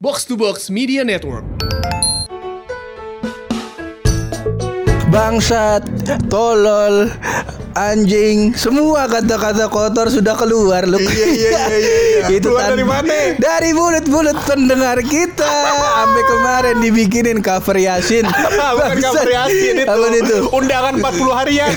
Box 0.00 0.26
to 0.26 0.36
Box 0.36 0.70
Media 0.70 1.02
Network. 1.02 1.42
bangsat, 5.10 5.82
tolol, 6.30 7.10
anjing, 7.78 8.50
semua 8.58 9.06
kata-kata 9.06 9.70
kotor 9.70 10.10
sudah 10.10 10.34
keluar 10.34 10.82
lu. 10.82 10.98
Iya, 10.98 11.26
iya, 11.30 11.62
iya, 11.78 11.98
iya. 12.10 12.22
Itu 12.38 12.50
Keluar 12.50 12.74
dari 12.74 12.84
mana? 12.84 13.14
Dari 13.38 13.70
mulut-mulut 13.70 14.38
pendengar 14.42 14.98
kita. 15.06 15.54
Sampai 15.78 16.22
kemarin 16.26 16.76
dibikinin 16.82 17.38
cover 17.38 17.78
Yasin. 17.78 18.26
Bukan 18.76 18.96
cover 18.98 19.28
Yasin 19.30 19.74
itu. 19.82 19.88
Apa 19.88 20.06
itu? 20.10 20.36
Undangan 20.50 20.94
40 20.98 21.38
harian. 21.38 21.70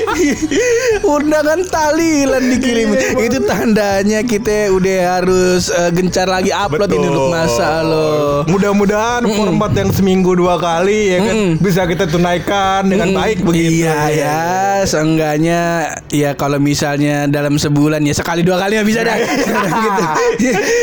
Undangan 1.16 1.60
talilan 1.68 2.44
dikirim. 2.56 2.88
Iya, 2.92 3.10
Itu 3.24 3.38
tandanya 3.44 4.20
kita 4.24 4.72
udah 4.72 4.98
harus 5.18 5.72
eh, 5.72 5.90
gencar 5.94 6.28
lagi 6.28 6.52
upload 6.52 6.90
ini 6.92 7.06
untuk 7.08 7.32
masa 7.32 7.80
lo. 7.84 8.44
Mudah-mudahan 8.48 9.24
format 9.24 9.72
yang 9.72 9.90
seminggu 9.94 10.36
dua 10.36 10.60
kali 10.60 11.16
ya 11.16 11.18
kan 11.24 11.36
bisa 11.60 11.84
kita 11.86 12.04
tunaikan 12.08 12.86
dengan 12.88 13.14
baik 13.14 13.42
begitu. 13.44 13.84
Iya 13.86 13.98
ya, 14.12 14.40
seenggaknya 14.90 15.60
ya 16.10 16.34
kalau 16.34 16.58
misalnya 16.58 17.30
dalam 17.30 17.54
sebulan 17.54 18.02
ya 18.02 18.14
sekali 18.14 18.42
dua 18.42 18.58
kali 18.58 18.74
nggak 18.74 18.88
bisa 18.88 19.00
dah. 19.06 19.16
gitu. 19.86 20.02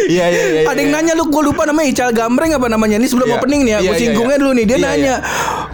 Iya, 0.07 0.25
iya, 0.31 0.43
iya, 0.47 0.61
Ada 0.63 0.79
yang 0.79 0.91
iya. 0.95 0.99
nanya 1.03 1.13
lu 1.19 1.27
gue 1.27 1.43
lupa 1.43 1.67
namanya 1.67 1.87
Ical 1.91 2.11
Gambreng 2.15 2.55
apa 2.55 2.67
namanya 2.71 2.95
ini 2.95 3.07
sebelum 3.11 3.27
Iya. 3.27 3.35
opening 3.37 3.61
nih 3.67 3.71
ya. 3.75 3.79
Iya, 3.79 3.83
Gue 3.83 3.95
iya, 3.95 3.99
singgungnya 3.99 4.37
dulu 4.39 4.51
nih 4.55 4.65
dia 4.65 4.77
nanya, 4.79 5.15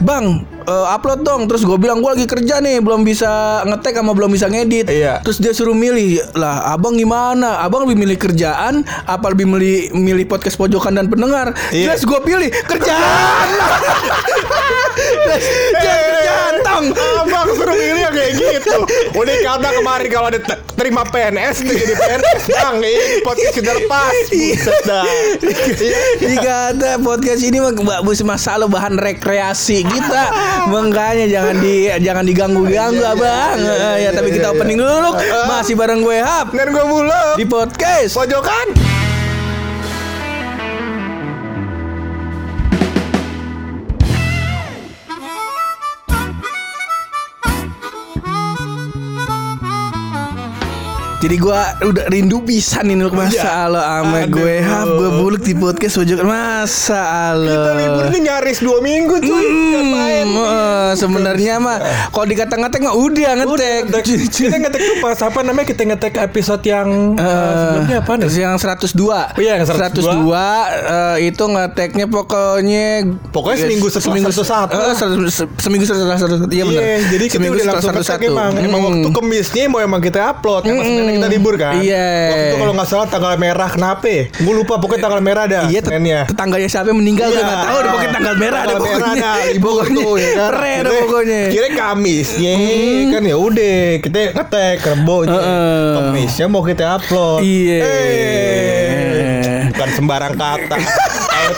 bang 0.02 0.26
eh, 0.66 0.86
upload 0.96 1.22
dong. 1.22 1.42
Terus 1.46 1.62
gue 1.62 1.78
bilang 1.78 2.02
gue 2.02 2.10
lagi 2.10 2.26
kerja 2.26 2.58
nih 2.58 2.82
belum 2.82 3.06
bisa 3.06 3.62
ngetek 3.70 4.02
sama 4.02 4.12
belum 4.18 4.32
bisa 4.34 4.50
ngedit. 4.50 4.90
Iya. 4.90 5.22
Terus 5.22 5.38
dia 5.38 5.54
suruh 5.54 5.78
milih 5.78 6.34
lah, 6.34 6.74
abang 6.74 6.98
gimana? 6.98 7.62
Abang 7.62 7.86
lebih 7.86 8.02
milih 8.02 8.18
kerjaan 8.18 8.82
apa 9.06 9.26
lebih 9.30 9.46
milih 9.46 9.94
milih 9.94 10.26
podcast 10.26 10.58
pojokan 10.58 10.98
dan 10.98 11.06
pendengar? 11.12 11.54
Iya. 11.70 11.94
Jelas 11.94 12.02
gue 12.02 12.20
pilih 12.26 12.50
kerjaan. 12.66 13.48
Jelas, 15.24 15.44
kerjaan 15.78 16.54
tong. 16.64 16.86
Udah 19.14 19.36
kata 19.42 19.70
kemarin 19.74 20.08
kalau 20.08 20.28
ada 20.28 20.40
te- 20.40 20.62
terima 20.74 21.04
PNS 21.04 21.62
jadi 21.64 21.94
PNS 21.94 22.42
bang 22.48 22.76
ini 22.78 23.06
podcast 23.22 23.56
sudah 23.56 23.78
pas. 23.86 24.16
Buset 24.28 24.80
dah. 24.84 25.06
Iya. 25.76 26.02
Dikata 26.20 26.92
podcast 27.00 27.42
ini 27.42 27.58
mah 27.58 27.72
bagus 27.74 28.20
masalah 28.22 28.66
bahan 28.66 28.96
rekreasi 28.96 29.84
kita. 29.84 30.24
Makanya 30.68 31.26
jangan 31.28 31.56
di 31.60 31.74
jangan 32.00 32.24
diganggu-ganggu 32.24 33.04
abang. 33.04 33.60
Eh, 33.60 33.96
ya 34.02 34.10
tapi 34.12 34.32
kita 34.32 34.52
opening 34.52 34.80
dulu. 34.80 35.14
Masih 35.46 35.74
bareng 35.74 36.02
gue 36.02 36.18
Hap 36.20 36.52
Dan 36.52 36.72
gue 36.72 36.86
mulu 36.86 37.24
di 37.36 37.46
podcast. 37.46 38.16
pojokan. 38.16 39.03
Jadi 51.24 51.40
gue 51.40 51.56
udah 51.86 52.06
rindu 52.08 52.38
bisa 52.40 52.80
nih 52.80 53.00
Luk 53.00 53.16
masa 53.16 53.64
Allah 53.64 54.04
sama 54.04 54.18
Aduh. 54.22 54.36
gue 54.36 54.54
Hap 54.60 54.88
gue 54.90 55.10
buluk 55.14 55.40
di 55.42 55.54
podcast 55.54 55.96
pojok 55.96 56.20
masa 56.22 57.00
Kita 57.34 57.72
libur 57.74 57.96
Allah. 57.96 58.10
ini 58.10 58.20
nyaris 58.22 58.60
dua 58.60 58.78
minggu 58.80 59.16
cuy. 59.18 59.46
Ngapain? 59.72 60.28
Hmm, 60.28 60.44
eh, 60.44 60.92
sebenarnya 60.94 61.54
mah 61.58 61.78
kalau 62.10 62.26
dikata-ngatain 62.26 62.82
mah 62.82 62.92
udah 62.94 63.32
ngetek. 63.38 63.82
Udah, 63.88 64.02
kita 64.04 64.56
ngetek 64.58 64.82
tuh 64.82 64.96
pas 65.00 65.16
apa 65.18 65.40
namanya 65.42 65.64
kita 65.66 65.82
ngetek 65.86 66.14
episode 66.20 66.60
yang 66.62 66.88
eh, 67.16 67.54
sebelumnya 67.56 67.98
apa 67.98 68.12
nih? 68.14 68.28
Yang 68.30 68.56
102 68.60 69.00
Oh 69.00 69.40
iya, 69.40 69.52
yang 69.56 69.66
102 69.66 70.04
102. 70.04 70.36
eh, 70.92 71.18
Itu 71.26 71.44
ngeteknya 71.46 72.06
pokoknya 72.06 72.86
Pokoknya 73.30 73.58
seminggu 73.64 73.88
setelah 73.88 74.06
seminggu 74.12 74.32
101. 74.34 74.76
eh, 74.76 74.94
seratus- 74.94 75.32
se- 75.34 75.52
Seminggu 75.58 75.84
setelah 75.86 76.18
101 76.18 76.52
Iya 76.52 76.64
benar 76.66 76.82
Iya, 76.84 76.98
jadi 77.10 77.26
kita 77.30 77.46
udah 77.46 77.66
langsung 77.70 77.94
ngetek 77.94 78.12
101. 78.12 78.28
emang. 78.28 78.52
Emang 78.58 78.82
Hmm. 78.82 78.90
waktu 78.92 79.10
kemisnya 79.14 79.64
mau 79.66 79.80
emang 79.80 80.02
kita 80.02 80.20
upload. 80.30 80.62
Emang 80.66 80.84
Seninnya 81.14 81.22
kita 81.24 81.30
libur 81.32 81.54
kan. 81.56 81.74
Iya. 81.78 82.08
Waktu 82.28 82.44
itu 82.44 82.58
kalau 82.58 82.74
nggak 82.74 82.88
salah 82.88 83.08
tanggal 83.08 83.34
merah 83.36 83.70
kenapa? 83.70 84.14
Gue 84.34 84.54
lupa 84.54 84.74
pokoknya 84.76 85.02
tanggal 85.02 85.22
merah 85.22 85.44
dah. 85.46 85.64
Iya, 85.66 85.80
Seninnya. 85.82 86.20
tetangganya 86.26 86.68
siapa 86.68 86.88
yang 86.90 87.00
meninggal 87.00 87.28
gue 87.28 87.36
Iya. 87.36 87.46
nggak 87.46 87.62
tahu. 87.62 87.76
Ada 87.76 87.88
pokoknya 87.88 88.12
tanggal 88.12 88.36
merah 88.36 88.60
ada 88.60 88.74
pokoknya. 88.74 88.98
ada, 89.04 89.32
Pokoknya 89.56 89.96
tuh, 89.96 90.14
ya 90.16 90.30
kan. 90.30 90.50
keren 90.50 90.74
ada 90.74 90.84
Kira- 90.84 91.02
pokoknya. 91.02 91.42
Kira 91.48 91.68
Kamisnya 91.74 92.54
kan 93.10 93.22
ya 93.24 93.36
udah 93.38 93.78
kita 94.00 94.20
ngetek 94.34 94.78
Rebo. 94.84 95.18
Kamisnya 95.94 96.46
mau 96.48 96.62
kita 96.62 96.86
upload. 96.96 97.40
Iya. 97.42 97.80
Eh, 97.84 99.58
bukan 99.70 99.90
sembarang 99.92 100.34
kata. 100.34 100.78
Ya 101.44 101.52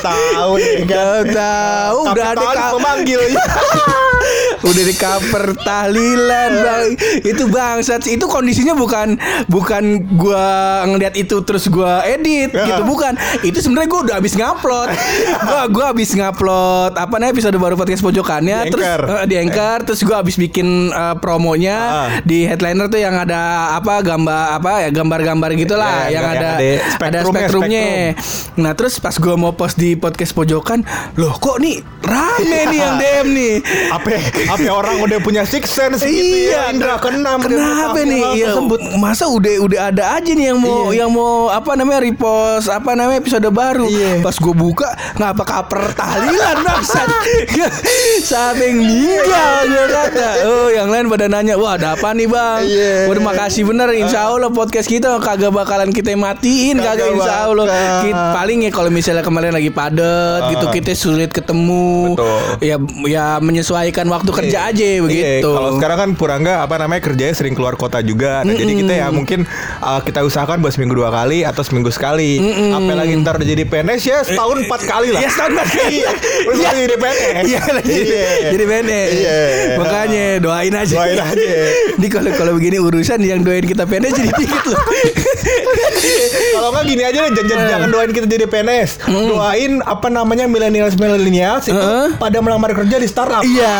kan. 0.82 1.22
Tahu-tahu 1.30 1.98
udah 2.10 2.28
ada 2.34 2.74
memanggil. 2.74 3.22
udah 4.66 4.84
di 4.84 4.96
cover 4.96 5.46
tahlilan 5.58 6.52
bang. 6.56 6.84
Itu 7.22 7.48
bangsat. 7.48 8.06
Itu 8.06 8.26
kondisinya 8.26 8.74
bukan 8.74 9.16
bukan 9.46 9.84
gua 10.12 10.48
ngeliat 10.86 11.14
itu 11.14 11.38
terus 11.42 11.68
gua 11.68 12.02
edit 12.04 12.50
Ya. 12.50 12.66
gitu. 12.68 12.84
Bukan. 12.86 13.14
Itu 13.42 13.60
sebenarnya 13.60 13.88
gua 13.88 14.02
udah 14.04 14.16
habis 14.18 14.34
ngupload. 14.34 14.90
Gua 15.42 15.62
gua 15.68 15.86
habis 15.88 16.10
ngupload 16.12 16.92
apa 16.94 17.14
namanya 17.16 17.32
episode 17.32 17.56
baru 17.56 17.76
podcast 17.76 18.02
pojokannya. 18.02 18.58
Di 18.62 18.72
terus 18.72 18.86
Anchor. 18.86 19.02
eh, 19.14 19.26
di 19.26 19.36
anchor. 19.38 19.78
Terus 19.84 20.02
gua 20.02 20.16
habis 20.20 20.36
bikin 20.36 20.68
eh, 20.88 21.16
promonya 21.16 21.78
Ah. 21.78 22.08
di 22.22 22.44
headliner 22.44 22.88
tuh 22.88 22.98
yang 22.98 23.14
ada 23.14 23.42
apa 23.76 24.02
gambar 24.02 24.24
apa 24.56 24.72
ya 24.82 24.90
gambar-gambar 24.92 25.50
gitulah. 25.56 26.08
Ya, 26.08 26.12
yang 26.12 26.14
yang 26.16 26.26
ada 26.34 26.50
ada 26.50 26.66
ada 26.66 27.20
spektrumnya, 27.22 27.42
spektrumnya. 27.44 27.88
nah 28.56 28.72
terus 28.74 28.98
pas 28.98 29.16
gua 29.16 29.36
mau 29.36 29.52
post 29.52 29.76
di 29.76 29.94
podcast 29.94 30.32
pojokan 30.32 30.82
loh 31.16 31.36
kok 31.36 31.58
nih 31.58 31.78
rame 32.02 32.60
nih 32.66 32.78
yang 32.78 32.96
DM 32.96 33.28
nih? 33.30 33.54
Apa 33.92 34.08
apa 34.56 34.70
orang 34.70 34.96
udah 35.00 35.20
punya 35.20 35.44
six 35.44 35.70
sense 35.70 36.02
gitu 36.02 36.16
Iya, 36.16 36.50
ya 36.50 36.74
indra 36.74 36.96
keenam 36.98 37.40
Kenapa 37.40 38.00
nih? 38.00 38.22
Iya, 38.34 38.48
tersebut. 38.52 38.80
masa 38.96 39.28
udah 39.28 39.54
udah 39.62 39.80
ada 39.90 40.04
aja 40.16 40.32
nih 40.32 40.50
yang 40.50 40.60
mau 40.60 40.90
Iya. 40.90 41.04
yang 41.04 41.12
mau 41.12 41.48
apa 41.48 41.72
namanya 41.74 42.00
repost 42.02 42.68
apa 42.68 42.94
namanya 42.94 43.20
episode 43.20 43.48
baru. 43.48 43.86
Iya. 43.86 44.20
Pas 44.20 44.36
gue 44.36 44.54
buka 44.54 44.88
ngapa 45.16 45.44
kaper 45.44 45.82
tahlilan 45.94 46.58
bangsat. 46.62 47.08
Sampai 48.22 48.72
yang 48.72 48.80
meninggal 48.80 49.60
gue 49.66 49.86
kata. 49.88 50.30
Oh, 50.46 50.68
yang 50.70 50.88
lain 50.88 51.06
pada 51.08 51.26
nanya, 51.28 51.56
"Wah, 51.56 51.76
ada 51.76 51.96
apa 51.96 52.12
nih, 52.12 52.28
Bang?" 52.28 52.62
Iya. 52.64 53.08
Waduh, 53.08 53.24
makasih 53.24 53.64
bener. 53.66 53.90
Insya 53.92 54.28
Allah 54.28 54.50
podcast 54.50 54.86
kita 54.86 55.18
kagak 55.20 55.52
bakalan 55.52 55.90
kita 55.90 56.14
matiin 56.14 56.78
kagak, 56.78 56.96
Kagak 56.96 57.08
insya 57.14 57.34
Allah. 57.46 57.66
Kita, 58.02 58.24
paling 58.34 58.60
ya 58.62 58.72
kalau 58.72 58.90
misalnya 58.90 59.22
kemarin 59.22 59.52
lagi 59.52 59.70
padet 59.70 60.42
gitu 60.50 60.66
kita 60.72 60.92
sulit 60.94 61.30
ketemu. 61.30 62.16
Betul. 62.16 62.40
Ya 62.62 62.76
ya 63.06 63.26
menyesuaikan 63.38 64.08
waktu 64.08 64.30
kerja 64.36 64.60
aja 64.66 64.84
Iya, 64.86 65.00
begitu. 65.00 65.48
kalau 65.48 65.70
sekarang 65.76 65.98
kan 65.98 66.10
Purangga 66.14 66.54
apa 66.60 66.76
namanya 66.78 67.02
kerjanya 67.02 67.32
sering 67.32 67.54
keluar 67.54 67.76
kota 67.76 68.00
juga. 68.00 68.42
Nah, 68.42 68.52
jadi 68.52 68.74
kita 68.76 68.94
ya 68.96 69.08
mungkin 69.10 69.48
uh, 69.80 70.00
kita 70.00 70.22
usahakan 70.22 70.60
buat 70.60 70.72
seminggu 70.72 70.96
dua 70.96 71.10
kali 71.10 71.42
atau 71.42 71.62
seminggu 71.62 71.90
sekali. 71.90 72.38
Apalagi 72.72 73.16
ntar 73.18 73.36
udah 73.36 73.48
jadi 73.48 73.64
PNS 73.64 74.02
ya 74.04 74.18
setahun 74.22 74.64
empat 74.64 74.82
kali 74.84 75.10
lah. 75.10 75.20
Ya 75.20 75.30
setahun 75.30 75.52
empat 75.54 75.70
kali. 75.72 75.96
Iya, 75.96 76.12
Udah 76.46 76.56
Iya. 76.58 76.72
jadi 76.78 76.96
PNS. 76.96 77.44
Iya 77.46 77.62
lagi 77.72 77.92
Iya. 77.96 78.26
jadi 78.50 78.64
PNS. 78.66 79.10
Iya. 79.12 79.36
Makanya 79.78 80.26
doain 80.40 80.74
aja. 80.74 80.96
Doain 80.96 81.20
aja. 81.20 81.56
Di 81.96 82.08
kalau 82.08 82.32
kalau 82.32 82.52
begini 82.54 82.78
urusan 82.78 83.20
yang 83.20 83.42
doain 83.42 83.64
kita 83.64 83.84
PNS 83.84 84.14
jadi 84.14 84.32
dikit 84.34 84.64
loh. 84.66 84.82
Kalau 86.56 86.70
nggak 86.72 86.86
gini 86.86 87.04
aja 87.04 87.20
deh, 87.26 87.44
jangan, 87.44 87.66
jangan 87.68 87.88
doain 87.90 88.12
kita 88.12 88.28
jadi 88.28 88.46
PNS. 88.46 88.90
Doain 89.06 89.72
apa 89.82 90.08
namanya 90.08 90.46
milenial 90.46 90.90
milenial 90.96 91.60
itu 91.60 91.90
pada 92.16 92.38
melamar 92.40 92.72
kerja 92.74 92.96
di 92.96 93.06
startup. 93.06 93.42
Iya, 93.42 93.76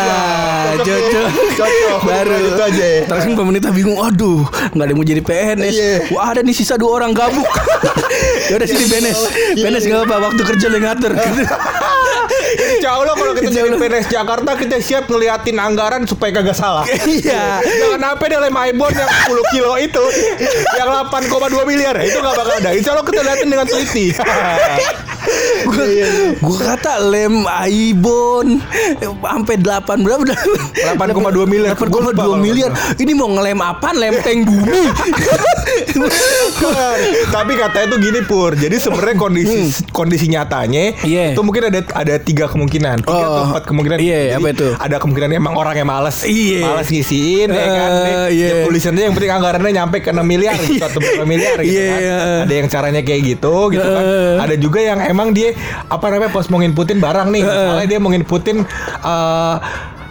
Wah, 0.46 0.78
cocok. 0.78 1.30
Cocok. 1.58 2.00
Baru 2.06 2.36
itu 2.38 2.62
aja. 2.62 2.86
Terus 3.10 3.24
kan 3.26 3.34
pemerintah 3.34 3.72
bingung, 3.74 3.98
aduh, 3.98 4.46
nggak 4.78 4.86
ada 4.86 4.92
yang 4.94 5.00
mau 5.02 5.08
jadi 5.08 5.22
PNS. 5.26 5.74
Iya. 5.74 5.96
Wah 6.14 6.26
ada 6.32 6.42
nih 6.46 6.54
sisa 6.54 6.78
dua 6.78 7.02
orang 7.02 7.12
gabuk. 7.18 7.50
ya 8.50 8.62
udah 8.62 8.68
sini 8.70 8.86
PNS. 8.86 9.20
Iya. 9.58 9.64
PNS 9.66 9.84
nggak 9.90 10.02
apa, 10.06 10.16
waktu 10.30 10.42
kerja 10.46 10.66
lo 10.70 10.78
ngatur. 10.78 11.12
Insya 12.56 12.90
Allah 12.96 13.14
kalau 13.18 13.34
kita 13.36 13.50
jadi. 13.52 13.76
PNS 13.76 14.08
Jakarta 14.08 14.52
kita 14.56 14.76
siap 14.80 15.10
ngeliatin 15.12 15.58
anggaran 15.60 16.06
supaya 16.08 16.32
kagak 16.32 16.56
salah. 16.58 16.86
Iya. 17.06 17.62
Jangan 17.64 18.02
sampai 18.02 18.28
dia 18.28 18.40
lem 18.42 18.56
Aibon 18.58 18.92
yang 18.92 19.08
10 19.08 19.54
kilo 19.54 19.74
itu 19.80 20.04
yang 20.76 20.90
8,2 21.08 21.70
miliar 21.70 21.96
itu 22.02 22.18
gak 22.18 22.36
bakal 22.36 22.56
ada. 22.60 22.70
Insya 22.76 22.92
Allah 22.98 23.06
kita 23.08 23.22
liatin 23.24 23.50
dengan 23.50 23.66
teliti. 23.66 24.06
Gua, 25.66 25.86
gua 26.44 26.58
kata 26.76 27.02
lem 27.02 27.46
Aibon 27.46 28.60
sampai 29.00 29.56
8 29.58 30.06
berapa? 30.06 30.24
8,2 30.36 31.46
miliar. 31.46 31.74
Gua 31.76 32.02
lupa 32.02 32.12
8,2 32.12 32.18
kalau 32.18 32.38
miliar. 32.38 32.72
Ini 32.96 33.12
mau 33.14 33.30
ngelem 33.30 33.60
apa? 33.60 33.90
Lem 33.92 34.16
tank 34.20 34.40
bumi. 34.44 34.82
Tapi 37.32 37.52
katanya 37.56 37.88
tuh 37.88 38.00
gini 38.00 38.20
pur. 38.22 38.52
Jadi 38.54 38.76
sebenarnya 38.78 39.18
kondisi 39.18 39.58
kondisi 39.90 40.26
nyatanya 40.28 40.78
Hmm. 40.86 41.08
Iya. 41.08 41.26
itu 41.32 41.42
mungkin 41.42 41.64
ada 41.66 41.80
ada 41.94 42.16
tiga 42.18 42.46
kemungkinan, 42.46 43.02
tiga 43.02 43.16
atau 43.16 43.32
Oh. 43.38 43.48
empat 43.50 43.64
kemungkinan. 43.66 43.98
Iya, 43.98 44.20
Jadi 44.28 44.36
apa 44.36 44.48
itu? 44.52 44.68
Ada 44.76 44.96
kemungkinan 44.98 45.30
emang 45.34 45.54
orangnya 45.56 45.84
males, 45.84 46.24
Iya. 46.24 46.62
males 46.66 46.88
ngisiin, 46.88 47.48
ya 47.48 47.66
kan. 47.66 47.90
Eh, 47.92 48.28
iya. 48.34 48.48
dia 48.52 48.64
tulisannya 48.66 49.04
yang 49.04 49.14
penting 49.14 49.32
anggarannya 49.32 49.72
nyampe 49.74 49.98
ke 50.00 50.10
6 50.10 50.24
miliar, 50.24 50.56
atau 50.58 51.00
berapa 51.00 51.24
miliar 51.24 51.58
gitu 51.60 51.74
Iya, 51.74 51.86
kan. 51.86 52.00
iya. 52.00 52.18
Ada 52.44 52.54
yang 52.56 52.68
caranya 52.68 53.02
kayak 53.02 53.22
gitu, 53.26 53.56
gitu 53.72 53.86
kan. 53.86 54.04
Eh. 54.04 54.36
Ada 54.42 54.56
juga 54.58 54.80
yang 54.82 55.00
emang 55.02 55.32
dia 55.32 55.54
apa 55.86 56.06
namanya 56.08 56.32
pas 56.32 56.46
mau 56.48 56.60
nginputin 56.60 56.98
barang 56.98 57.28
nih, 57.30 57.42
misalnya 57.42 57.88
dia 57.88 58.00
mau 58.00 58.10
nginputin 58.10 58.58
eh, 59.02 59.56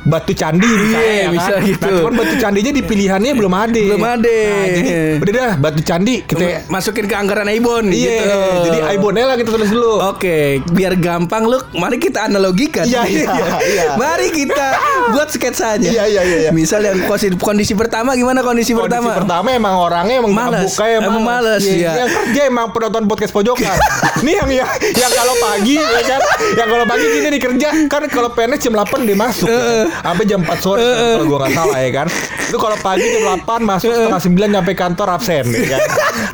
batu 0.04 0.32
candi 0.32 0.68
misalnya 0.68 1.00
Iya, 1.04 1.16
ya 1.18 1.28
bisa 1.30 1.54
kan. 1.54 1.60
gitu. 1.64 1.84
Nah, 1.84 1.98
cuman 1.98 2.12
batu 2.14 2.34
candinya 2.36 2.70
di 2.70 2.82
pilihannya 2.82 3.32
belum 3.32 3.52
ada. 3.52 3.82
Belum 3.82 4.04
ada. 4.04 4.36
Nah, 4.44 4.66
jadi 4.68 4.90
udah 5.18 5.32
dah 5.34 5.52
batu 5.56 5.80
candi 5.80 6.14
kita 6.22 6.44
Masukin 6.66 7.04
ke 7.04 7.14
anggaran 7.14 7.46
Aibon 7.46 7.88
Iya, 7.88 8.12
gitu. 8.14 8.36
jadi 8.64 8.78
Aibonnya 8.86 9.24
lah 9.26 9.36
kita 9.36 9.50
tulis 9.50 9.68
dulu. 9.68 10.04
Oke, 10.04 10.36
biar 10.68 10.94
gampang 10.94 11.44
lu, 11.44 11.56
mari 11.74 11.96
kita 11.96 12.26
analogikan. 12.26 12.84
Iya, 12.84 13.02
iya, 13.04 13.28
iya. 13.64 13.84
Mari 13.94 14.28
kita 14.28 14.66
buat 15.10 15.28
sketsanya. 15.28 15.88
Iya, 15.88 16.04
iya, 16.06 16.22
iya, 16.22 16.36
iya. 16.38 16.50
Misal 16.50 16.80
yang 16.80 17.00
kondisi, 17.02 17.32
kondisi 17.34 17.72
pertama 17.72 18.12
gimana 18.12 18.40
kondisi, 18.40 18.70
Kondisi 18.70 18.92
pertama? 18.92 19.16
pertama 19.16 19.48
emang 19.50 19.74
orangnya 19.74 20.20
emang 20.20 20.32
Males. 20.32 20.68
buka 20.68 20.84
ya 20.84 20.98
Emang 21.00 21.22
males, 21.22 21.62
Iya, 21.62 21.74
iya. 21.74 21.90
Yang 21.96 22.10
kerja 22.14 22.40
emang 22.44 22.66
penonton 22.70 23.02
podcast 23.04 23.32
pojokan. 23.32 23.76
Nih 24.24 24.34
yang 24.34 24.50
yang, 24.54 24.68
yang 24.94 25.12
kalau 25.12 25.34
pagi 25.34 25.76
ya 25.76 26.02
kan, 26.06 26.20
yang 26.54 26.68
kalau 26.68 26.84
pagi 26.84 27.04
gini 27.06 27.26
nih 27.28 27.40
kerja 27.42 27.68
kan 27.86 28.02
kalau 28.06 28.28
PNS 28.30 28.60
jam 28.62 28.72
8 28.74 29.04
dia 29.04 29.16
masuk 29.16 29.48
ya. 29.48 29.88
Sampai 30.02 30.24
jam 30.26 30.40
4 30.42 30.58
sore 30.58 30.82
kalau 30.82 31.26
gua 31.28 31.38
nggak 31.46 31.54
salah 31.54 31.78
ya 31.78 31.90
kan. 31.92 32.06
Itu 32.48 32.56
kalau 32.58 32.76
pagi 32.80 33.06
jam 33.06 33.22
8 33.44 33.62
masuk 33.62 33.90
setengah 33.92 34.20
9 34.22 34.54
nyampe 34.54 34.72
kantor 34.74 35.08
absen 35.14 35.44
ya 35.52 35.78
kan. 35.78 35.80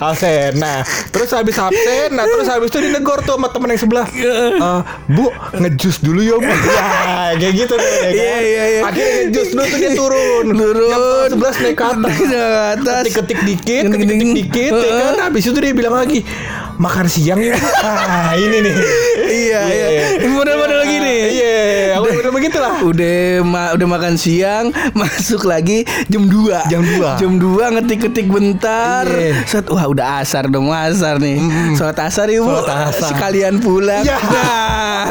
Absen. 0.01 0.57
Nah, 0.57 0.81
terus 1.07 1.29
habis 1.31 1.55
absen, 1.55 2.09
nah 2.11 2.25
terus 2.25 2.47
habis 2.47 2.69
itu 2.69 2.81
dinegor 2.81 3.21
tuh 3.21 3.37
sama 3.37 3.49
temen 3.49 3.69
yang 3.69 3.79
sebelah. 3.79 4.07
Eh, 4.09 4.81
Bu, 5.07 5.29
ngejus 5.55 6.01
dulu 6.01 6.21
ya, 6.21 6.37
Bu. 6.37 6.49
Ya, 7.31 7.39
kayak 7.39 7.55
gitu 7.55 7.73
tuh 7.73 7.85
ya 7.85 8.01
kan. 8.01 8.11
Iya, 8.11 8.37
iya, 8.41 8.65
iya. 8.67 8.81
Akhirnya 8.83 9.15
ngejus 9.23 9.49
dulu 9.51 9.63
tuh 9.63 9.79
dia 9.79 9.91
turun. 9.93 10.47
Turun. 10.61 11.29
11 11.31 11.63
naik 11.63 11.77
ke 11.77 11.85
atas 11.85 12.01
Naik 12.01 12.19
ke 12.19 12.43
atas. 12.75 13.03
ketik-ketik 13.05 13.39
dikit, 13.41 13.83
Ketik-ketik. 13.85 14.09
ketik-ketik 14.11 14.35
dikit, 14.41 14.73
ya 14.75 14.93
kan. 14.99 15.15
Habis 15.23 15.43
itu 15.45 15.59
dia 15.59 15.73
bilang 15.73 15.95
lagi, 15.95 16.19
makan 16.77 17.07
siang 17.07 17.39
ya. 17.39 17.55
Ah, 17.81 18.35
ini 18.35 18.57
nih. 18.61 18.75
Iya, 19.23 19.61
iya. 19.63 19.87
Model-model 20.27 20.81
gini. 20.83 21.17
Iya, 21.33 21.61
aku 21.97 22.11
udah 22.17 22.33
begitulah. 22.33 22.73
Udah 22.83 23.17
ma- 23.43 23.73
udah 23.73 23.87
makan 23.89 24.15
siang, 24.17 24.65
masuk 24.93 25.45
lagi 25.45 25.83
jam 26.07 26.25
2. 26.25 26.67
Jam 26.67 26.83
2. 26.83 27.15
Jam 27.17 27.33
2 27.37 27.75
ngetik-ketik 27.79 28.27
bentar. 28.27 29.07
Iya. 29.07 29.45
Set, 29.45 29.67
wah 29.69 29.87
udah 29.91 30.23
asar 30.23 30.47
dong, 30.47 30.71
mau 30.71 30.77
asar 30.79 31.19
nih. 31.19 31.43
Sholat 31.75 31.99
asar 31.99 32.31
Ibu. 32.31 32.47
Sholat 32.47 32.95
asar. 32.95 33.11
Sekalian 33.11 33.59
pulang. 33.59 34.07
Iya. 34.07 34.17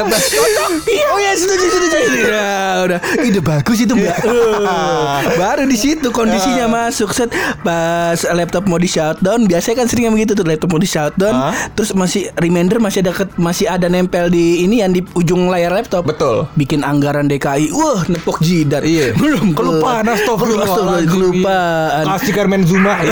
oh 1.12 1.18
ya 1.20 1.32
setuju 1.36 1.66
setuju. 1.68 1.88
setuju. 1.92 2.20
Nah, 2.30 2.74
udah 2.88 2.98
ide 3.20 3.40
bagus 3.44 3.78
itu, 3.84 3.92
Mbak. 3.92 4.16
Uh, 4.24 5.16
Baru 5.40 5.62
di 5.68 5.76
situ 5.76 6.08
kondisinya 6.08 6.66
masuk 6.70 7.12
set 7.12 7.28
pas 7.60 8.16
laptop 8.32 8.64
mau 8.64 8.80
di 8.80 8.88
shutdown, 8.88 9.44
biasanya 9.44 9.84
kan 9.84 9.86
sering 9.90 10.08
yang 10.08 10.14
begitu 10.16 10.32
tuh 10.32 10.46
laptop 10.46 10.72
mau 10.72 10.80
di 10.80 10.88
shutdown, 10.88 11.34
Hah? 11.34 11.52
terus 11.76 11.92
masih 11.92 12.32
reminder 12.40 12.80
masih 12.80 13.04
ada 13.04 13.12
masih 13.36 13.66
ada 13.68 13.86
nempel 13.92 14.32
di 14.32 14.64
ini 14.64 14.80
yang 14.80 14.96
di 14.96 15.04
ujung 15.12 15.52
layar 15.52 15.74
laptop. 15.74 16.08
Betul. 16.08 16.48
Bikin 16.56 16.80
anggaran 16.86 17.28
DKI, 17.28 17.74
wah 17.76 18.06
nepok 18.08 18.40
jidat. 18.40 18.82
Iya. 18.86 19.12
Belum 19.22 19.52
Kelupaan, 19.52 20.08
astagfirullahaladzim. 20.08 21.10
Kelupaan. 21.10 22.04
Kasih 22.16 22.32
Carmen 22.32 22.62
Zuma. 22.64 22.94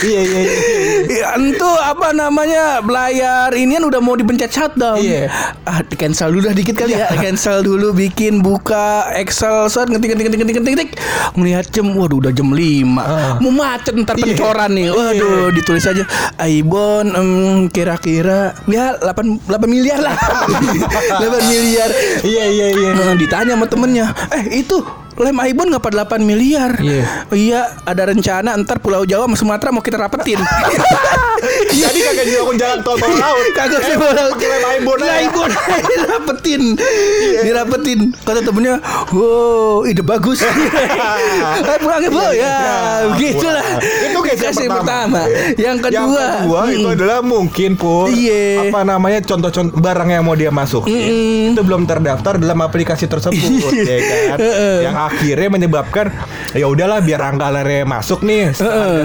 Iya, 0.00 0.20
iya, 0.24 0.29
iya. 1.10 1.10
Ya, 1.10 1.28
itu 1.36 1.70
apa 1.80 2.14
namanya 2.14 2.78
layar 2.80 3.50
ini 3.52 3.76
kan 3.76 3.84
udah 3.86 4.00
mau 4.00 4.14
dipencet 4.14 4.50
shutdown. 4.50 4.98
Iya. 4.98 5.26
Ah, 5.66 5.82
di 5.82 5.94
cancel 5.94 6.30
dulu 6.32 6.48
dah 6.48 6.54
dikit 6.54 6.74
kali 6.74 6.94
ya. 6.94 7.10
Cancel 7.12 7.60
dulu 7.60 7.92
bikin 7.92 8.40
buka 8.40 9.10
Excel 9.14 9.66
set 9.68 9.90
ngetik 9.90 10.14
ngetik 10.14 10.26
ngetik 10.26 10.40
ngetik 10.56 10.72
ngetik. 10.74 10.90
Melihat 11.34 11.66
jam, 11.70 11.92
waduh 11.94 12.18
udah 12.18 12.32
jam 12.32 12.48
5 12.50 12.98
Ah. 13.00 13.36
Mau 13.42 13.50
macet 13.50 13.94
ntar 13.96 14.14
Iya. 14.16 14.34
pencoran 14.34 14.70
nih. 14.72 14.86
Waduh, 14.90 15.50
ditulis 15.52 15.84
aja 15.84 16.04
Aibon 16.38 17.10
kira-kira 17.70 18.54
ya 18.66 18.94
8 18.98 19.44
8 19.46 19.66
miliar 19.66 19.98
lah. 20.00 20.14
8 21.22 21.50
miliar. 21.50 21.90
Iya, 22.22 22.44
iya, 22.48 22.66
iya. 22.72 22.90
Ditanya 23.16 23.58
sama 23.58 23.66
temennya, 23.66 24.06
eh 24.32 24.62
itu 24.62 24.80
lem 25.20 25.36
Aibon 25.40 25.68
ngapa 25.68 25.88
8 25.92 26.20
miliar? 26.24 26.80
Iya. 26.80 27.04
Iya, 27.30 27.60
ada 27.84 28.02
rencana 28.08 28.56
ntar 28.64 28.80
Pulau 28.80 29.04
Jawa 29.04 29.28
sama 29.28 29.36
Sumatera 29.36 29.68
mau 29.70 29.84
kita 29.84 30.00
rapetin. 30.00 30.40
Jadi 31.80 31.98
kagak 32.04 32.24
dilakukan 32.28 32.56
jalan 32.60 32.78
tol 32.84 32.96
bawah 33.00 33.16
laut. 33.16 33.46
Kagak 33.58 33.80
sih 33.84 33.94
mau 33.96 34.12
pakai 34.12 34.48
lem 34.48 34.64
Aibon. 34.76 34.98
Aibon 35.00 35.50
dirapetin. 35.88 36.62
Dirapetin. 37.40 38.00
Kata 38.24 38.40
temennya, 38.44 38.76
"Wow, 39.12 39.88
ide 39.88 40.04
bagus." 40.04 40.40
Eh, 41.60 41.78
pulang 41.78 42.02
ya, 42.02 42.10
Bu. 42.10 42.20
Ya, 42.20 42.32
Ya, 42.34 42.76
begitulah. 43.14 43.64
Itu 43.80 44.18
yang 44.40 44.72
pertama. 44.82 45.20
Yang 45.54 45.76
kedua, 45.88 46.00
Yang 46.00 46.08
kedua 46.10 46.60
itu 46.70 46.88
mm, 46.88 46.94
adalah 46.96 47.18
mungkin 47.20 47.70
pun 47.76 48.06
Iya. 48.10 48.70
apa 48.70 48.80
namanya 48.86 49.20
contoh-contoh 49.24 49.76
barang 49.78 50.08
yang 50.10 50.22
mau 50.24 50.34
dia 50.34 50.50
masuk 50.52 50.86
itu 50.88 51.60
belum 51.60 51.84
terdaftar 51.86 52.38
dalam 52.40 52.58
aplikasi 52.62 53.06
tersebut 53.06 53.72
ya 53.74 53.98
kan 54.34 54.38
yang 54.82 54.96
akhirnya 55.10 55.48
menyebabkan 55.50 56.06
ya 56.52 56.64
udahlah 56.64 57.02
biar 57.02 57.18
anggarannya 57.20 57.82
masuk 57.82 58.22
nih 58.22 58.54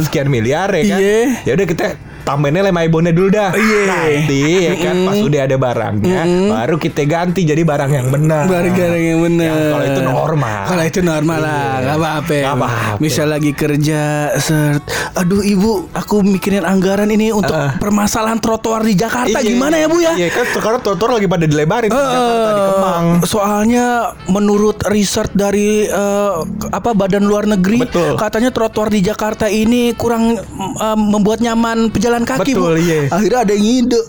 sekian 0.01 0.29
miliar 0.29 0.69
ya 0.71 0.83
kan 0.85 0.99
Iya. 1.01 1.19
ya 1.43 1.51
udah 1.53 1.67
kita 1.67 1.85
tambahinnya 2.25 2.65
lem 2.65 2.75
Aibonnya 2.75 3.13
dulu 3.13 3.29
dah 3.29 3.53
Iya. 3.53 3.81
nanti 3.85 4.43
ya 4.65 4.73
kan 4.75 4.95
pas 5.05 5.17
udah 5.19 5.41
ada 5.41 5.55
barangnya 5.55 6.21
baru 6.49 6.75
kita 6.75 7.01
ganti 7.05 7.41
jadi 7.41 7.61
barang 7.61 7.91
yang 7.91 8.07
benar 8.09 8.43
Barang 8.45 8.73
yang 8.73 9.21
benar. 9.21 9.45
Yang 9.45 9.61
kalau 9.69 9.85
itu 9.85 10.01
normal 10.01 10.61
Kalau 10.65 10.83
itu 10.83 10.99
normal 11.01 11.39
lah, 11.39 11.53
Iya. 11.53 11.83
nggak 11.85 11.97
apa-apa. 11.97 12.37
Apa-apa. 12.47 12.97
Misal 12.97 13.27
lagi 13.29 13.51
kerja, 13.51 14.01
sert, 14.37 14.81
aduh 15.13 15.41
ibu, 15.41 15.85
aku 15.91 16.21
mikirin 16.21 16.63
anggaran 16.63 17.07
ini 17.07 17.29
untuk 17.29 17.53
Ah. 17.53 17.77
permasalahan 17.77 18.39
trotoar 18.39 18.81
di 18.81 18.95
Jakarta 18.95 19.37
Iya. 19.37 19.45
gimana 19.45 19.75
ya 19.75 19.85
bu 19.85 19.97
ya? 19.99 20.13
Iya 20.15 20.29
kan 20.31 20.45
sekarang 20.49 20.79
trotoar 20.81 21.11
lagi 21.13 21.27
pada 21.27 21.45
dilebarin 21.45 21.89
di 21.89 21.95
Jakarta 21.95 22.49
di 22.49 22.63
Kemang. 22.65 23.05
Soalnya 23.23 23.85
menurut 24.27 24.81
riset 24.87 25.29
dari 25.31 25.85
eh, 25.85 26.31
apa 26.71 26.89
Badan 26.91 27.23
Luar 27.23 27.45
Negeri 27.45 27.83
Betul. 27.83 28.17
katanya 28.17 28.49
trotoar 28.49 28.89
di 28.89 28.99
Jakarta 28.99 29.45
ini 29.45 29.93
kurang 29.93 30.33
eh, 30.33 30.97
membuat 30.97 31.39
nyaman 31.39 31.91
pejalan 31.91 32.14
kaki 32.23 32.53
Betul, 32.53 32.77
bu. 32.77 32.79
iya. 32.79 32.99
Akhirnya 33.09 33.39
ada 33.41 33.51
yang 33.51 33.65
ngide. 33.65 34.01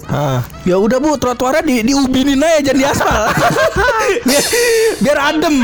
Ya 0.63 0.77
udah 0.77 0.99
bu, 0.99 1.17
trotoarnya 1.17 1.63
di 1.63 1.83
diubinin 1.83 2.39
aja 2.39 2.61
jangan 2.63 2.77
di 2.77 2.85
aspal. 2.85 3.23
biar, 4.29 4.45
biar 4.99 5.19
adem. 5.25 5.55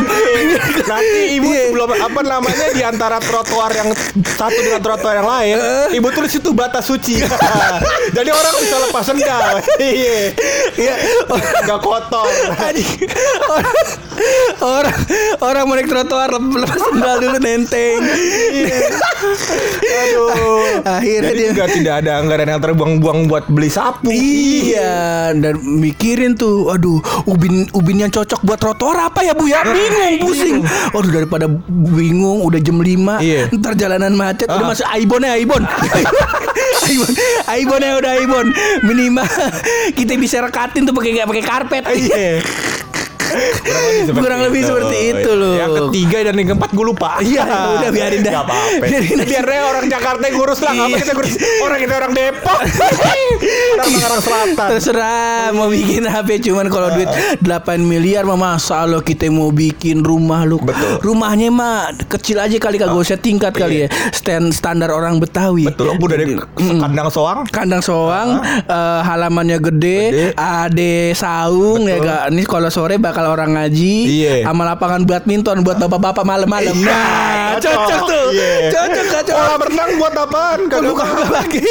Nanti 0.82 1.20
ibu 1.36 1.48
Iya. 1.48 1.68
belum 1.70 1.90
apa 1.92 2.20
namanya 2.22 2.66
di 2.70 2.80
antara 2.80 3.18
trotoar 3.18 3.70
yang 3.70 3.92
satu 4.32 4.56
dengan 4.56 4.80
trotoar 4.80 5.14
yang 5.16 5.28
lain, 5.28 5.56
ibu 5.92 6.08
tulis 6.08 6.32
itu 6.32 6.50
batas 6.50 6.86
suci. 6.86 7.20
Jadi 8.16 8.30
orang 8.30 8.54
bisa 8.56 8.76
lepas 8.80 9.04
sendal. 9.04 9.60
Iya. 9.76 10.18
Iya. 10.74 10.94
Enggak 11.60 11.80
kotor. 11.80 12.26
Anjing. 12.56 13.10
orang, 13.52 13.76
orang 14.62 14.96
orang 15.42 15.62
mau 15.64 15.74
naik 15.74 15.86
trotoar 15.86 16.30
lep- 16.30 16.58
lepas 16.58 16.80
sendal 16.80 17.16
dulu 17.18 17.38
nenteng. 17.38 18.00
Aduh. 19.82 20.82
Akhirnya 20.84 21.30
Jadi 21.30 21.38
dia 21.38 21.48
juga 21.50 21.66
tidak 21.68 21.94
ada 22.00 22.12
anggaran 22.32 22.48
yang 22.48 22.64
terbuang-buang 22.64 23.28
buat 23.28 23.44
beli 23.46 23.68
sapu. 23.68 24.08
Iya 24.08 25.36
dan 25.36 25.60
mikirin 25.60 26.32
tuh 26.32 26.72
Aduh 26.72 26.96
ubin 27.24 27.68
ubin 27.72 28.00
yang 28.00 28.08
cocok 28.08 28.40
buat 28.40 28.56
trotoar 28.56 29.12
apa 29.12 29.20
ya 29.20 29.36
bu 29.36 29.44
ya 29.44 29.60
Bingung 29.62 30.16
pusing 30.22 30.56
Waduh 30.90 31.12
daripada 31.12 31.44
bingung 31.68 32.40
udah 32.40 32.56
jam 32.56 32.80
5 32.80 33.20
Iya. 33.20 33.52
Ntar 33.52 33.76
jalanan 33.76 34.16
macet 34.16 34.48
Udah 34.48 34.64
Ah. 34.64 34.70
masuk 34.72 34.88
Aibon 34.88 35.20
ya 35.20 35.36
Aibon 35.36 35.62
Aibon 36.88 37.12
Aibon 37.46 37.80
ya 37.82 37.92
udah 37.98 38.12
Aibon 38.16 38.46
Minimal 38.80 39.28
kita 39.98 40.16
bisa 40.16 40.40
rekatin 40.40 40.88
tuh 40.88 40.96
pakai 40.96 41.20
pakai 41.20 41.44
karpet 41.44 41.82
Iya. 41.92 42.40
Kurang 43.32 43.80
lebih 43.82 44.02
seperti 44.02 44.20
Kurang 44.22 44.40
lebih 44.42 44.62
seperti 44.62 44.96
itu 45.10 45.30
loh. 45.32 45.54
Yang 45.54 45.72
ketiga 45.78 46.18
dan 46.22 46.34
yang 46.36 46.48
keempat 46.52 46.70
gue 46.70 46.84
lupa. 46.84 47.08
Iya, 47.22 47.42
udah 47.78 47.90
biarin 47.90 48.20
dah. 48.20 48.32
Gak 48.32 48.44
apa-apa. 48.44 48.84
Biarin 48.84 49.14
dah. 49.16 49.26
Biar 49.26 49.44
deh 49.44 49.60
orang 49.62 49.84
Jakarta 49.86 50.22
yang 50.22 50.36
ngurus 50.36 50.60
lah. 50.60 50.72
Apa 50.72 50.86
Iya. 50.86 50.96
kita 50.98 51.12
ngurus 51.12 51.34
orang 51.60 51.78
kita 51.78 51.92
orang 51.94 52.12
Depok. 52.12 52.58
orang 53.72 53.88
Tangerang 53.88 54.22
Selatan. 54.22 54.68
Terserah 54.70 55.16
mau 55.52 55.68
bikin 55.68 56.02
HP 56.04 56.28
cuman 56.42 56.66
kalau 56.68 56.88
duit 56.92 57.08
8 57.40 57.46
miliar 57.80 58.22
mah 58.24 58.36
masa 58.36 58.84
lo 58.84 59.00
kita 59.00 59.28
mau 59.28 59.50
bikin 59.50 60.02
rumah 60.02 60.42
lu. 60.42 60.58
Betul. 60.58 61.00
Rumahnya 61.02 61.48
mah 61.48 61.76
kecil 62.06 62.38
aja 62.38 62.56
kali 62.56 62.76
kagak 62.76 62.96
usah 62.96 63.16
tingkat 63.16 63.52
kali 63.52 63.84
ya. 63.84 63.88
Stand 64.10 64.52
standar 64.52 64.90
orang 64.90 65.18
Betawi. 65.18 65.66
Betul. 65.66 65.94
Dari 66.02 66.36
kandang 66.58 67.08
soang. 67.08 67.38
Kandang 67.48 67.80
soang, 67.80 68.42
eh, 68.44 69.00
halamannya 69.02 69.58
gede, 69.58 70.00
Gede. 70.10 70.26
ade 70.34 70.94
saung 71.14 71.86
ya 71.86 71.96
gak. 71.98 72.22
Ini 72.30 72.42
kalau 72.44 72.68
sore 72.68 72.96
bakal 72.96 73.21
kalau 73.22 73.30
orang 73.32 73.54
ngaji, 73.54 73.94
Iya. 74.10 74.34
sama 74.42 74.66
lapangan 74.66 75.06
badminton 75.06 75.62
buat 75.62 75.78
bapak-bapak 75.78 76.24
malam-malam. 76.24 76.74
Iya, 76.74 76.90
Nah, 76.90 77.54
cocok 77.56 78.00
tuh. 78.02 78.26
Iya. 78.34 78.50
Cocok, 78.68 79.04
cocok. 79.08 79.34
Kolam 79.36 79.60
renang 79.62 79.90
buat 79.94 80.14
apaan? 80.16 80.60
Kagak 80.66 80.90
Bukan 80.90 81.06
lagi. 81.30 81.62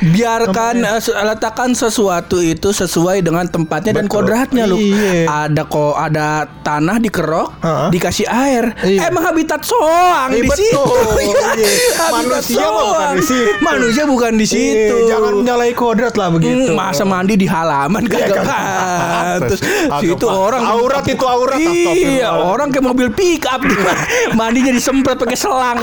Biarkan 0.00 0.74
se- 0.98 1.12
letakkan 1.12 1.70
sesuatu 1.72 2.38
itu 2.38 2.70
sesuai 2.70 3.20
dengan 3.20 3.44
tempatnya 3.44 3.92
dan 3.94 4.06
Betul. 4.06 4.14
kodratnya 4.22 4.64
loh. 4.64 4.78
Iya. 4.78 5.28
Ada 5.46 5.62
kok 5.64 5.94
ada 5.94 6.26
tanah 6.62 6.96
dikerok, 6.98 7.48
Heeh. 7.58 7.88
dikasih 7.90 8.26
air. 8.26 8.64
Iya. 8.80 9.08
Emang 9.08 9.24
habitat 9.26 9.60
soang 9.62 10.30
Iya, 10.30 10.38
di 10.38 10.48
betul. 10.48 10.64
situ. 10.64 10.82
Iya. 11.28 11.48
Iya. 11.58 12.06
Manusia 12.08 12.64
mah 12.64 12.84
bukan 12.86 13.08
di 13.12 13.22
situ. 13.22 13.50
Manusia 13.60 14.02
bukan 14.06 14.32
di 14.34 14.46
situ. 14.46 14.94
Iya, 14.96 15.08
jangan 15.10 15.32
menyalahi 15.36 15.74
kodrat 15.74 16.14
lah 16.14 16.28
begitu. 16.30 16.70
Hmm, 16.70 16.74
masa 16.74 17.02
mandi 17.02 17.34
di 17.34 17.46
halaman 17.46 18.04
kagak 18.06 18.38
kagak 18.38 18.46
pantes. 18.46 19.58
pantes. 19.60 20.00
Situ 20.00 20.26
orang 20.26 20.62
aurat 20.78 21.04
itu 21.04 21.24
aurat, 21.24 21.58
Iya, 21.58 22.30
orang 22.32 22.70
kayak 22.70 22.84
mobil 22.84 23.08
pick 23.10 23.44
up 23.44 23.60
mandinya 24.38 24.70
disemprot 24.70 25.16
pakai 25.16 25.34
selang. 25.34 25.78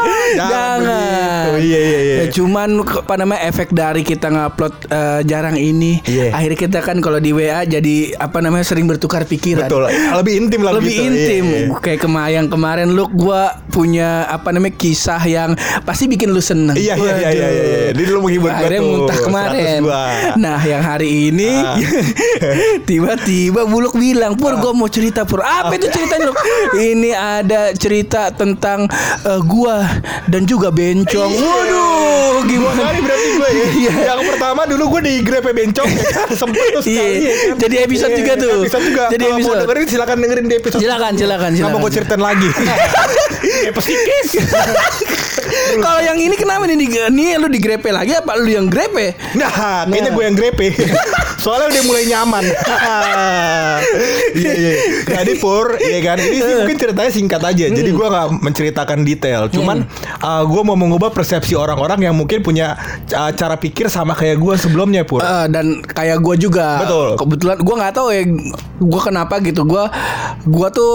Jangan. 0.40 1.56
Iya, 1.56 1.78
iya, 1.78 1.98
iya. 2.00 2.14
Ya, 2.18 2.26
cuman 2.30 2.68
apa 2.80 3.14
namanya 3.16 3.40
efek 3.46 3.70
dari 3.70 4.02
kita 4.02 4.28
ngupload 4.28 4.74
eh, 4.86 5.20
jarang 5.24 5.54
ini, 5.54 6.00
Iya. 6.02 6.32
akhirnya 6.32 6.58
kita 6.58 6.78
kan 6.80 6.98
kalau 6.98 7.18
di 7.18 7.30
WA 7.30 7.62
jadi 7.62 7.96
apa 8.16 8.38
namanya 8.38 8.64
sering 8.64 8.86
bertukar 8.86 9.24
pikiran. 9.24 9.66
Betul. 9.66 9.90
Lebih 9.90 10.34
intim 10.38 10.60
lah 10.60 10.72
lebih 10.72 10.90
gitu. 10.90 11.04
intim 11.04 11.44
Iya, 11.44 11.58
iya. 11.66 11.76
kayak 11.78 12.00
kemarin 12.00 12.44
kemarin 12.46 12.88
lu 12.88 13.04
gua 13.10 13.52
punya 13.68 14.24
apa 14.26 14.50
namanya 14.50 14.74
kisah 14.74 15.20
yang 15.22 15.52
pasti 15.82 16.06
bikin 16.06 16.30
lu 16.30 16.40
seneng 16.40 16.74
Iya, 16.74 16.94
iya, 16.94 17.14
iya, 17.16 17.30
iya, 17.30 17.48
iya. 17.50 17.78
Jadi 17.92 18.02
lu 18.06 18.20
menghibur 18.20 18.50
gua 18.50 18.68
tuh, 18.68 18.80
muntah 18.80 19.18
kemarin 19.20 19.80
102. 19.82 20.38
nah 20.38 20.60
yang 20.62 20.82
hari 20.82 21.08
ini 21.28 21.50
Ah. 21.50 21.76
tiba-tiba 22.88 23.64
buluk 23.64 23.94
bilang 23.94 24.29
pur 24.34 24.52
gua 24.56 24.72
mau 24.72 24.86
cerita 24.86 25.22
pur 25.22 25.40
apa 25.40 25.72
itu 25.72 25.86
ceritanya 25.86 26.30
ini 26.76 27.10
ada 27.10 27.70
cerita 27.72 28.30
tentang 28.30 28.86
eh, 29.22 29.40
gua 29.42 29.82
dan 30.26 30.44
juga 30.44 30.68
bencong 30.68 31.32
waduh 31.32 32.42
gimana 32.42 32.80
Kali 32.80 33.00
berarti 33.00 33.28
gue 33.30 33.48
ya. 33.50 33.66
Iya. 33.70 33.92
Yang 34.08 34.20
pertama 34.32 34.60
dulu 34.64 34.84
gue 34.90 35.00
di 35.02 35.14
grepe 35.20 35.52
bencong 35.52 35.86
ya 35.86 36.04
kan. 36.16 36.28
Sempet 36.32 36.72
tuh 36.72 36.80
sekali 36.80 36.96
Iya. 36.96 37.20
ya 37.20 37.34
kan. 37.36 37.56
Jadi 37.58 37.74
episode 37.80 38.08
Iya, 38.08 38.18
juga 38.18 38.32
tuh. 38.34 38.50
Episode 38.60 38.84
juga. 38.86 39.02
Jadi 39.06 39.20
Kalau 39.20 39.30
mau 39.30 39.40
episode. 39.40 39.60
dengerin 39.62 39.86
silakan 39.86 40.16
dengerin 40.18 40.46
di 40.46 40.54
episode. 40.56 40.80
Silakan, 40.80 41.12
silakan, 41.14 41.50
Nggak 41.50 41.60
mau 41.60 41.68
silakan. 41.68 41.84
gue 41.84 41.90
ceritain 41.92 42.22
lagi. 42.22 42.48
Episikis. 43.70 44.28
kalau 45.86 46.00
yang 46.02 46.18
ini 46.18 46.34
kenapa 46.36 46.66
nih 46.66 46.76
di, 46.78 46.86
nih 46.88 47.38
lu 47.38 47.48
digrepe 47.48 47.90
lagi 47.92 48.16
apa 48.16 48.36
lu 48.38 48.50
yang 48.50 48.66
grepe 48.66 49.14
Nah, 49.38 49.86
kayaknya 49.86 50.10
gue 50.10 50.24
yang 50.26 50.36
grepe. 50.36 50.66
Soalnya 51.44 51.70
udah 51.72 51.84
mulai 51.86 52.04
nyaman. 52.08 52.44
Iya, 54.30 54.52
iya. 54.54 54.72
Jadi 55.04 55.42
Pur, 55.42 55.74
iya 55.80 55.98
kan. 56.06 56.16
Ini 56.20 56.38
sih 56.38 56.54
mungkin 56.62 56.76
ceritanya 56.78 57.10
singkat 57.10 57.42
aja. 57.42 57.66
Jadi 57.66 57.90
gue 57.90 58.06
nggak 58.06 58.28
menceritakan 58.40 59.02
detail. 59.02 59.50
Cuman 59.50 59.82
uh, 60.22 60.42
gue 60.46 60.62
mau 60.62 60.78
mengubah 60.78 61.10
persepsi 61.10 61.58
orang-orang 61.58 62.06
yang 62.06 62.14
mungkin 62.14 62.40
punya 62.46 62.78
uh, 63.10 63.32
cara 63.34 63.58
pikir 63.58 63.90
sama 63.90 64.14
kayak 64.14 64.38
gue 64.38 64.54
sebelumnya 64.54 65.02
Pur. 65.02 65.20
Eh, 65.24 65.46
dan 65.50 65.82
kayak 65.82 66.22
gue 66.22 66.36
juga 66.38 66.84
Betul. 66.86 67.08
kebetulan 67.18 67.58
gue 67.58 67.74
nggak 67.74 67.94
tahu 67.94 68.08
ya 68.14 68.22
gue 68.80 69.00
kenapa 69.02 69.34
gitu 69.42 69.62
gue 69.66 69.84
gue 70.46 70.68
tuh 70.70 70.92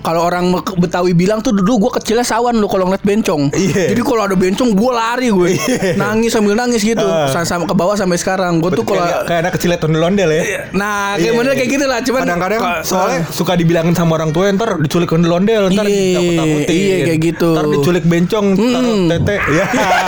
kalau 0.00 0.20
orang 0.22 0.48
Betawi 0.74 1.12
bilang 1.12 1.38
tuh 1.38 1.52
dulu 1.52 1.88
gue 1.88 1.92
kecilnya 1.94 2.22
sawan 2.22 2.54
lu 2.54 2.66
kalau 2.66 2.86
ngeliat 2.86 3.02
bencong 3.02 3.52
Iya. 3.52 3.92
jadi 3.92 4.00
kalau 4.00 4.22
ada 4.22 4.34
bencong 4.34 4.70
gue 4.70 4.90
lari 4.90 5.28
gue 5.28 5.48
nangis 5.94 6.30
sambil 6.30 6.54
nangis 6.54 6.80
gitu. 6.80 7.02
Sa- 7.28 7.42
sama 7.42 7.64
ke 7.64 7.72
bawah 7.72 7.94
sampai 7.94 8.16
sekarang 8.16 8.58
gue 8.58 8.70
tuh 8.72 8.82
kalau 8.82 9.00
kayak, 9.00 9.20
kayak 9.24 9.40
anak 9.40 9.52
kecil 9.54 9.70
ondel-ondel 9.72 10.28
ya. 10.28 10.42
nah 10.70 11.14
kayak 11.14 11.24
Iya. 11.26 11.30
bener 11.34 11.52
kayak 11.54 11.70
gitu 11.70 11.84
lah 11.84 11.98
cuman 12.00 12.20
Kadang-kadang 12.22 12.60
ka- 12.60 12.82
soalnya 12.82 13.20
suka 13.28 13.52
dibilangin 13.54 13.92
sama 13.92 14.14
orang 14.14 14.30
tua 14.30 14.48
ntar 14.50 14.76
diculik 14.78 15.08
ondel-ondel 15.08 15.68
ntar 15.68 15.84
Iya, 15.84 15.98
ditakut-takutin. 16.12 16.74
iya, 16.76 16.96
kayak 17.04 17.20
gitu. 17.22 17.50
Ntar 17.52 17.66
diculik 17.70 18.04
bencong 18.04 18.46
ntar 18.52 18.82
Mm. 18.82 19.06
tete 19.10 19.36
ya. 19.50 19.64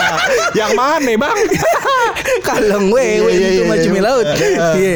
Yang 0.59 0.71
mana 0.73 1.11
bang? 1.15 1.37
kaleng 2.47 2.87
Iya, 2.93 3.03
iya, 3.03 3.47
itu 3.49 3.61
iya, 3.61 3.63
macam 3.65 3.91
iya. 3.91 4.01
laut 4.01 4.25
iya 4.75 4.95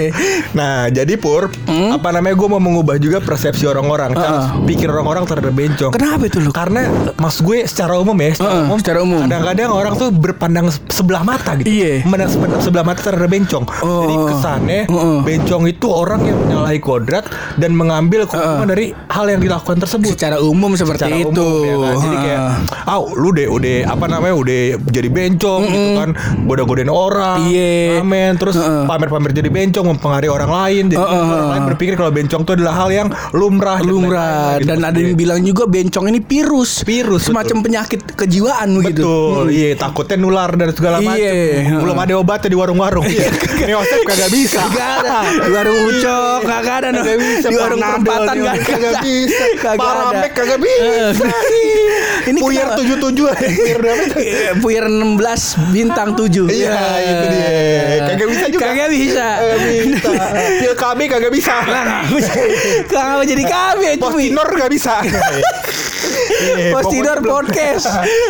Nah 0.54 0.76
jadi 0.88 1.14
Pur 1.16 1.50
Apa 1.68 2.10
namanya 2.12 2.36
gue 2.36 2.48
mau 2.48 2.60
mengubah 2.60 2.98
juga 2.98 3.18
persepsi 3.20 3.66
orang-orang 3.66 4.12
Cara 4.14 4.30
Ah. 4.30 4.48
Pikir 4.88 4.96
orang-orang 4.96 5.24
terhadap 5.28 5.52
bencong. 5.54 5.92
Kenapa 5.92 6.24
itu 6.24 6.38
lu 6.40 6.52
Karena 6.56 6.82
mas 7.18 7.38
gue 7.38 7.68
secara 7.68 8.00
umum 8.00 8.16
ya 8.16 8.32
Secara 8.34 8.48
Ah, 8.50 8.64
umum, 8.64 8.78
secara 8.80 9.00
umum. 9.04 9.20
Kadang-kadang 9.22 9.70
orang 9.70 9.94
tuh 9.94 10.10
berpandang 10.10 10.66
se- 10.72 10.80
sebelah 10.90 11.22
mata 11.22 11.60
gitu. 11.60 11.68
Iya. 11.68 12.08
Memandang 12.08 12.32
sebelah, 12.58 12.84
mata 12.84 13.00
terhadap 13.04 13.28
bencong. 13.28 13.66
Oh. 13.84 14.02
Jadi 14.02 14.16
kesannya 14.26 14.80
Heeh. 14.88 15.18
Bencong 15.22 15.64
itu 15.68 15.88
orang 15.88 16.22
yang 16.24 16.38
menyalahi 16.40 16.80
kodrat 16.80 17.26
Dan 17.56 17.76
mengambil 17.76 18.24
keuntungan 18.24 18.64
dari 18.66 18.96
hal 19.08 19.26
yang 19.28 19.44
dilakukan 19.44 19.78
tersebut. 19.78 20.08
Secara 20.10 20.40
umum 20.40 20.72
seperti 20.74 21.04
secara 21.04 21.18
itu. 21.20 21.28
umum 21.28 21.60
ya 21.60 21.76
kan. 21.76 21.96
Jadi 22.00 22.16
kayak 22.18 22.42
ah 22.88 23.00
lu 23.04 23.30
deh 23.30 23.48
udah 23.50 23.76
apa 23.90 24.06
namanya 24.08 24.36
udah 24.38 24.62
jadi 24.88 25.10
bencong 25.10 25.62
gitu 25.66 25.90
kan. 25.98 26.10
Goda-godain 26.46 26.88
orang 26.88 27.38
Iya. 27.44 28.00
amen 28.00 28.32
terus 28.38 28.56
pamer-pamer 28.58 29.34
jadi 29.34 29.50
bencong 29.50 29.86
mempengaruhi 29.90 30.32
orang 30.32 30.48
lain. 30.50 30.84
Jadi 30.88 30.98
Heeh. 30.98 31.26
orang 31.28 31.50
lain 31.52 31.64
berpikir 31.68 31.94
kalau 31.94 32.10
bencong 32.10 32.42
itu 32.42 32.52
adalah 32.54 32.74
hal 32.78 32.90
yang 32.90 33.08
lumrah 33.34 33.78
dan 33.78 33.90
lumrah. 33.90 34.48
Gitu 34.56 34.70
dan 34.78 34.94
ada 34.94 35.00
yang 35.02 35.18
bilang 35.18 35.42
juga 35.42 35.66
bencong 35.66 36.06
ini 36.14 36.22
virus 36.22 36.86
Virus, 36.86 37.28
semacam 37.28 37.66
penyakit 37.66 38.02
kejiwaan 38.14 38.78
gitu 38.86 39.08
Betul, 39.08 39.46
iya 39.50 39.74
takutnya 39.74 40.18
nular 40.22 40.52
dan 40.54 40.70
segala 40.74 41.02
macam. 41.02 41.18
Iya. 41.18 41.80
Belum 41.82 41.98
ada 41.98 42.14
obatnya 42.20 42.50
di 42.54 42.58
warung-warung. 42.58 43.06
Iya. 43.06 43.30
Neosep 43.68 44.02
kagak 44.06 44.30
bisa. 44.30 44.62
Ada 44.70 45.20
di 45.46 45.52
warung 45.52 45.80
ucok 45.90 46.40
kagak 46.46 46.76
ada. 46.84 46.90
Kagak 47.02 47.20
bisa. 47.20 47.48
di 47.50 47.56
warung 47.58 47.82
perempatan 47.82 48.36
kagak 48.62 48.96
bisa. 49.02 49.44
kagak 49.58 49.74
ada 49.74 49.80
Paramek 49.82 50.32
kagak 50.38 50.60
bisa. 50.62 51.26
ini 52.30 52.40
Puyer 52.42 52.68
kenapa? 52.68 52.78
tujuh 52.80 52.98
tujuh. 53.02 53.26
Puyer 53.34 53.78
berapa? 53.82 54.02
itu? 54.06 54.18
Iya, 54.22 54.52
Puyer 54.60 54.86
16 54.86 55.74
bintang 55.74 56.10
7 56.14 56.52
Iya, 56.52 56.80
itu 57.02 57.26
dia. 57.32 57.48
Kagak 58.14 58.28
bisa 58.30 58.46
juga. 58.52 58.64
Kagak 58.68 58.90
bisa 58.94 59.28
Kagak 59.38 59.60
bisa. 59.66 60.24
Pil 60.62 60.74
KB 60.76 61.00
kagak 61.10 61.32
bisa. 61.34 61.56
Kagak 62.88 63.26
jadi 63.26 63.44
kami 63.48 63.86
Postinor 63.98 64.48
gak 64.68 64.76
bisa. 64.76 65.00
Iya, 66.08 66.72
Postinor 66.72 67.18
podcast. 67.20 67.86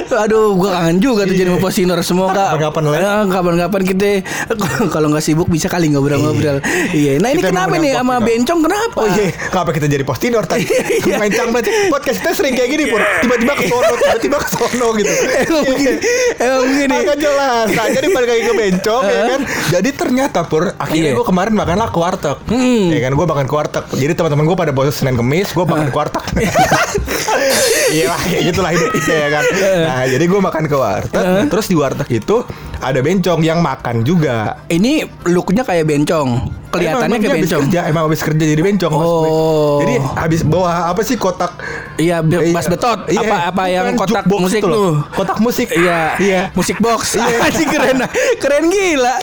Aduh, 0.09 0.55
gua 0.55 0.79
kangen 0.79 0.97
juga 0.97 1.23
tuh 1.23 1.35
jadi 1.35 1.49
Postinor 1.57 1.99
semoga. 2.01 2.55
Kapan-kapan 2.55 2.83
lah. 2.83 2.97
Ya, 2.97 3.13
kapan-kapan 3.27 3.81
kita 3.83 4.09
kalau 4.93 5.07
nggak 5.09 5.21
sibuk 5.21 5.47
bisa 5.47 5.67
kali 5.67 5.91
ngobrol-ngobrol. 5.91 6.63
Iya. 6.89 7.19
Nah, 7.19 7.29
ini 7.29 7.39
Kita 7.39 7.51
kenapa 7.51 7.75
nih 7.75 7.91
sama 7.93 8.15
bencong 8.19 8.59
kenapa? 8.61 8.97
Oh 8.97 9.07
iya, 9.09 9.27
kenapa 9.31 9.69
kita 9.71 9.87
jadi 9.87 10.03
postinor 10.03 10.43
tadi? 10.45 10.65
Iya. 11.03 11.15
Main 11.17 11.31
cangbat 11.31 11.63
podcast 11.89 12.17
kita 12.19 12.31
sering 12.33 12.53
kayak 12.53 12.69
gini 12.69 12.83
pur. 12.87 12.99
Tiba-tiba 12.99 13.53
ke 13.53 13.63
sono, 13.67 13.93
tiba-tiba 13.95 14.37
ke 14.37 14.49
sono 14.49 14.87
gitu. 14.95 15.13
Emang 15.37 15.63
begini. 15.65 15.97
Emang 16.37 16.61
begini. 16.65 16.93
Agak 16.95 17.17
jelas. 17.17 17.67
Nah, 17.69 17.85
jadi 17.89 18.07
balik 18.09 18.29
lagi 18.29 18.43
ke 18.43 18.53
bencong 18.55 19.03
ya 19.03 19.21
kan. 19.27 19.41
Jadi 19.69 19.89
ternyata 19.91 20.39
pur, 20.43 20.63
akhirnya 20.73 21.11
Iya. 21.11 21.17
gue 21.17 21.25
kemarin 21.25 21.53
makanlah 21.53 21.87
ke 21.87 21.99
warteg. 21.99 22.37
Hmm. 22.47 22.87
Ya 22.89 22.99
kan 22.99 23.11
gue 23.13 23.25
makan 23.25 23.45
ke 23.45 23.55
warteg. 23.55 23.85
Jadi 23.91 24.13
teman-teman 24.13 24.43
gue 24.45 24.57
pada 24.57 24.71
bosan 24.71 24.93
Senin 24.93 25.15
Kemis, 25.15 25.51
gue 25.51 25.63
makan 25.63 25.87
ke 25.87 25.97
warteg. 25.97 26.23
Iya 27.87 28.05
lah, 28.11 28.19
kayak 28.19 28.43
gitulah 28.51 28.71
hidup 28.75 28.89
kita 28.91 29.13
ya 29.15 29.27
kan. 29.31 29.43
Nah, 29.87 30.03
jadi 30.11 30.23
gue 30.27 30.39
makan 30.43 30.63
ke 30.67 30.75
warteg. 30.75 31.23
Nah, 31.23 31.45
terus 31.47 31.67
di 31.71 31.75
warteg 31.79 32.09
itu 32.19 32.43
ada 32.83 32.99
bencong 32.99 33.41
yang 33.41 33.59
makan 33.63 34.03
juga. 34.03 34.59
Ini 34.67 35.07
looknya 35.31 35.63
kayak 35.63 35.87
bencong. 35.87 36.51
Kelihatannya 36.67 37.17
kayak 37.17 37.27
dia 37.27 37.41
bencong. 37.41 37.61
Kerja, 37.65 37.79
emang 37.87 38.03
habis 38.07 38.21
kerja 38.21 38.43
jadi 38.43 38.61
bencong. 38.61 38.93
Oh. 38.93 39.79
Jadi 39.81 39.95
habis 40.15 40.41
bawa 40.43 40.91
apa 40.91 41.01
sih 41.01 41.15
kotak 41.15 41.51
Iya, 41.97 42.21
Iya. 42.21 42.53
bas 42.53 42.67
betot. 42.69 42.99
Iya, 43.09 43.19
apa 43.25 43.35
apa 43.49 43.63
yang 43.67 43.85
kotak 43.97 44.25
musik 44.29 44.61
itu 44.61 44.67
loh. 44.69 44.77
tuh? 44.77 44.93
Kotak 45.15 45.37
musik. 45.41 45.67
Iya, 45.73 46.13
Iya. 46.19 46.41
Musik 46.53 46.77
box. 46.77 47.17
Iya. 47.17 47.37
Anjing 47.49 47.69
keren. 47.69 47.97
Keren 48.37 48.63
gila. 48.69 49.15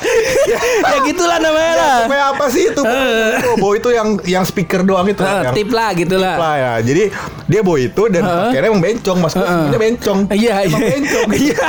ya 0.92 0.98
gitulah 1.04 1.38
namanya 1.38 2.06
Ya, 2.10 2.30
apa 2.30 2.46
sih 2.48 2.70
itu? 2.70 2.82
Oh, 2.82 3.54
bawa 3.58 3.74
itu 3.74 3.88
yang 3.90 4.08
yang 4.24 4.44
speaker 4.46 4.82
doang 4.82 5.06
itu. 5.06 5.22
Eh, 5.22 5.42
yang 5.44 5.54
tip 5.54 5.70
lah 5.70 5.90
gitulah. 5.94 6.34
lah 6.38 6.54
ya. 6.54 6.72
Jadi 6.80 7.10
dia 7.46 7.60
bawa 7.60 7.78
itu 7.78 8.02
dan 8.08 8.22
akhirnya 8.24 8.68
emang 8.70 8.82
bencong, 8.82 9.18
Mas. 9.20 9.34
Gue 9.34 9.44
sebenarnya 9.44 9.80
bencong. 9.80 10.18
Iya, 10.30 10.54
iya. 10.64 10.78
bencong. 10.78 11.28
Iya. 11.44 11.66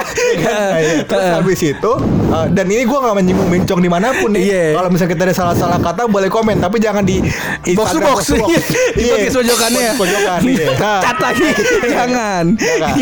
Iya. 0.78 0.96
Terus 1.06 1.26
habis 1.34 1.60
itu 1.62 1.92
uh, 2.32 2.46
dan 2.48 2.66
ini 2.66 2.86
gue 2.86 2.98
gak 2.98 3.16
menyinggung 3.16 3.50
bencong 3.50 3.80
di 3.82 3.90
mana 3.90 4.14
pun 4.16 4.30
nih. 4.32 4.42
Iya. 4.46 4.64
Kalau 4.78 4.90
misalnya 4.90 5.12
kita 5.18 5.24
ada 5.26 5.36
salah-salah 5.36 5.75
kata 5.78 6.06
boleh 6.06 6.28
komen, 6.28 6.58
tapi 6.58 6.78
jangan 6.78 7.02
di 7.02 7.20
Box 7.74 7.88
to 7.92 8.00
box. 8.00 8.20
Iya. 8.96 9.28
pojokannya. 9.30 9.90
Pojokan. 9.96 10.40
Iya. 10.44 10.68
Nah. 10.86 11.02
Cat 11.02 11.18
lagi. 11.20 11.48
Jangan. 11.96 12.44
Ya 12.58 12.76
kan? 12.78 12.96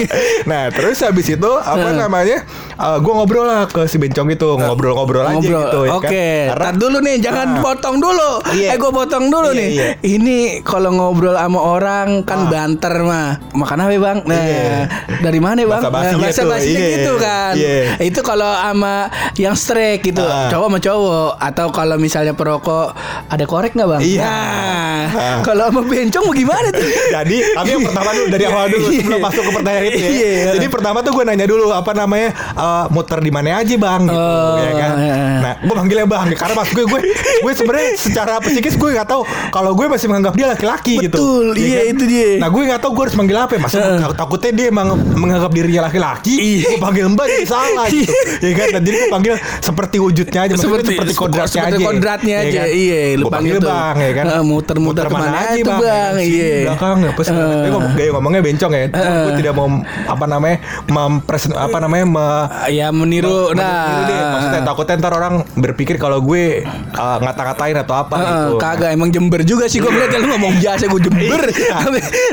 Nah 0.46 0.64
terus 0.70 0.98
habis 1.00 1.28
itu 1.28 1.52
apa 1.58 1.92
namanya? 1.92 2.46
gue 2.74 3.14
ngobrol 3.14 3.46
lah 3.46 3.64
ke 3.66 3.86
si 3.86 3.96
bencong 3.96 4.28
itu 4.30 4.50
ngobrol-ngobrol 4.50 5.24
aja 5.24 5.36
Ngobrol. 5.36 5.62
gitu 5.62 5.80
ya 5.84 5.92
Oke, 5.94 6.08
kan. 6.10 6.48
Karena 6.52 6.70
dulu 6.74 6.98
nih, 7.00 7.16
jangan 7.20 7.48
Nah. 7.50 7.62
potong 7.62 7.98
dulu. 7.98 8.32
Iya. 8.52 8.68
Eh, 8.74 8.78
gue 8.78 8.92
potong 8.92 9.26
dulu 9.30 9.50
Iya, 9.50 9.60
nih. 9.60 9.70
iya. 9.70 9.88
Ini 10.02 10.38
kalau 10.64 10.90
ngobrol 10.92 11.32
sama 11.34 11.60
orang 11.60 12.24
kan 12.24 12.44
Ah. 12.44 12.50
banter 12.50 12.94
mah. 13.00 13.30
Makan 13.54 13.78
apa 13.78 13.92
ya, 13.92 14.00
bang? 14.02 14.18
Nah, 14.26 14.36
Iya. 14.42 14.78
dari 15.22 15.40
mana 15.40 15.60
bang? 15.62 15.82
Basa-basinya 15.82 16.18
Nah, 16.18 16.28
basa-basinya 16.28 16.74
tuh, 16.74 16.84
iya. 16.84 16.96
gitu 16.98 17.14
kan. 17.16 17.54
Iya. 17.56 17.76
Itu 18.02 18.20
kalau 18.22 18.50
sama 18.50 18.96
yang 19.38 19.56
strike 19.56 20.02
gitu, 20.04 20.24
Ah. 20.24 20.50
cowok 20.50 20.68
sama 20.68 20.80
cowok. 20.82 21.32
Atau 21.40 21.68
kalau 21.70 21.96
misalnya 21.96 22.34
perokok, 22.56 22.88
ada 23.28 23.44
korek 23.44 23.72
nggak 23.74 23.90
bang? 23.90 24.02
Iya. 24.04 24.22
Nah, 24.24 24.82
Nah, 25.04 25.38
kalau 25.42 25.68
sama 25.68 25.82
bencong 25.84 26.24
mau 26.24 26.34
gimana 26.34 26.68
tuh? 26.70 26.86
Jadi, 27.16 27.38
tapi 27.52 27.70
yang 27.72 27.84
pertama 27.84 28.10
dulu 28.12 28.26
dari 28.30 28.44
awal 28.46 28.66
dulu 28.68 28.88
sebelum 28.90 29.14
Iya. 29.14 29.26
masuk 29.26 29.42
ke 29.44 29.52
pertanyaan 29.52 29.84
itu 29.86 30.00
ya. 30.00 30.10
Iya. 30.10 30.44
Jadi 30.54 30.66
pertama 30.70 30.98
tuh 31.00 31.12
gue 31.12 31.24
nanya 31.24 31.46
dulu 31.46 31.66
apa 31.70 31.92
namanya 31.92 32.30
eh, 32.34 32.86
muter 32.90 33.20
di 33.20 33.30
mana 33.30 33.50
aja 33.56 33.76
bang, 33.76 34.02
gitu, 34.04 34.16
Oh, 34.16 34.56
ya 34.56 34.72
kan. 34.72 34.92
iya. 34.96 35.16
Nah, 35.40 35.54
gue 35.60 35.76
manggilnya 35.76 36.08
bang 36.08 36.26
karena 36.34 36.54
mas 36.56 36.70
gue 36.70 36.84
gue 36.84 37.00
gue 37.42 37.54
sebenarnya 37.54 37.90
secara 37.96 38.34
psikis 38.40 38.76
gue 38.76 38.90
nggak 38.92 39.08
tahu 39.08 39.22
kalau 39.50 39.72
gue 39.72 39.86
masih 39.88 40.08
menganggap 40.08 40.34
dia 40.34 40.48
laki-laki 40.48 40.94
gitu. 41.00 41.14
Betul, 41.14 41.46
Ya 41.54 41.64
iya, 41.64 41.80
kan? 41.80 41.92
itu 41.92 42.04
dia. 42.08 42.30
Nah, 42.38 42.48
gue 42.48 42.62
nggak 42.64 42.80
tahu 42.80 42.92
gue 42.94 43.04
harus 43.04 43.16
manggil 43.16 43.38
apa. 43.38 43.52
ya. 43.52 43.60
Masa 43.60 43.78
gue 44.00 44.16
takutnya 44.16 44.52
dia 44.52 44.68
emang 44.70 44.88
menganggap 45.12 45.52
dirinya 45.52 45.82
laki-laki. 45.88 46.36
Iya. 46.36 46.68
Gue 46.70 46.80
panggil 46.80 47.06
mbak 47.08 47.26
jadi 47.28 47.46
salah 47.46 47.86
gitu. 47.88 48.14
ya 48.40 48.52
kan. 48.56 48.68
Dan 48.72 48.82
jadi 48.82 48.96
gue 48.98 49.10
panggil 49.12 49.34
seperti 49.60 49.98
wujudnya 50.00 50.40
aja. 50.42 50.52
Maksudnya 50.54 50.72
Seperti- 50.74 50.94
seperti 50.94 51.14
kodratnya 51.14 51.52
seperti 51.62 51.76
aja. 51.76 51.86
kodratnya 51.86 52.38
ya 52.40 52.43
aja, 52.46 52.60
kan? 52.60 52.68
iya, 52.70 53.00
lu 53.14 53.24
Gua 53.24 53.32
panggil 53.32 53.54
panggil 53.54 53.58
tuh. 53.60 53.70
bang 53.70 53.96
ya 53.98 54.12
kan. 54.14 54.26
Eh, 54.26 54.44
muter-muter 54.44 55.04
ke 55.04 55.14
mana 55.14 55.38
aja, 55.46 55.62
Bang? 55.64 55.80
Sini, 56.14 56.26
Iya. 56.26 56.52
belakang 56.66 56.98
apa 57.04 57.22
sih? 57.22 57.32
Eh. 57.32 57.40
Dia 57.60 57.70
ngomong, 57.70 57.92
gaya 57.94 58.10
ngomongnya 58.12 58.42
bencong 58.42 58.72
ya. 58.72 58.84
gue 58.94 59.34
tidak 59.36 59.54
mau 59.54 59.68
apa 60.06 60.26
namanya 60.26 60.58
mempresen 60.88 61.52
apa 61.54 61.78
namanya 61.78 62.06
me, 62.06 62.30
Ya 62.70 62.88
meniru. 62.90 63.50
me- 63.50 63.56
Nah, 63.56 63.72
meniru 63.86 64.04
deh. 64.06 64.18
Maksudnya 64.26 64.62
takutnya 64.64 64.96
ntar 64.98 65.14
orang 65.14 65.34
berpikir 65.54 65.96
kalau 65.98 66.20
gue 66.20 66.64
uh, 66.92 67.18
ngata-ngatain 67.20 67.78
atau 67.78 67.96
apa 67.98 68.16
Heeh, 68.16 68.28
gitu. 68.46 68.56
kagak 68.58 68.90
emang 68.92 69.10
Jember 69.10 69.42
juga 69.42 69.66
sih 69.66 69.78
gue 69.78 69.88
ngeliat 69.88 70.10
ya, 70.10 70.20
lu 70.20 70.28
ngomong 70.30 70.54
biasa 70.58 70.84
gue 70.86 71.02
Jember 71.02 71.42
Iya. 71.54 71.78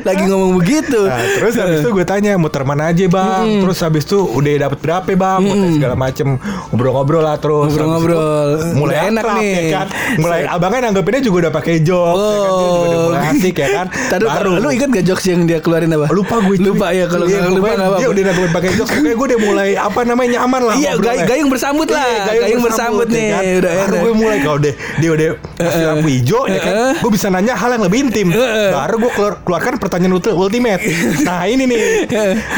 lagi 0.03 0.23
ngomong 0.25 0.53
begitu 0.57 1.01
Nah, 1.03 1.19
terus 1.35 1.55
habis 1.55 1.79
itu 1.79 1.91
gue 1.91 2.05
tanya 2.05 2.35
muter 2.35 2.63
mana 2.63 2.89
aja 2.89 3.05
bang 3.05 3.61
Terus 3.61 3.79
habis 3.81 4.03
itu 4.03 4.19
udah 4.21 4.53
dapet 4.61 4.79
berapa 4.81 5.07
bang 5.09 5.41
Muter 5.41 5.69
segala 5.73 5.95
macem 5.95 6.39
Ngobrol-ngobrol 6.71 7.21
lah 7.21 7.37
terus 7.37 7.71
Ngobrol-ngobrol. 7.71 8.49
Itu 8.57 8.77
Mulai 8.77 8.97
enak 9.09 9.23
akrab, 9.23 9.37
nih. 9.37 9.53
ya 9.53 9.63
kan 9.73 9.87
Mulai 10.17 10.41
abangnya 10.45 10.81
nanggepinnya 10.87 11.23
juga 11.23 11.37
udah 11.41 11.53
pakai 11.53 11.75
jok 11.81 12.15
ya 12.15 12.41
kan? 12.41 12.51
Dia 12.51 12.69
juga 12.69 12.85
udah 12.85 13.01
mulai 13.03 13.21
asik 13.31 13.55
ya 13.55 13.69
kan 13.71 13.87
Tadi 14.11 14.23
lu 14.57 14.69
ingat 14.71 14.89
gak 14.91 15.05
jokes 15.05 15.25
yang 15.27 15.41
dia 15.45 15.59
keluarin 15.59 15.91
apa? 15.91 16.07
Lupa 16.11 16.37
gue. 16.41 16.57
Lupa 16.59 16.87
ya 16.91 17.07
kalau 17.07 17.25
Iya, 17.25 17.47
lupa 17.47 17.71
apa-apa. 17.71 17.97
Dia 17.97 18.09
udah 18.09 18.23
nanggepin 18.25 18.51
pakai 18.51 18.71
jok 18.73 18.87
Pokoknya 18.87 19.15
gue 19.15 19.27
udah 19.27 19.41
mulai 19.41 19.69
Apa 19.75 20.01
namanya 20.03 20.31
nyaman 20.37 20.61
lah 20.65 20.75
Iya, 20.75 20.93
gay- 20.97 21.25
gayung 21.25 21.49
bersambut 21.49 21.87
lah. 21.87 22.03
Iya, 22.03 22.41
Gayung 22.43 22.63
bersambut 22.63 23.07
nih, 23.07 23.29
udah 23.57 23.73
Baru 23.81 23.95
gue 24.01 24.13
mulai 24.15 24.39
Kalau 24.41 24.59
deh 24.59 24.75
dia 24.99 25.11
udah 25.11 25.29
kasih 25.57 25.85
lampu 25.87 26.09
hijau 26.11 26.43
ya 26.45 26.59
kan 26.59 26.73
Heeh. 26.73 26.93
Gue 26.99 27.11
bisa 27.11 27.27
nanya 27.29 27.55
hal 27.55 27.71
yang 27.71 27.83
lebih 27.83 27.99
intim. 28.03 28.29
Baru 28.71 28.97
gue 28.99 29.11
keluar, 29.11 29.35
keluarkan 29.41 29.73
pertanyaan 29.77 30.13
ulti- 30.13 30.33
ultimate 30.33 30.83
Nah 31.29 31.45
ini 31.45 31.65
nih 31.65 31.81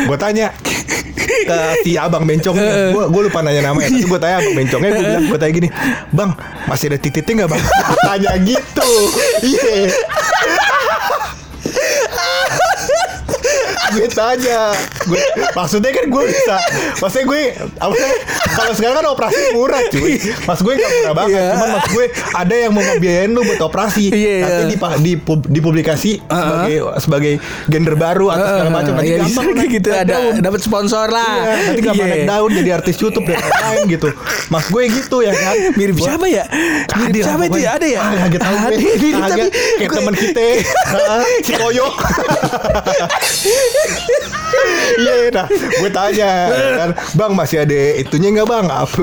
Gue 0.04 0.16
tanya 0.16 0.54
ke 1.22 1.58
si 1.84 1.96
abang 1.96 2.24
bencongnya. 2.26 2.92
Gue 2.92 3.04
gue 3.08 3.22
lupa 3.28 3.40
nanya 3.40 3.72
namanya 3.72 3.88
tapi 3.90 4.04
gue 4.04 4.20
tanya 4.20 4.36
abang 4.42 4.54
bencongnya 4.56 4.90
gue 4.92 5.04
bilang 5.04 5.24
gue 5.28 5.38
tanya 5.38 5.52
gini 5.52 5.68
bang 6.12 6.30
masih 6.68 6.92
ada 6.92 6.98
titiknya 7.00 7.44
nggak 7.44 7.50
bang? 7.56 7.62
Tanya 8.04 8.32
gitu. 8.42 8.92
Iya. 9.42 9.92
Gue 13.92 14.08
tanya 14.08 14.72
gue 15.04 15.20
maksudnya 15.52 15.90
kan 15.90 16.04
gue 16.06 16.22
bisa 16.24 16.56
maksudnya 16.96 17.26
gue 17.26 17.42
apa 17.76 17.94
kalau 18.52 18.72
sekarang 18.72 18.96
kan 18.96 19.06
operasi 19.08 19.40
murah 19.52 19.82
cuy 19.88 20.14
mas 20.42 20.60
gue 20.60 20.72
nggak 20.72 20.90
murah 20.92 21.14
banget 21.14 21.30
Iya. 21.32 21.46
cuman 21.52 21.68
mas 21.72 21.86
gue 21.88 22.04
ada 22.34 22.54
yang 22.54 22.72
mau 22.72 22.82
ngebiayain 22.82 23.30
lu 23.30 23.40
buat 23.42 23.62
operasi 23.62 24.04
Iya, 24.08 24.36
nanti 24.40 24.76
iya. 24.76 24.88
di, 24.98 25.12
di, 25.12 25.12
dipublikasi 25.50 26.12
sebagai 26.22 26.76
sebagai 26.98 27.32
gender 27.66 27.94
baru 27.94 28.26
atau 28.28 28.46
segala 28.46 28.70
macam 28.70 28.92
nanti 28.94 29.08
Iya, 29.08 29.18
gampang 29.20 29.46
bisa 29.48 29.64
gitu 29.68 29.88
ada 29.90 30.14
dapat 30.38 30.60
sponsor 30.60 31.06
lah. 31.08 31.32
Iya, 31.34 31.52
nanti 31.66 31.80
gampang 31.82 32.06
Iya. 32.06 32.14
naik 32.14 32.26
daun 32.26 32.50
jadi 32.52 32.70
artis 32.74 32.96
YouTube 32.96 33.24
dan 33.24 33.38
lain-lain 33.38 33.82
gitu. 33.90 34.08
Mas 34.48 34.66
gue 34.66 34.82
gitu 34.86 35.16
ya 35.20 35.32
kan. 35.32 35.54
Mirip 35.72 35.96
Gua- 35.96 36.06
siapa 36.08 36.26
ya? 36.26 36.44
Mirip 36.98 37.22
siapa 37.22 37.42
itu 37.44 37.58
ya? 37.58 37.70
Ada 37.72 37.86
ya? 37.86 38.00
Ah, 38.00 38.12
Kagak 38.20 38.40
tahu 38.40 38.54
Kagak. 38.54 38.68
tapi 38.68 38.84
kayak 39.78 39.90
teman 39.92 40.14
kita. 40.14 40.46
Ah, 41.02 41.24
si 41.40 41.52
Koyo. 41.52 41.86
Iya, 45.02 45.21
nah, 45.30 45.46
gue 45.50 45.90
tanya 45.92 46.30
kan, 46.50 46.90
Bang 47.14 47.32
masih 47.36 47.62
ada 47.62 47.78
itunya 48.00 48.28
nggak 48.34 48.48
bang? 48.48 48.66
Apa 48.66 49.00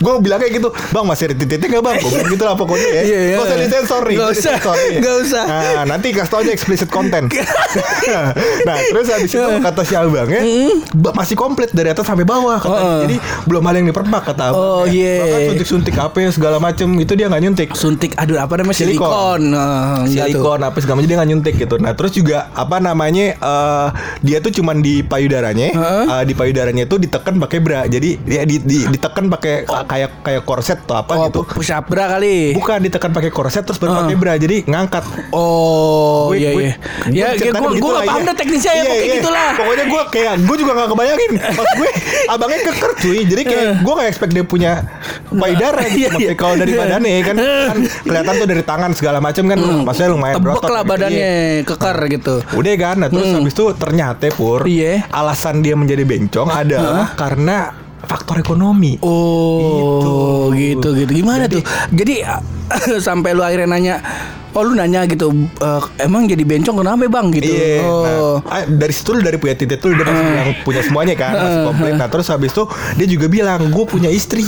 gue, 0.00 0.14
bilang 0.24 0.40
kayak 0.40 0.52
gitu, 0.56 0.68
Bang 0.94 1.04
masih 1.04 1.28
ada 1.28 1.34
titiknya 1.36 1.78
nggak 1.78 1.84
bang? 1.84 1.96
Gue 2.00 2.10
bilang 2.14 2.30
gitu 2.32 2.44
lah 2.46 2.54
pokoknya 2.56 2.88
ya. 2.88 3.02
Iya, 3.04 3.20
iya. 3.20 3.36
Gak 3.36 3.44
usah 3.44 3.58
disensor 3.58 4.02
nih. 4.06 4.16
Nggak 4.16 4.28
gak 4.30 4.38
usah, 4.40 4.54
nggak 5.00 5.16
usah. 5.26 5.44
Nah, 5.44 5.82
nanti 5.84 6.06
kasih 6.14 6.30
tau 6.30 6.38
aja 6.40 6.52
explicit 6.54 6.88
content. 6.88 7.26
nah, 8.68 8.76
terus 8.80 9.06
habis 9.10 9.30
itu 9.30 9.40
kata 9.60 9.82
si 9.84 9.94
abangnya 9.98 10.40
ba- 10.94 11.14
masih 11.14 11.34
komplit 11.36 11.70
dari 11.74 11.90
atas 11.92 12.06
sampai 12.06 12.24
bawah. 12.24 12.58
Kata, 12.60 12.70
Heeh. 12.70 13.00
Jadi 13.06 13.16
belum 13.50 13.62
ada 13.66 13.76
yang 13.76 13.88
dipermak 13.90 14.22
kata 14.24 14.42
abang. 14.52 14.60
Oh, 14.60 14.84
iya. 14.86 15.20
Bahkan 15.20 15.40
suntik-suntik 15.54 15.94
apa 15.98 16.16
ya, 16.22 16.28
segala 16.30 16.56
macem 16.62 16.88
itu 16.98 17.12
dia 17.18 17.26
nggak 17.26 17.42
nyuntik. 17.42 17.68
Suntik 17.74 18.12
aduh 18.16 18.38
apa 18.38 18.60
namanya 18.60 18.76
Silikon. 18.78 19.08
silikon. 19.10 19.42
Tuh. 19.50 20.10
silikon 20.10 20.60
apa 20.64 20.76
segala 20.80 20.94
macam 21.00 21.08
dia 21.08 21.16
nggak 21.18 21.30
nyuntik 21.30 21.54
gitu. 21.58 21.74
Nah 21.80 21.92
terus 21.96 22.12
juga 22.14 22.48
apa 22.54 22.76
namanya 22.78 23.36
eh, 23.36 23.88
dia 24.22 24.38
tuh 24.38 24.52
cuman 24.54 24.80
di 24.80 25.02
payudaranya, 25.52 25.68
Heeh. 25.72 26.04
eh, 26.06 26.24
di 26.24 26.34
payudaranya 26.34 26.84
tuh 26.86 26.98
ditekan 26.98 27.34
pakai 27.38 27.58
bra. 27.58 27.80
Jadi 27.84 28.10
dia 28.20 28.42
di, 28.44 28.56
di- 28.58 28.86
ditekan 28.88 29.26
pakai 29.28 29.54
kayak 29.66 30.10
kayak 30.22 30.42
korset 30.44 30.78
atau 30.80 30.96
apa 30.96 31.12
Oh, 31.12 31.26
gitu. 31.26 31.40
push 31.50 31.70
up 31.70 31.84
bra 31.86 32.06
kali. 32.08 32.54
Bukan 32.54 32.78
ditekan 32.80 33.10
pakai 33.10 33.30
korset 33.30 33.62
terus 33.62 33.76
baru 33.76 33.98
pakai 34.00 34.16
bra. 34.16 34.34
Jadi 34.36 34.62
ngangkat. 34.64 35.04
Oh, 35.30 36.30
Gue- 36.30 36.38
iya 36.38 36.50
gue- 36.52 36.62
iya. 36.62 36.74
Ya, 37.10 37.28
gue 37.34 37.50
gue 37.50 37.68
begitulah, 37.72 38.00
gak 38.00 38.08
paham 38.08 38.20
iya. 38.20 38.28
dah 38.28 38.36
teknisnya 38.36 38.70
ya, 38.70 38.76
Iya, 38.76 38.84
pokoknya 38.84 39.04
iya. 39.04 39.16
gitulah. 39.18 39.48
Pokoknya 39.52 39.84
gue 39.84 40.02
kayak 40.10 40.34
gue 40.40 40.56
juga 40.56 40.72
gak 40.72 40.88
kebayangin. 40.88 41.32
Pas 41.52 41.68
gue 41.72 41.88
abangnya 42.28 42.60
keker 42.64 42.92
cuy. 42.96 43.18
Jadi 43.26 43.42
kayak 43.44 43.64
gue 43.80 43.92
gak 43.92 44.08
expect 44.08 44.32
dia 44.32 44.44
punya 44.44 44.72
payudara 45.28 45.82
gitu. 45.84 45.88
Iya, 45.90 45.98
iya. 45.98 46.08
Maksudnya 46.10 46.36
kalau 46.36 46.54
dari 46.56 46.70
Iya. 46.70 46.80
badannya 46.80 47.18
kan, 47.20 47.36
kan 47.36 47.76
kelihatan 48.04 48.34
tuh 48.36 48.48
dari 48.48 48.62
tangan 48.62 48.90
segala 48.92 49.18
macam 49.18 49.44
kan. 49.44 49.58
Maksudnya 49.82 50.10
lumayan 50.10 50.34
Tebek 50.36 50.44
berotot 50.46 50.70
lah 50.70 50.82
gitu. 50.82 50.90
badannya, 50.90 51.30
Iya. 51.32 51.66
kekar 51.66 51.96
gitu. 52.08 52.34
Udah 52.52 52.74
kan, 52.76 52.96
nah 52.96 53.08
terus 53.08 53.28
habis 53.30 53.52
itu 53.52 53.64
ternyata 53.74 54.26
pur, 54.30 54.60
Iya. 54.62 55.06
Alasan 55.40 55.64
dia 55.64 55.72
menjadi 55.72 56.04
bencong 56.04 56.52
adalah 56.52 57.16
karena 57.16 57.72
faktor 58.04 58.44
ekonomi. 58.44 59.00
Oh, 59.00 60.52
gitu 60.52 60.92
gitu. 60.92 61.08
Gimana 61.08 61.48
tuh? 61.48 61.64
Jadi 61.88 62.20
sampai 63.06 63.32
lu 63.32 63.40
akhirnya 63.40 63.68
nanya, 63.68 63.94
oh 64.50 64.62
lu 64.62 64.72
nanya 64.72 65.04
gitu, 65.04 65.30
"Eh, 65.56 65.82
emang 66.00 66.24
jadi 66.24 66.40
bencong 66.40 66.76
kenapa 66.76 67.06
bang 67.06 67.26
gitu? 67.32 67.50
Iya. 67.50 67.82
Oh. 67.82 68.38
Nah, 68.40 68.50
ah, 68.52 68.62
dari 68.64 68.90
situ 68.90 69.10
lu 69.10 69.20
dari 69.20 69.36
punya 69.36 69.54
titik 69.54 69.78
tuh 69.78 69.90
dia 69.90 70.02
masih 70.02 70.24
bilang 70.24 70.48
punya 70.62 70.80
semuanya 70.80 71.14
kan, 71.14 71.32
masih 71.34 71.60
komplit. 71.64 71.94
Nah, 71.94 72.08
terus 72.08 72.26
habis 72.26 72.50
itu 72.50 72.64
dia 72.96 73.06
juga 73.06 73.26
bilang 73.26 73.68
gue 73.68 73.84
punya 73.84 74.08
istri 74.08 74.46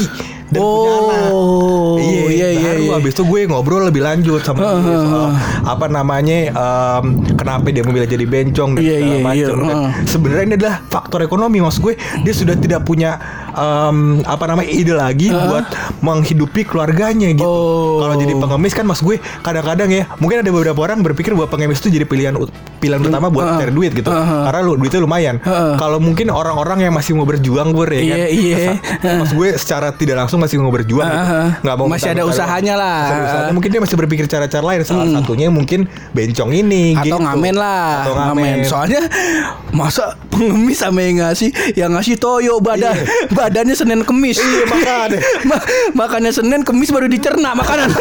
dan 0.48 0.61
punya 0.61 0.92
anak. 0.92 1.22
Oh, 1.28 1.96
Iya, 1.96 2.22
iya 2.28 2.48
iya 2.50 2.70
baru 2.72 2.82
iya. 2.82 2.92
habis 2.94 3.12
itu 3.12 3.22
gue 3.22 3.40
ngobrol 3.46 3.82
lebih 3.85 4.02
lanjut 4.02 4.40
sama 4.42 4.61
dia 4.80 4.96
soal 4.98 5.28
apa 5.64 5.87
namanya 5.87 6.37
em, 6.50 7.04
kenapa 7.35 7.68
dia 7.68 7.80
memilih 7.80 8.04
jadi 8.06 8.26
bencong 8.26 8.76
dan 8.76 8.82
Iya, 8.82 8.92
segala 8.92 9.08
iya, 9.08 9.18
macam. 9.22 9.37
iya, 9.37 9.46
heeh. 9.48 9.88
Sebenarnya 10.04 10.44
ini 10.44 10.54
adalah 10.56 10.76
faktor 10.85 11.20
ekonomi 11.20 11.58
maksud 11.58 11.80
gue 11.80 11.94
dia 12.20 12.35
sudah 12.35 12.54
tidak 12.54 12.82
punya 12.82 13.16
em, 13.52 13.96
apa 14.22 14.44
namanya 14.44 14.68
ide 14.68 14.92
lagi 14.92 15.28
buat 15.28 15.66
menghidupi 16.00 16.62
keluarganya 16.62 17.30
gitu. 17.30 17.44
Oh. 17.44 18.00
Kalau 18.00 18.14
jadi 18.16 18.34
pengemis 18.34 18.72
kan 18.72 18.84
mas 18.84 18.98
gue 18.98 19.16
kadang-kadang 19.40 19.88
ya 19.88 20.04
mungkin 20.16 20.40
ada 20.40 20.50
beberapa 20.50 20.80
orang 20.80 21.00
berpikir 21.00 21.32
bahwa 21.32 21.48
pengemis 21.48 21.78
itu 21.78 21.92
jadi 21.92 22.04
pilihan 22.04 22.34
pilihan 22.78 23.00
utama 23.00 23.28
buat 23.28 23.44
Heeh. 23.46 23.58
cari 23.60 23.72
duit 23.72 23.92
gitu. 23.92 24.08
Heeh. 24.08 24.42
Karena 24.44 24.60
lu 24.60 24.74
duitnya 24.74 25.00
lumayan. 25.00 25.36
Heeh. 25.38 25.74
Kalau 25.76 25.98
mungkin 25.98 26.28
orang-orang 26.28 26.82
yang 26.82 26.92
masih 26.92 27.12
mau 27.12 27.24
berjuang 27.24 27.70
gue 27.70 27.84
ya 27.88 28.02
kan. 28.02 28.18
Iya, 28.18 28.26
iya. 28.28 28.56
Masa- 28.98 29.20
Mas 29.22 29.32
gue 29.32 29.48
secara 29.54 29.88
tidak 29.92 30.16
langsung 30.18 30.38
masih 30.38 30.58
mau 30.58 30.70
berjuang 30.70 31.06
gitu. 31.06 31.22
Heeh. 31.22 31.46
Nggak 31.62 31.76
mau 31.76 31.86
Masih 31.86 32.08
ada 32.10 32.22
usahanya 32.24 32.74
lah. 32.74 33.00
Usahanya. 33.06 33.52
Mungkin 33.52 33.68
dia 33.68 33.80
masih 33.80 33.96
berpikir 33.96 34.24
cara-cara 34.26 34.64
lain. 34.64 34.80
Salah 34.82 35.06
satunya 35.12 35.46
mungkin 35.48 35.84
bencong 36.10 36.50
ini 36.50 36.94
atau 36.94 37.04
gitu. 37.04 37.16
ngamen 37.18 37.54
lah 37.54 37.86
Atau 38.02 38.14
ngamen. 38.14 38.42
ngamen. 38.42 38.58
soalnya 38.64 39.00
masa 39.70 40.16
pengemis 40.28 40.78
sama 40.78 41.00
yang 41.00 41.22
ngasih 41.22 41.48
yang 41.74 41.90
ngasih 41.92 42.16
toyo 42.16 42.58
badan 42.58 42.92
badannya 43.42 43.74
senin 43.74 44.00
kemis 44.02 44.38
Iya, 44.38 44.62
makanya. 44.64 45.18
Ma- 45.50 45.64
makannya 45.96 46.31
senin 46.31 46.62
kemis 46.62 46.88
baru 46.88 47.07
dicerna 47.07 47.52
makanan 47.52 47.90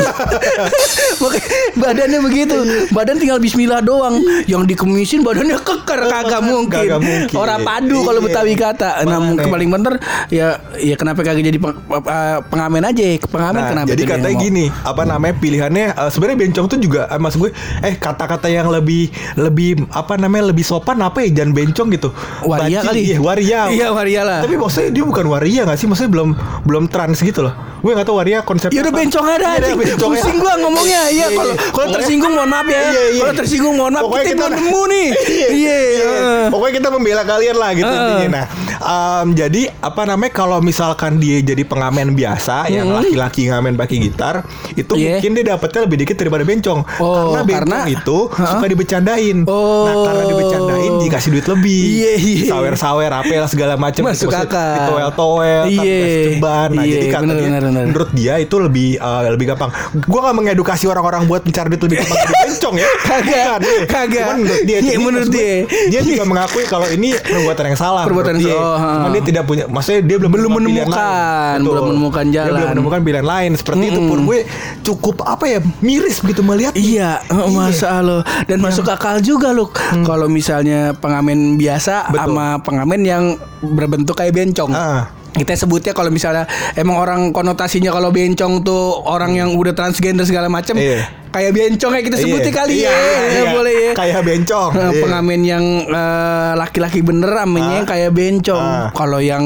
badannya 1.76 2.20
begitu 2.22 2.56
badan 2.92 3.18
tinggal 3.18 3.38
bismillah 3.38 3.82
doang 3.82 4.18
yang 4.46 4.64
dikemisin 4.64 5.22
badannya 5.22 5.58
keker 5.58 6.02
kagak 6.14 6.42
mungkin, 6.42 6.86
Kagak 6.86 7.00
mungkin. 7.02 7.36
orang 7.36 7.60
padu 7.62 7.98
kalau 8.02 8.20
Iya. 8.22 8.28
betawi 8.28 8.54
kata 8.54 8.90
nah 9.04 9.18
mungkin 9.18 9.48
paling 9.50 9.70
bener 9.72 9.94
ya 10.30 10.48
ya 10.78 10.94
kenapa 10.94 11.22
kagak 11.22 11.42
jadi 11.44 11.58
peng- 11.58 11.82
eh, 11.90 12.38
pengamen 12.46 12.84
aja 12.84 13.04
pengamen 13.24 13.60
Nah, 13.62 13.70
kenapa 13.70 13.88
jadi 13.92 14.04
katanya 14.08 14.36
gini, 14.40 14.66
apa 14.82 15.04
namanya 15.04 15.36
pilihannya 15.36 15.86
eh, 15.92 16.10
sebenarnya 16.10 16.38
bencong 16.40 16.66
tuh 16.68 16.80
juga 16.80 17.06
eh, 17.06 17.18
mas 17.18 17.34
gue 17.34 17.50
eh 17.80 17.94
kata-kata 17.96 18.48
yang 18.48 18.70
lebih 18.70 19.10
lebih 19.36 19.86
apa 19.90 20.16
namanya 20.16 20.50
lebih 20.50 20.62
sopan 20.62 20.98
apa 21.00 21.22
ya 21.22 21.34
jangan 21.34 21.52
bencong 21.54 21.88
gitu. 21.90 22.10
Waria 22.42 22.80
Baci, 22.80 22.88
kali. 22.88 23.02
Iya, 23.04 23.18
waria. 23.20 23.62
Iya, 23.70 23.88
waria 23.92 24.22
lah. 24.22 24.40
Tapi 24.42 24.56
maksudnya 24.56 24.90
dia 24.92 25.04
bukan 25.04 25.26
waria 25.32 25.64
gak 25.64 25.80
sih? 25.80 25.88
Maksudnya 25.88 26.12
belum 26.12 26.30
belum 26.68 26.84
trans 26.92 27.24
gitu 27.24 27.48
loh. 27.48 27.56
Gue 27.82 27.92
nggak 27.92 28.06
tahu 28.06 28.16
waria 28.16 28.40
konsepnya. 28.42 28.74
Ya 28.74 28.82
udah 28.84 28.94
bencong 28.94 29.26
ada 29.28 29.38
Iya, 29.42 29.50
anjing. 29.58 29.78
bencong. 29.78 30.12
Pusing 30.12 30.38
gua 30.38 30.54
ngomongnya. 30.58 31.02
Iya, 31.04 31.10
Iya, 31.12 31.26
kalau 31.32 31.46
iya. 31.48 31.56
kalau 31.58 31.72
Pokoknya- 31.72 31.96
tersinggung 31.98 32.32
mohon 32.32 32.50
maaf 32.50 32.68
ya. 32.68 32.82
Iya, 32.82 33.04
iya. 33.10 33.22
Kalau 33.22 33.34
tersinggung 33.36 33.76
mohon 33.76 33.92
maaf 33.92 34.04
Pokoknya 34.04 34.26
kita 34.28 34.36
belum 34.44 34.54
nemu 34.56 34.82
nih. 34.88 35.08
Iya, 35.42 35.48
Iya. 35.52 35.78
iya. 35.82 36.10
Pokoknya 36.48 36.74
kita 36.78 36.90
membela 36.90 37.24
kalian 37.24 37.56
lah 37.56 37.70
gitu 37.74 37.88
Heeh. 37.88 38.06
intinya. 38.22 38.30
Nah, 38.32 38.46
jadi 39.28 39.62
apa 39.80 40.02
namanya 40.04 40.32
kalau 40.32 40.58
misalkan 40.60 41.18
dia 41.18 41.38
jadi 41.40 41.64
pengamen 41.64 42.14
biasa 42.14 42.68
yang 42.68 42.90
laki-laki 42.90 43.48
ngamen 43.48 43.74
pakai 43.76 43.98
gitar, 44.00 44.46
itu 44.72 44.94
Iya. 44.94 45.18
mungkin 45.18 45.32
dia 45.34 45.46
dapatnya 45.50 45.80
lebih 45.84 45.98
dikit 46.00 46.16
daripada 46.16 46.44
bencong. 46.44 46.80
Oh, 46.98 47.32
karena 47.32 47.42
bencong 47.44 47.70
karena- 47.72 47.86
itu 47.90 48.18
suka 48.32 48.66
dibecandain. 48.68 49.38
Oh. 49.46 49.86
Nah, 49.86 49.96
karena 50.06 50.24
dibecandain 50.28 50.92
dikasih 51.02 51.30
duit 51.32 51.48
lebih. 51.48 51.82
Iya, 51.82 52.14
iya. 52.16 52.46
Sawer-sawer 52.52 53.12
apel 53.12 53.44
segala 53.48 53.74
macam 53.76 54.04
Masuk 54.04 54.30
akal. 54.30 54.76
Ditoel-toel, 54.78 55.64
Iya. 55.66 55.80
dikasih 55.80 56.22
ceban. 56.28 56.70
Nah, 56.72 56.84
Iya, 56.84 56.94
jadi 56.94 57.06
kata 57.08 57.32
dia 57.32 57.50
bener. 57.72 57.86
menurut 57.88 58.10
dia 58.12 58.34
itu 58.38 58.56
lebih 58.58 58.90
eh, 58.96 59.22
lebih 59.30 59.46
gampang. 59.50 59.72
Gua 60.04 60.20
gak 60.24 60.36
mengedukasi 60.36 60.86
orang-orang 60.86 61.24
buat 61.26 61.42
mencari 61.42 61.68
duit 61.70 61.82
lebih 61.82 61.98
gampang 62.00 62.18
dari 62.20 62.36
bencong 62.46 62.76
ya. 62.76 62.90
Kagak, 63.12 63.58
iya. 63.62 63.84
kagak. 63.86 64.24
Cuman 64.24 64.38
menurut 64.38 64.62
dia, 64.62 64.72
Iya, 64.72 64.80
jadi 64.82 65.02
menurut 65.02 65.30
dia. 65.30 65.54
dia 65.90 66.02
juga 66.02 66.24
mengakui 66.24 66.64
kalau 66.66 66.88
ini 66.88 67.12
perbuatan 67.16 67.64
yang 67.66 67.80
salah. 67.80 68.04
Perbuatan 68.04 68.36
dia. 68.36 68.46
yang 68.46 68.56
salah, 68.56 68.76
oh, 68.78 68.94
Cuman 68.96 69.10
dia 69.12 69.24
tidak 69.26 69.44
punya, 69.46 69.64
maksudnya 69.66 70.02
dia 70.02 70.18
belum, 70.18 70.32
Belum 70.32 70.52
menemukan 70.54 71.58
belum 71.62 71.84
menemukan 71.90 72.26
Dia 72.26 72.36
jalan. 72.38 72.52
belum 72.52 72.70
menemukan 72.74 73.00
pilihan 73.02 73.28
lain. 73.28 73.52
Seperti 73.54 73.84
itu 73.88 74.02
pun 74.02 74.20
gue 74.24 74.40
cukup 74.82 75.16
apa 75.24 75.46
ya 75.48 75.60
miris 75.80 76.20
begitu 76.20 76.42
melihat. 76.42 76.74
Iya, 76.74 77.22
masa 77.50 78.00
lo 78.00 78.20
dan 78.46 78.60
masuk 78.60 78.88
akal 78.88 79.20
juga 79.20 79.52
loh. 79.52 79.70
Kalau 80.02 80.28
misalnya 80.28 80.92
pengamen 80.94 81.56
biasa 81.56 81.94
Hmm. 82.02 82.12
Betul. 82.12 82.24
sama 82.24 82.46
pengamen 82.60 83.02
yang 83.02 83.24
berbentuk 83.62 84.16
kayak 84.16 84.34
bencong. 84.34 84.72
Ah. 84.72 85.12
Kita 85.32 85.56
sebutnya 85.56 85.96
kalau 85.96 86.12
misalnya 86.12 86.44
emang 86.76 87.00
orang 87.00 87.22
konotasinya 87.32 87.88
kalau 87.96 88.12
bencong 88.12 88.68
tuh 88.68 89.00
orang 89.08 89.40
yang 89.40 89.56
udah 89.56 89.72
transgender 89.72 90.28
segala 90.28 90.52
macam 90.52 90.76
Iya. 90.76 91.21
Kayak 91.32 91.52
bencong 91.52 91.92
kayak 91.92 92.06
kita 92.06 92.18
Iya. 92.18 92.52
kali 92.52 92.74
Iya, 92.74 92.84
ya. 92.84 92.92
iya, 92.92 93.12
Ya, 93.12 93.28
iya. 93.32 93.52
boleh 93.52 93.74
ya. 93.74 93.92
Kayak 93.94 94.22
bencong. 94.22 94.70
Eh, 94.74 94.92
pengamen 95.00 95.42
yang 95.42 95.66
eh, 95.84 96.52
laki-laki 96.54 97.00
bener 97.00 97.32
amenya 97.34 97.68
Ah. 97.68 97.78
yang 97.78 97.88
kayak 97.88 98.12
bencong. 98.12 98.62
Ah. 98.62 98.88
Kalau 98.92 99.18
yang 99.18 99.44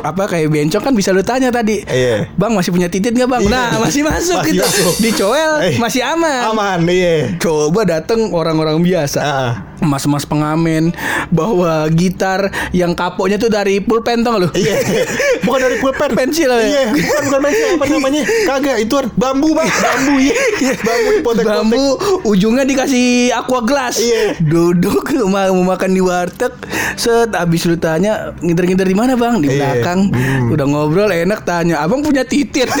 apa 0.00 0.24
kayak 0.26 0.48
bencong 0.48 0.80
kan 0.80 0.92
bisa 0.92 1.12
lu 1.12 1.20
tanya 1.20 1.48
tadi. 1.48 1.84
Iya. 1.84 2.32
Bang 2.34 2.52
masih 2.52 2.70
punya 2.70 2.88
titit 2.88 3.12
nggak 3.12 3.28
bang? 3.28 3.42
Iya. 3.42 3.52
Nah 3.52 3.78
masih 3.78 4.02
masuk 4.02 4.40
Masih 4.40 4.48
gitu. 4.50 4.64
masuk. 4.64 4.94
Dicoel 4.98 5.52
Eh, 5.62 5.74
masih 5.76 6.00
aman. 6.02 6.40
Aman, 6.50 6.88
iya. 6.88 7.36
Coba 7.36 7.84
dateng 7.84 8.32
orang-orang 8.32 8.80
biasa. 8.80 9.20
Ah. 9.20 9.52
Mas-mas 9.80 10.24
pengamen 10.24 10.92
bawa 11.30 11.88
gitar 11.88 12.40
yang 12.70 12.92
kapoknya 12.92 13.36
tuh 13.36 13.48
dari 13.48 13.80
pulpen 13.80 14.20
tau 14.20 14.36
gak 14.36 14.40
lu? 14.42 14.48
Iya, 14.52 14.76
bukan 15.44 15.58
dari 15.58 15.76
pulpen. 15.78 16.12
Pensil 16.12 16.48
ya? 16.48 16.60
Iya, 16.60 16.84
bukan 16.92 17.22
bukan 17.24 17.40
pensil 17.42 17.66
apa 17.70 17.84
namanya? 17.88 18.22
Kagak, 18.50 18.76
itu 18.78 18.92
bambu 19.14 19.52
bang, 19.52 19.64
bambu 19.70 20.14
iya, 20.18 20.36
bambu 20.76 21.09
dipotek-potek. 21.12 21.58
Bambu 21.66 21.84
ujungnya 22.24 22.62
dikasih 22.62 23.34
aqua 23.34 23.60
glass. 23.60 23.98
Iya. 23.98 24.38
Duduk 24.38 25.10
mau 25.26 25.50
mau 25.50 25.74
makan 25.74 25.90
di 25.90 26.00
warteg. 26.00 26.54
Set 26.94 27.32
abis 27.32 27.66
lu 27.66 27.74
tanya 27.74 28.32
ngider-ngider 28.38 28.86
di 28.86 28.94
mana 28.94 29.14
bang? 29.14 29.38
Di 29.38 29.48
Iya. 29.48 29.56
belakang. 29.56 30.14
Udah 30.48 30.66
ngobrol 30.66 31.10
enak 31.10 31.42
tanya. 31.42 31.82
Abang 31.82 32.00
punya 32.00 32.22
titit. 32.22 32.70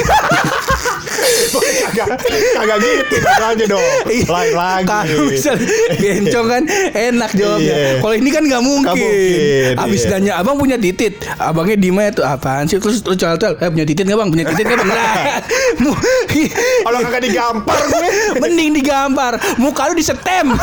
kagak, 1.90 2.08
kagak 2.56 2.78
gitu 2.80 3.16
katanya 3.20 3.64
dong. 3.76 3.84
Lain 4.28 4.52
lagi. 4.54 4.86
Kalau 4.86 5.24
misalnya 5.28 5.66
bencong 6.00 6.46
kan 6.46 6.62
enak 6.94 7.30
jawabnya. 7.36 7.74
Iya. 7.74 7.92
Kalau 8.00 8.14
ini 8.14 8.30
kan 8.30 8.42
nggak 8.46 8.62
mungkin. 8.62 8.98
Mungkin, 9.00 9.74
Abis 9.76 10.02
iya. 10.06 10.10
nanya 10.16 10.32
abang 10.40 10.56
punya 10.56 10.76
titit, 10.76 11.14
abangnya 11.38 11.76
Dima 11.80 12.02
itu 12.08 12.22
apaan 12.24 12.66
sih? 12.66 12.76
Terus 12.80 13.02
lu 13.04 13.14
coel 13.16 13.36
coel, 13.38 13.54
eh 13.56 13.68
punya 13.70 13.86
titit 13.86 14.04
nggak 14.06 14.18
bang? 14.18 14.28
Punya 14.30 14.44
titit 14.48 14.64
nggak 14.66 14.78
bang? 14.88 14.98
Nah, 15.80 15.96
Kalau 16.86 16.98
kagak 17.04 17.22
digampar 17.24 17.80
gue. 17.90 18.08
Mending 18.40 18.70
digambar 18.78 19.32
Muka 19.58 19.90
lu 19.90 19.94
disetem 19.98 20.54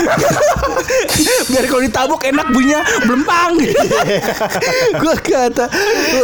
Biar 1.52 1.65
kalau 1.67 1.82
ditabuk 1.84 2.22
enak 2.24 2.48
bunyinya 2.52 2.82
Belempang 3.04 3.60
Gue 4.98 5.15
kata 5.20 5.65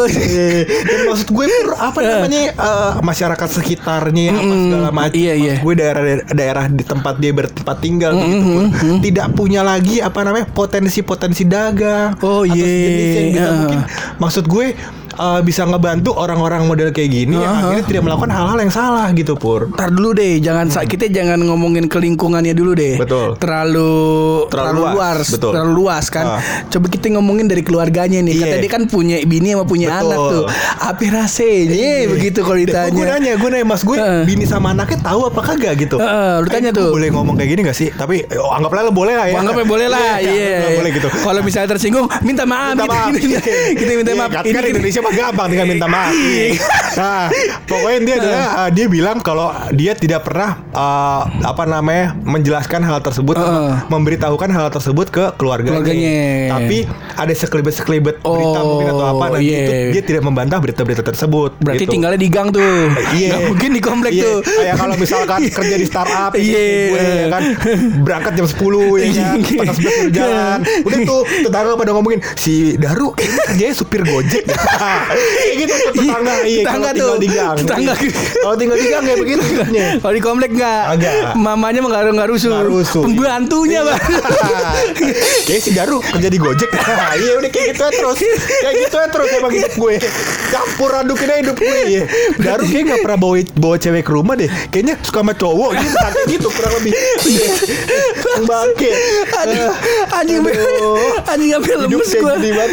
Iya. 0.04 0.64
Dan 0.88 1.00
maksud 1.10 1.30
gue 1.30 1.46
Pur, 1.46 1.76
apa 1.76 2.00
namanya 2.00 2.42
eh, 2.56 2.92
masyarakat 3.04 3.50
sekitarnya 3.62 4.23
apa 4.30 4.54
segala 4.56 4.90
macam. 4.90 5.16
iya, 5.16 5.34
iya. 5.34 5.54
Gue 5.60 5.74
daerah 5.74 6.02
daerah 6.30 6.66
di 6.68 6.84
tempat 6.84 7.18
dia 7.18 7.32
bertempat 7.32 7.78
tinggal 7.80 8.12
gitu 8.16 8.38
Pur. 8.40 8.64
tidak 9.02 9.28
punya 9.34 9.62
lagi 9.62 10.00
apa 10.00 10.20
namanya 10.22 10.48
potensi-potensi 10.48 11.44
dagang 11.44 12.16
Oh, 12.20 12.44
iya. 12.44 12.64
sejenisnya 12.64 13.20
yang 13.20 13.32
bisa 13.34 13.50
mungkin 13.54 13.80
maksud 14.18 14.46
gue 14.46 14.68
eh, 15.16 15.42
bisa 15.42 15.64
ngebantu 15.64 16.14
orang-orang 16.14 16.64
model 16.64 16.90
kayak 16.90 17.10
gini 17.10 17.36
yang 17.36 17.46
Ah, 17.46 17.60
akhirnya 17.64 17.84
tidak 17.86 18.04
melakukan 18.04 18.32
hal-hal 18.32 18.58
yang 18.58 18.70
salah 18.70 19.08
gitu 19.12 19.34
pur. 19.34 19.70
Ntar 19.70 19.90
dulu 19.90 20.10
deh 20.12 20.40
Jangan 20.40 20.66
sa- 20.68 20.82
Kita 20.84 21.06
jangan 21.08 21.40
ngomongin 21.40 21.86
ke 21.86 21.98
lingkungannya 21.98 22.52
dulu 22.52 22.74
deh 22.74 22.94
Hmm. 22.94 23.04
Betul. 23.04 23.28
Terlalu 23.38 23.94
Terlalu 24.48 24.80
luas, 24.80 24.94
luas 24.94 25.18
betul. 25.30 25.52
Terlalu 25.52 25.72
luas 25.76 26.06
kan 26.08 26.26
Ah. 26.28 26.40
Coba 26.68 26.86
kita 26.88 27.06
ngomongin 27.12 27.46
dari 27.46 27.62
keluarganya 27.62 28.20
nih 28.20 28.34
Iya. 28.34 28.44
Kata 28.44 28.56
dia 28.58 28.72
kan 28.72 28.84
punya 28.86 29.18
bini 29.24 29.52
sama 29.52 29.64
punya 29.64 29.88
Betul. 29.92 30.04
anak 30.04 30.18
tuh 30.30 30.44
Apa 30.82 31.04
rasanya 31.14 31.74
Iya. 31.74 32.10
Begitu 32.10 32.40
kalau 32.40 32.56
Gue 32.56 32.66
ditanya 32.66 33.04
nanya, 33.14 33.34
gue 33.36 33.50
nanya 33.50 33.66
mas 33.66 33.82
gue 33.82 33.96
Heeh. 33.96 34.24
bini 34.24 34.44
sama 34.44 34.72
anaknya 34.72 35.00
tahu 35.02 35.26
apa 35.26 35.42
kagak 35.44 35.74
gitu. 35.80 35.98
Heeh, 35.98 36.34
lu 36.40 36.48
tanya 36.48 36.70
gue 36.70 36.80
tuh. 36.80 36.92
Boleh 36.92 37.10
ngomong 37.10 37.36
kayak 37.36 37.50
gini 37.50 37.62
gak 37.64 37.76
sih? 37.76 37.90
Tapi 37.90 38.26
oh, 38.34 38.52
anggaplah 38.52 38.90
boleh 38.90 39.14
lah 39.14 39.26
ya. 39.28 39.36
Anggapnya 39.38 39.66
boleh 39.66 39.88
lah 39.88 40.02
Iya, 40.16 40.32
Iya 40.32 40.48
anggaplah 40.56 40.72
boleh 40.76 40.92
gitu. 40.94 41.08
Kalau 41.10 41.42
misalnya 41.42 41.70
tersinggung 41.70 42.06
Minta 42.22 42.44
maaf 42.44 42.74
minta 42.74 42.86
gitu, 43.10 43.28
maaf. 43.30 43.44
Kita 43.80 43.92
minta 43.94 44.12
Iya, 44.12 44.20
maaf 44.20 44.32
kan, 44.32 44.44
Ini 44.44 44.54
kan 44.54 44.64
Indonesia 44.66 45.02
mah 45.04 45.14
gampang 45.14 45.48
tinggal 45.50 45.68
minta 45.68 45.86
maaf. 45.86 46.14
Iya. 46.14 46.56
nah, 46.94 47.26
pokoknya 47.66 48.00
dia 48.02 48.16
adalah 48.18 48.46
uh, 48.56 48.70
dia 48.70 48.86
bilang 48.88 49.18
kalau 49.20 49.50
dia 49.72 49.94
tidak 49.94 50.24
pernah 50.24 50.62
uh, 50.72 51.22
apa 51.42 51.64
namanya 51.66 52.16
menjelaskan 52.18 52.82
hal 52.82 53.02
tersebut, 53.02 53.36
Heeh. 53.36 53.72
memberitahukan 53.88 54.50
hal 54.50 54.68
tersebut 54.70 55.08
ke 55.10 55.24
keluarganya. 55.36 55.82
Keluarganya. 55.82 56.18
Tapi 56.54 56.78
ada 57.14 57.34
sekelibet-sekelibet 57.34 58.22
berita 58.22 58.60
Oh, 58.60 58.66
mungkin 58.70 58.88
atau 58.90 59.06
apa, 59.12 59.26
dan 59.34 59.42
iya. 59.42 59.58
itu 59.60 59.74
dia 59.92 60.04
tidak 60.06 60.24
membantah 60.24 60.58
berita-berita 60.58 61.04
tersebut. 61.04 61.58
Berarti 61.60 61.84
gitu. 61.84 61.94
tinggalnya 61.94 62.20
di 62.20 62.30
gang 62.30 62.48
tuh 62.50 62.62
Iya. 63.12 63.30
Nggak 63.30 63.42
mungkin 63.50 63.70
di 63.70 63.82
komplek 63.82 64.12
Iya. 64.14 64.24
tuh 64.24 64.38
Kayak 64.44 64.76
kalau 64.78 64.96
misalkan 64.96 65.40
kerja 65.58 65.76
di 65.76 65.86
startup 65.86 66.32
Iya. 66.34 66.64
ya 66.94 67.26
kan 67.28 67.44
berangkat 68.02 68.34
jam 68.38 68.48
10 68.48 68.54
ya 68.54 69.08
kan 69.10 69.14
Iya. 69.14 69.30
setengah 69.44 69.76
11 69.76 69.82
udah 69.82 70.14
jalan. 70.14 70.60
Udah 70.86 71.00
tuh 71.04 71.22
tetangga 71.42 71.74
pada 71.76 71.92
ngomongin 71.92 72.20
si 72.38 72.54
Daru 72.78 73.12
kerjanya 73.18 73.74
supir 73.74 74.06
Gojek. 74.06 74.46
Kayak 75.14 75.56
gitu 75.58 75.74
tuh 75.74 75.90
tetangga. 75.94 76.34
Iya, 76.44 76.62
Tetangga 76.64 76.90
kalau 76.90 76.94
tinggal 76.94 77.14
tuh. 77.14 77.22
di 77.22 77.28
gang. 77.30 77.56
Tetangga. 77.58 77.94
Kalau 78.44 78.56
tinggal 78.58 78.78
di 78.78 78.88
gang 78.88 79.04
kayak 79.04 79.20
begitu. 79.20 79.44
Kalau 80.02 80.14
di 80.14 80.22
komplek 80.22 80.50
enggak. 80.54 80.84
Agak. 80.94 81.14
Mamanya 81.38 81.80
rusuh. 82.28 82.50
Nggak 82.50 82.68
rusuh. 82.68 83.04
Pembantunya, 83.04 83.80
Bang. 83.86 84.00
Kayak 85.48 85.62
si 85.62 85.72
Daru 85.76 86.00
kerja 86.00 86.30
di 86.30 86.40
Gojek. 86.40 86.72
Iya 87.14 87.38
udah 87.40 87.52
kayak 87.52 87.68
gitu 87.76 87.82
aja 87.86 87.94
terus. 87.94 88.20
Kayak 88.64 88.76
gitu 88.84 88.96
aja 88.98 89.10
terus 89.12 89.30
emang 89.38 89.54
hidup 89.54 89.74
gue. 89.78 89.96
Campur 90.50 90.92
adukin 90.98 91.30
aja 91.30 91.40
hidup 91.46 91.58
gue. 91.62 91.78
Iya. 91.88 92.04
Daru 92.42 92.64
kayak 92.68 92.84
gak 92.90 93.00
pernah 93.06 93.20
bawa 93.22 93.36
bawa 93.54 93.76
cewek 93.78 94.04
ke 94.04 94.12
rumah 94.12 94.34
deh. 94.34 94.50
Kayaknya 94.74 94.96
suka 95.06 95.20
sama 95.22 95.34
cowok 95.38 95.72
gitu. 95.78 95.96
Gitu 96.26 96.48
kurang 96.50 96.74
lebih. 96.82 96.94
Bangke. 98.44 98.92
Aduh, 99.46 99.72
anjing 100.10 100.40
Aduh. 100.42 100.98
anjing 101.30 101.50
sampai 101.54 101.76
lemes 101.86 102.12
banget 102.18 102.42
ya. 102.50 102.66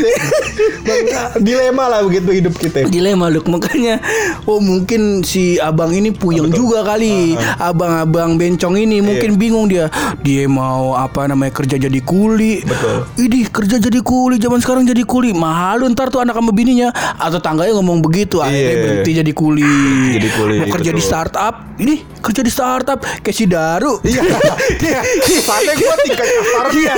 Dilema 1.38 1.84
lah 1.90 2.00
begitu 2.10 2.30
hidup 2.34 2.54
kita. 2.54 2.78
Dilema 2.84 3.30
Luk 3.30 3.46
makanya 3.46 4.02
oh 4.44 4.58
mungkin 4.58 5.22
si 5.22 5.56
abang 5.56 5.90
ini 5.90 6.10
puyeng 6.10 6.50
juga 6.50 6.82
kali 6.82 7.38
abang-abang 7.56 8.34
bencong 8.34 8.74
ini 8.76 8.98
mungkin 8.98 9.36
bingung 9.36 9.66
dia 9.66 9.86
dia 10.18 10.44
mau 10.44 10.92
apa 10.92 11.24
namanya 11.24 11.54
kerja 11.54 11.78
jadi 11.78 12.00
kuli 12.00 12.66
Betul. 12.66 13.06
Idih 13.16 13.46
kerja 13.48 13.76
jadi 13.78 14.00
kuli 14.00 14.36
zaman 14.36 14.58
sekarang 14.58 14.82
jadi 14.82 15.02
kuli 15.02 15.30
mahal 15.30 15.86
ntar 15.88 16.08
tuh 16.08 16.18
anak 16.18 16.34
sama 16.34 16.50
bininya 16.50 16.90
atau 17.14 17.38
tangganya 17.38 17.76
ngomong 17.76 18.00
begitu 18.00 18.38
akhirnya 18.38 18.58
Iya. 18.70 18.82
berhenti 18.82 19.10
jadi 19.16 19.32
kuli 19.32 19.66
Jadi 20.10 20.28
kuli, 20.32 20.56
mau 20.58 20.68
kerja 20.68 20.90
di 20.90 20.98
betul. 20.98 21.06
startup 21.06 21.54
ini 21.76 21.94
kerja 22.18 22.40
di 22.40 22.50
startup 22.50 22.98
kayak 23.20 23.32
si 23.32 23.44
Daru 23.44 24.00
Iya, 24.00 24.20
iya. 24.86 25.00
Soalnya 25.40 25.74
gue 25.74 25.94
tingkat 26.04 26.26
kasarnya 26.26 26.94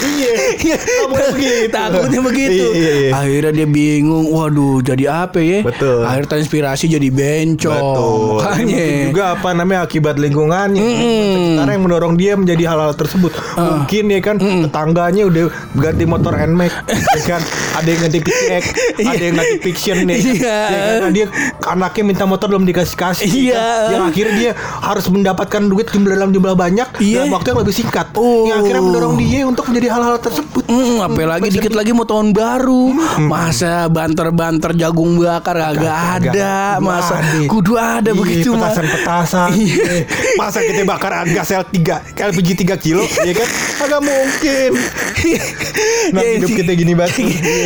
sih. 0.00 0.14
Iya, 0.62 0.76
nggak 0.76 1.08
boleh 1.08 1.28
begitu. 1.32 1.68
Takutnya 1.68 2.20
begitu. 2.22 2.64
Iya, 2.66 2.72
iya, 2.72 2.92
iya. 2.96 3.10
Akhirnya 3.12 3.52
dia 3.54 3.68
bingung. 3.68 4.24
Waduh, 4.28 4.55
jadi 4.82 5.28
apa 5.28 5.38
ya? 5.40 5.60
Betul. 5.62 6.02
Akhirnya 6.04 6.28
terinspirasi 6.36 6.84
jadi 6.88 7.08
bencong. 7.12 7.74
Betul. 7.74 8.36
Makanya. 8.40 8.76
Mungkin 8.76 9.06
juga 9.12 9.24
apa 9.36 9.48
namanya 9.52 9.80
akibat 9.84 10.16
lingkungannya. 10.16 10.82
Sekitar 10.82 11.68
yang 11.72 11.82
mendorong 11.84 12.14
dia 12.16 12.32
menjadi 12.34 12.64
hal-hal 12.74 12.92
tersebut. 12.96 13.32
Ah. 13.56 13.80
Mungkin 13.82 14.04
ya 14.12 14.20
kan 14.20 14.36
tetangganya 14.38 15.22
udah 15.28 15.44
ganti 15.76 16.04
motor 16.04 16.32
NMAX, 16.34 16.72
ya 16.90 17.22
kan. 17.36 17.42
Ada 17.76 17.88
yang 17.92 18.00
ganti 18.08 18.18
PCX, 18.24 18.64
ada 19.04 19.24
yang 19.24 19.36
ganti 19.36 19.56
Fiction 19.60 19.96
nih. 20.08 20.16
Iya. 20.16 20.58
Ya 20.72 20.80
kan? 20.80 20.96
Nah, 21.04 21.10
dia 21.12 21.26
anaknya 21.66 22.02
minta 22.08 22.24
motor 22.24 22.48
belum 22.48 22.64
dikasih 22.64 22.96
kasih. 22.96 23.28
Iya. 23.28 23.66
Yang 23.92 24.02
akhirnya 24.12 24.34
dia 24.36 24.52
harus 24.80 25.06
mendapatkan 25.12 25.62
duit 25.68 25.86
jumlah 25.92 26.16
dalam 26.16 26.32
jumlah 26.32 26.56
banyak 26.56 26.88
Iya. 27.00 27.24
dalam 27.28 27.36
waktu 27.36 27.46
yang 27.52 27.60
lebih 27.60 27.74
singkat. 27.76 28.06
Oh. 28.16 28.48
Yang 28.48 28.58
akhirnya 28.64 28.82
mendorong 28.82 29.14
dia 29.20 29.40
untuk 29.44 29.64
menjadi 29.68 29.88
hal-hal 29.92 30.16
tersebut. 30.20 30.64
Hmm, 30.66 30.98
apalagi 31.04 31.48
dikit 31.52 31.74
lagi 31.76 31.92
mau 31.92 32.08
tahun 32.08 32.32
baru. 32.32 32.82
Masa 33.20 33.88
banter 33.92 34.28
banter 34.46 34.70
jagung 34.78 35.18
bakar 35.18 35.58
Kagak. 35.58 36.22
ada 36.22 36.78
masa 36.78 37.18
ada. 37.18 37.42
kudu 37.44 37.74
ada 37.74 38.06
Iya, 38.06 38.14
begitu 38.14 38.48
mah 38.52 38.70
petasan-petasan. 38.70 39.48
Iya. 39.52 39.82
Eh, 39.92 40.02
Masa 40.36 40.62
kita 40.62 40.86
bakar 40.86 41.26
gas 41.26 41.50
L3 41.50 41.78
LPG 42.14 42.48
3 42.62 42.78
kilo 42.78 43.02
ya 43.18 43.34
kan? 43.34 43.48
Agak 43.82 44.00
mungkin. 44.00 44.70
Nah, 46.08 46.22
Ya, 46.22 46.38
hidup 46.38 46.48
sih. 46.48 46.56
kita 46.56 46.72
gini 46.72 46.94
banget. 46.94 47.18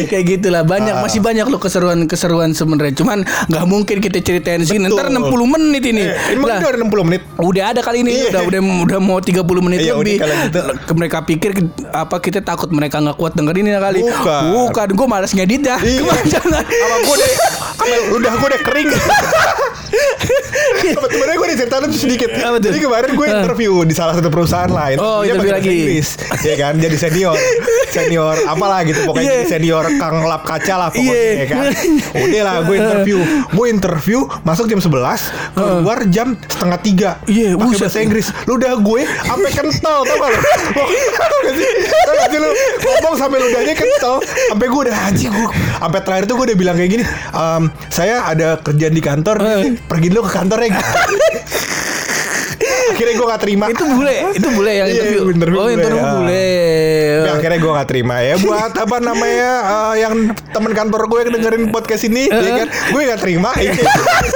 kayak 0.08 0.24
gitulah 0.26 0.62
banyak 0.62 0.94
Ah. 0.94 1.02
masih 1.02 1.20
banyak 1.20 1.44
loh 1.44 1.60
keseruan-keseruan 1.60 2.50
sebenarnya 2.50 2.94
cuman 2.94 3.18
nggak 3.46 3.64
mungkin 3.66 3.96
kita 3.98 4.18
ceritain 4.18 4.62
sini 4.62 4.88
Betul. 4.88 4.96
ntar 4.96 5.06
60 5.10 5.44
menit 5.46 5.84
ini 5.84 6.02
Eh, 6.02 6.32
Emang 6.32 6.48
Lah, 6.48 6.58
udah 6.58 6.70
ada 6.70 6.78
60 6.80 7.04
menit? 7.04 7.22
Udah 7.36 7.64
ada 7.68 7.80
kali 7.80 8.00
ini 8.00 8.10
Iya. 8.16 8.28
udah 8.30 8.42
udah 8.46 8.60
udah 8.86 8.98
mau 8.98 9.18
30 9.20 9.60
menit 9.60 9.78
Iya, 9.82 9.92
lebih. 9.94 10.16
gitu. 10.16 10.58
Ke- 10.80 10.96
Mereka 10.96 11.18
pikir 11.22 11.50
apa 11.90 12.16
kita 12.18 12.40
takut 12.40 12.70
mereka 12.70 12.96
nggak 12.98 13.14
kuat 13.14 13.32
dengerin 13.34 13.66
ini 13.66 13.76
kali. 13.76 14.00
Bukan. 14.00 14.42
Bukan, 14.50 14.88
gue 14.90 15.06
malas 15.06 15.32
ngedit 15.32 15.60
dah. 15.62 15.76
Iya. 15.78 16.00
Kepanjangan. 16.02 16.64
Sama 16.70 16.96
gue 17.02 17.16
deh 17.18 17.34
sama 17.80 17.96
Udah 18.12 18.32
gue 18.34 18.48
deh 18.50 18.62
kering. 18.62 18.88
Sebenarnya 20.80 21.36
gue 21.36 21.48
diceritain 21.50 21.82
tuh 21.82 21.92
sedikit. 21.92 22.28
Apa 22.32 22.56
tuh? 22.58 22.70
Jadi 22.70 22.78
kemarin 22.80 23.10
gue 23.10 23.26
Ah. 23.26 23.32
interview 23.40 23.72
Di 23.82 23.92
salah 23.92 24.14
satu 24.14 24.28
perusahaan 24.28 24.68
lain. 24.68 24.96
Oh, 24.96 25.20
Dia 25.20 25.34
interview 25.34 25.52
lagi. 25.52 25.70
Inggris. 25.70 26.08
Ya 26.42 26.54
kan? 26.56 26.74
Jadi 26.76 26.96
senior. 26.96 27.36
Senior 27.90 28.36
Apalah 28.44 28.82
gitu 28.82 29.02
Pokoknya 29.02 29.22
Iya. 29.24 29.34
jadi 29.36 29.48
senior 29.50 29.84
Kang 29.96 30.22
lap 30.22 30.42
kaca 30.44 30.74
lah 30.76 30.88
Pokoknya 30.88 31.10
Iya. 31.12 31.34
ya 31.34 31.46
kan? 31.48 31.62
Udah 32.16 32.42
lah 32.44 32.54
gue 32.62 32.76
interview. 32.76 33.18
Gue 33.50 33.66
interview 33.68 34.18
Masuk 34.42 34.66
jam 34.66 34.78
11 34.78 35.20
Keluar 35.52 35.98
jam 36.06 36.28
setengah 36.40 36.78
tiga. 36.80 37.10
Iya, 37.26 37.54
Pakai 37.54 37.66
buset. 37.66 37.82
bahasa 37.82 37.98
Inggris. 38.00 38.26
Lu 38.44 38.56
udah 38.56 38.72
gue 38.76 39.00
Sampai 39.20 39.50
kental 39.50 39.98
Tau 40.00 40.16
gak 40.16 40.28
lu? 40.28 40.38
Tau 42.00 42.14
gak 42.16 42.28
sih? 42.28 42.38
Lu? 42.38 42.50
Ngomong 42.80 43.14
sampai 43.16 43.38
ludahnya 43.38 43.74
kental. 43.74 44.14
Sampai 44.22 44.66
gue 44.66 44.80
udah 44.80 44.96
haji 45.02 45.26
gue 45.28 45.46
Sampai 45.76 46.00
terakhir 46.00 46.24
tuh 46.24 46.34
gue 46.36 46.46
udah 46.46 46.56
bilang 46.56 46.74
kayak 46.74 46.90
gini 46.90 47.04
"Em, 47.32 47.64
Saya 47.90 48.26
ada 48.26 48.58
kerjaan 48.60 48.94
di 48.94 49.02
kantor 49.02 49.36
Eh. 49.40 49.76
Pergi 49.82 50.06
dulu 50.10 50.26
ke 50.26 50.32
kantor 50.32 50.58
ya 50.66 50.70
Akhirnya 52.90 53.14
gue 53.14 53.26
gak 53.28 53.40
terima 53.40 53.64
itu 53.66 53.84
bule, 53.86 54.14
itu 54.32 54.48
bule 54.50 54.72
yang 54.72 54.86
Iya, 54.86 54.94
interview. 54.94 55.22
interview 55.30 55.56
oh, 55.56 55.64
bule, 55.64 55.74
interview 55.74 56.00
ya. 56.00 56.12
bule. 56.12 56.48
Tapi 57.10 57.28
akhirnya 57.32 57.58
gue 57.58 57.72
gak 57.72 57.88
terima 57.88 58.14
ya 58.18 58.34
Buat 58.36 58.72
apa 58.76 58.96
namanya 58.98 59.50
eh, 59.62 59.94
Yang 59.98 60.14
teman 60.50 60.72
kantor 60.72 61.00
gue 61.06 61.18
yang 61.20 61.32
dengerin 61.32 61.64
podcast 61.68 62.02
ini 62.04 62.22
Eh. 62.26 62.38
ya 62.38 62.52
kan 62.56 62.68
Gue 62.90 63.00
gak 63.06 63.20
terima 63.20 63.50
Iya. 63.54 63.72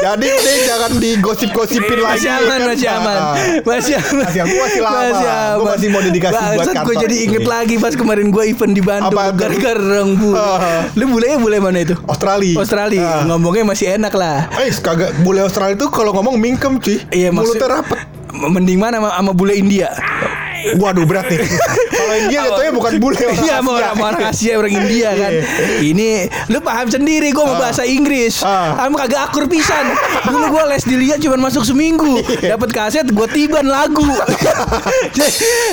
Jadi 0.02 0.26
udah 0.28 0.54
jangan 0.64 0.90
digosip-gosipin 0.98 1.98
lagi 1.98 2.12
Masih 2.16 2.28
ya 2.28 2.36
aman, 2.36 2.48
kan? 2.50 2.60
masih 2.66 2.88
aman, 2.88 3.14
Nah. 3.14 3.34
masih 3.64 3.94
aman. 3.94 4.16
Masih 4.20 4.38
aman. 4.40 4.50
Gua 4.50 4.62
masih 4.64 4.82
lama. 4.82 5.32
Gua 5.54 5.66
masih 5.70 5.88
mau 5.88 6.00
dedikasi 6.00 6.34
buat 6.34 6.44
Bangsat, 6.54 6.64
gue 6.64 6.74
kantor 6.76 7.02
jadi 7.02 7.16
inget 7.20 7.42
ini. 7.42 7.48
lagi 7.50 7.74
pas 7.76 7.92
kemarin 7.94 8.26
gue 8.28 8.44
event 8.46 8.72
di 8.72 8.82
Bandung. 8.82 9.12
Gara-gara 9.34 9.80
orang 9.80 10.10
bule. 10.14 10.36
Ah. 10.36 10.80
Lu 10.94 11.04
bulenya 11.08 11.36
bule 11.36 11.56
mana 11.58 11.78
itu? 11.80 11.94
Australia 12.04 12.54
Australia. 12.56 13.02
Ah. 13.02 13.22
Ngomongnya 13.26 13.64
masih 13.66 13.86
enak 13.92 14.12
lah. 14.12 14.46
Eh 14.56 14.70
kagak 14.72 15.12
bule 15.20 15.40
Australia 15.40 15.74
itu 15.74 15.86
kalau 15.88 16.12
ngomong 16.12 16.36
mingkem 16.36 16.76
cuy 16.76 16.98
Iya 17.08 17.30
Mulutnya 17.30 17.68
rapet 17.72 18.00
Mending 18.34 18.82
mana 18.82 18.98
sama, 18.98 19.30
bule 19.30 19.54
India? 19.54 19.94
Waduh 20.74 21.05
berat 21.05 21.27
nih 21.27 21.40
Kalau 21.90 22.14
India 22.16 22.40
jatuhnya 22.44 22.72
bukan 22.72 22.92
bule 22.96 23.16
orang 23.18 23.40
Iya 23.40 23.57
mau 23.61 23.74
orang, 23.74 23.94
orang 23.96 24.22
Asia 24.27 24.53
orang 24.55 24.72
India 24.74 25.09
kan. 25.12 25.33
Ini 25.81 26.11
lu 26.48 26.59
paham 26.61 26.87
sendiri 26.87 27.31
gue 27.31 27.40
mau 27.40 27.57
bahasa 27.57 27.83
Inggris. 27.83 28.40
Ah. 28.40 28.77
Kamu 28.77 28.94
kagak 28.96 29.20
akur 29.24 29.44
pisan. 29.44 29.92
Dulu 30.24 30.46
gue 30.50 30.62
les 30.68 30.85
dilihat 30.85 31.18
cuma 31.18 31.37
masuk 31.40 31.62
seminggu. 31.62 32.20
Iya. 32.20 32.55
Dapat 32.55 32.70
kaset 32.70 33.07
gue 33.07 33.27
tiban 33.29 33.66
lagu. 33.66 34.05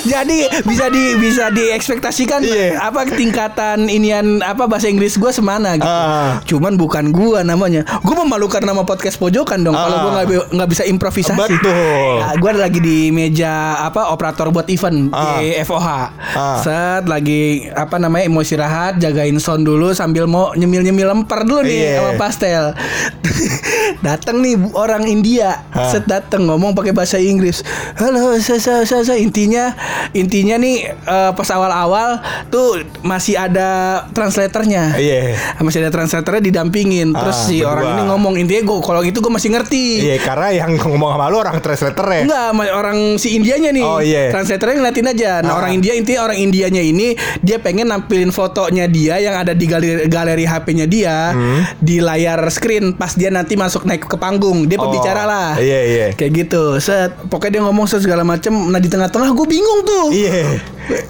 Jadi 0.04 0.38
bisa 0.64 0.88
di 0.88 1.04
bisa 1.18 1.46
diekspektasikan 1.50 2.42
Iya. 2.42 2.82
apa 2.82 3.06
tingkatan 3.06 3.86
inian 3.88 4.42
apa 4.42 4.66
bahasa 4.66 4.88
Inggris 4.88 5.16
gue 5.16 5.32
semana 5.32 5.78
gitu. 5.78 5.88
Ah. 5.88 6.42
Cuman 6.44 6.76
bukan 6.76 7.12
gua 7.12 7.42
namanya. 7.42 7.86
Gue 8.02 8.16
memalukan 8.16 8.62
nama 8.62 8.82
podcast 8.82 9.18
pojokan 9.18 9.62
dong 9.62 9.76
kalau 9.76 9.98
Ah. 10.12 10.26
gue 10.26 10.40
nggak 10.52 10.70
bisa 10.70 10.84
improvisasi. 10.84 11.38
Betul. 11.38 12.16
Nah, 12.20 12.34
gue 12.34 12.52
lagi 12.52 12.80
di 12.80 12.98
meja 13.10 13.52
apa 13.78 14.10
operator 14.10 14.50
buat 14.50 14.66
event 14.66 14.81
Ah. 15.12 15.38
di 15.38 15.54
FOH. 15.58 15.88
Ah. 16.34 16.58
Set 16.58 17.06
lagi 17.06 17.42
apa 17.70 17.96
namanya 17.96 18.26
mau 18.28 18.40
istirahat, 18.40 18.98
jagain 18.98 19.38
sound 19.38 19.62
dulu 19.62 19.92
sambil 19.92 20.26
mau 20.26 20.52
nyemil-nyemil 20.52 21.06
lemper 21.08 21.44
dulu 21.44 21.62
nih 21.62 21.78
Iya. 21.78 21.94
sama 22.00 22.12
pastel. 22.18 22.64
datang 24.06 24.42
nih 24.42 24.56
orang 24.74 25.06
India. 25.06 25.62
Ah. 25.70 25.88
Set 25.88 26.06
datang 26.06 26.46
ngomong 26.46 26.74
pakai 26.74 26.92
bahasa 26.92 27.18
Inggris. 27.18 27.62
Halo, 27.96 28.34
saya 28.38 28.60
saya 28.82 29.04
saya, 29.04 29.18
intinya 29.18 29.74
intinya 30.12 30.56
nih 30.56 30.76
eh, 30.90 31.32
pas 31.32 31.50
awal-awal 31.50 32.18
tuh 32.48 32.82
masih 33.02 33.38
ada 33.38 34.02
translatornya. 34.12 34.96
Iya. 34.96 35.38
Masih 35.60 35.82
ada 35.82 35.92
translatornya 35.92 36.42
didampingin. 36.42 37.14
Terus 37.14 37.34
Ah, 37.34 37.44
si 37.44 37.58
berdua. 37.60 37.72
orang 37.72 37.86
ini 37.88 38.02
ngomong 38.08 38.34
intinya 38.36 38.62
gue 38.64 38.78
kalau 38.82 39.02
gitu 39.02 39.18
gue 39.20 39.30
masih 39.30 39.50
ngerti. 39.50 39.86
Iya 40.04 40.18
karena 40.20 40.48
yang 40.54 40.72
ngomong 40.78 41.10
sama 41.12 41.26
lu 41.28 41.38
orang 41.38 41.58
translator 41.60 42.06
ya 42.08 42.22
Enggak, 42.24 42.48
orang 42.72 42.98
si 43.18 43.34
Indianya 43.34 43.70
nih. 43.72 43.84
Oh, 43.84 44.00
iya. 44.00 44.30
Translatornya 44.72 44.80
ngeliatin 44.80 45.08
aja. 45.12 45.32
Nah, 45.42 45.52
Ah. 45.52 45.60
orang 45.60 45.72
India 45.74 45.94
intinya 45.94 46.22
orang 46.24 46.40
Indianya 46.40 46.82
ini 46.82 47.08
dia 47.40 47.58
pengen 47.60 47.88
nampilin 47.88 48.32
fotonya 48.32 48.88
dia 48.88 49.20
yang 49.20 49.36
ada 49.36 49.52
di 49.52 49.66
galeri, 49.68 50.08
galeri 50.08 50.46
HP-nya 50.48 50.86
dia 50.86 51.36
Hmm. 51.36 51.62
di 51.78 52.00
layar 52.00 52.40
screen 52.48 52.96
pas 52.96 53.12
dia 53.12 53.28
nanti 53.28 53.54
masuk 53.54 53.84
naik 53.84 54.08
ke 54.08 54.16
panggung. 54.16 54.66
Dia 54.66 54.80
Oh, 54.80 54.88
pembicara 54.88 55.28
lah. 55.28 55.50
Iya 55.58 55.80
iya 55.82 56.06
Kayak 56.14 56.32
gitu. 56.40 56.64
Set, 56.80 57.12
pokoknya 57.28 57.52
dia 57.52 57.64
ngomong 57.64 57.86
segala 57.88 58.24
macem. 58.24 58.52
Nah 58.52 58.80
di 58.80 58.88
tengah-tengah 58.88 59.32
gue 59.32 59.48
bingung 59.48 59.80
tuh. 59.84 60.08
Iya 60.12 60.60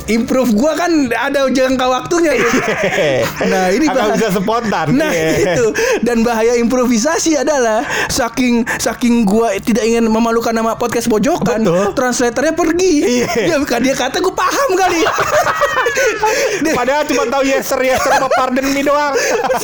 Improve 0.08 0.52
gua 0.54 0.76
kan 0.76 0.92
ada 1.10 1.48
jangka 1.48 1.86
waktunya. 1.86 2.34
gitu. 2.34 2.60
Nah, 3.44 3.68
ini 3.70 3.86
bahas- 3.86 4.16
bisa 4.16 4.30
spontan 4.34 4.94
Nah 4.94 5.10
Iya. 5.10 5.56
itu 5.56 5.66
dan 6.02 6.22
bahaya 6.22 6.54
improvisasi 6.56 7.36
adalah 7.36 7.82
saking 8.08 8.64
saking 8.78 9.24
gua 9.24 9.52
tidak 9.58 9.84
ingin 9.84 10.06
memalukan 10.06 10.52
nama 10.52 10.76
podcast 10.76 11.08
pojokan, 11.08 11.62
Betul. 11.62 11.92
translatornya 11.94 12.54
pergi. 12.54 12.94
Iya. 13.22 13.28
Dia 13.58 13.80
dia 13.82 13.96
kata 13.96 14.18
gue 14.18 14.32
paham 14.32 14.70
kali. 14.74 15.02
Padahal 16.78 17.04
cuma 17.04 17.24
tahu 17.28 17.44
yes 17.44 17.66
sir 17.66 17.82
yes 17.82 18.00
sir 18.00 18.12
sama 18.12 18.30
pardon 18.30 18.66
me 18.66 18.82
doang 18.82 19.14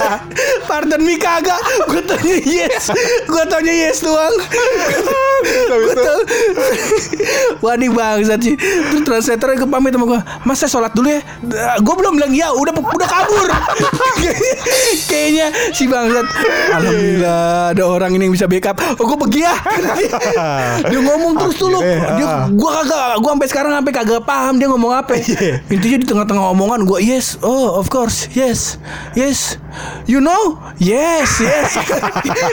Pardon 0.70 1.00
me 1.00 1.16
kagak 1.16 1.58
Gue 1.86 2.02
tanya 2.02 2.36
yes 2.40 2.90
Gue 3.24 3.44
tanya 3.46 3.70
yes 3.72 4.02
doang 4.02 4.34
itu- 4.34 5.96
tau 5.96 6.20
Wah 7.60 7.74
ini 7.76 7.88
bangsat 7.88 8.40
sih 8.40 8.56
Terus 8.58 9.04
translatornya 9.04 9.66
pamit 9.66 9.94
sama 9.94 10.06
gue 10.08 10.20
Mas 10.48 10.58
saya 10.58 10.72
sholat 10.72 10.92
dulu 10.96 11.12
ya. 11.12 11.20
Gue 11.84 11.96
belum 12.00 12.16
bilang 12.16 12.32
ya 12.32 12.48
Udah 12.56 12.72
udah 12.72 13.08
kabur. 13.08 13.48
Kayaknya 15.12 15.48
si 15.76 15.84
bangsat 15.88 16.26
Alhamdulillah 16.74 17.76
Ada 17.76 17.84
orang 17.84 18.12
ini 18.16 18.32
yang 18.32 18.36
bisa 18.36 18.48
backup. 18.48 18.80
Oh 18.98 19.06
gue 19.06 19.18
pergi 19.28 19.40
ya. 19.44 19.56
Dia 20.90 21.00
ngomong 21.00 21.34
terus 21.38 21.56
tuh 21.60 21.68
lu 21.70 21.80
Akhirnya, 21.84 22.16
Dia 22.16 22.28
ah. 22.28 22.44
Gue 22.48 22.70
kagak 22.72 23.20
Gue 23.20 23.32
sampai 23.36 23.48
sekarang 23.52 23.72
sampai 23.76 23.94
kagak 23.94 24.22
paham 24.24 24.54
Dia 24.58 24.68
ngomong 24.72 24.94
apa. 24.96 25.14
Iya. 25.28 25.60
Intinya 25.68 25.98
di 26.00 26.08
tengah-tengah 26.08 26.56
omongan 26.56 26.88
gue 26.88 27.00
Yes 27.04 27.36
Oh 27.44 27.76
of 27.76 27.92
course 27.92 28.32
Yes 28.32 28.80
Yes 29.12 29.60
You 30.08 30.24
know 30.24 30.56
Yes 30.80 31.44
Yes. 31.44 31.76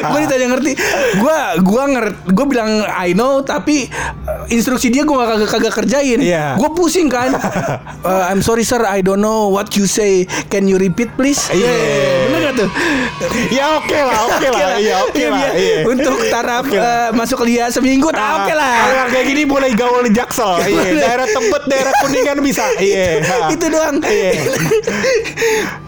Gue 0.02 0.18
ditanya 0.26 0.56
ngerti? 0.56 0.72
Gue 1.20 1.38
Gue 1.62 1.82
ngerti 1.86 2.34
Gue 2.34 2.46
bilang 2.50 2.82
I 2.88 3.14
know 3.14 3.44
Tapi 3.46 3.86
uh, 4.26 4.48
Instruksi 4.50 4.90
dia 4.90 5.04
gue 5.04 5.14
kagak 5.14 5.48
kagak 5.48 5.74
kerjain. 5.74 6.18
Iya. 6.20 6.56
Gue 6.58 6.70
pusing 6.72 7.06
kan 7.06 7.33
Uh, 8.04 8.28
I'm 8.28 8.40
sorry 8.40 8.62
sir 8.62 8.84
I 8.84 9.00
don't 9.00 9.18
know 9.18 9.48
what 9.48 9.72
you 9.74 9.88
say 9.88 10.22
Can 10.46 10.68
you 10.68 10.76
repeat 10.76 11.08
please 11.14 11.40
Iya. 11.48 11.72
Bener 12.28 12.40
gak 12.42 12.54
tuh 12.54 12.68
Ya 13.48 13.64
oke 13.80 13.96
lah 13.96 14.18
oke 14.28 14.46
lah 14.46 14.76
Iya 14.76 14.94
oke 15.02 15.16
Iya, 15.16 15.28
lah 15.32 15.40
iya. 15.40 15.50
iya. 15.56 15.78
Untuk 15.84 16.20
taraf 16.28 16.64
Oke 16.64 16.76
lah. 16.76 16.84
uh, 16.84 17.16
Masuk 17.16 17.40
lihat 17.42 17.72
seminggu 17.72 18.12
nah, 18.12 18.20
Ah, 18.20 18.32
Oke 18.42 18.52
lah 18.52 18.74
Kalau 18.84 19.06
kayak 19.08 19.26
gini 19.26 19.42
boleh 19.44 19.70
gaul 19.72 20.04
di 20.04 20.12
Jaksel. 20.12 20.52
Iya, 20.68 21.00
daerah 21.00 21.26
Tebet, 21.26 21.62
daerah 21.64 21.92
Kuningan 21.98 22.38
bisa. 22.40 22.64
Iya. 22.76 23.24
Itu 23.48 23.66
doang 23.68 24.04
Iya. 24.04 24.30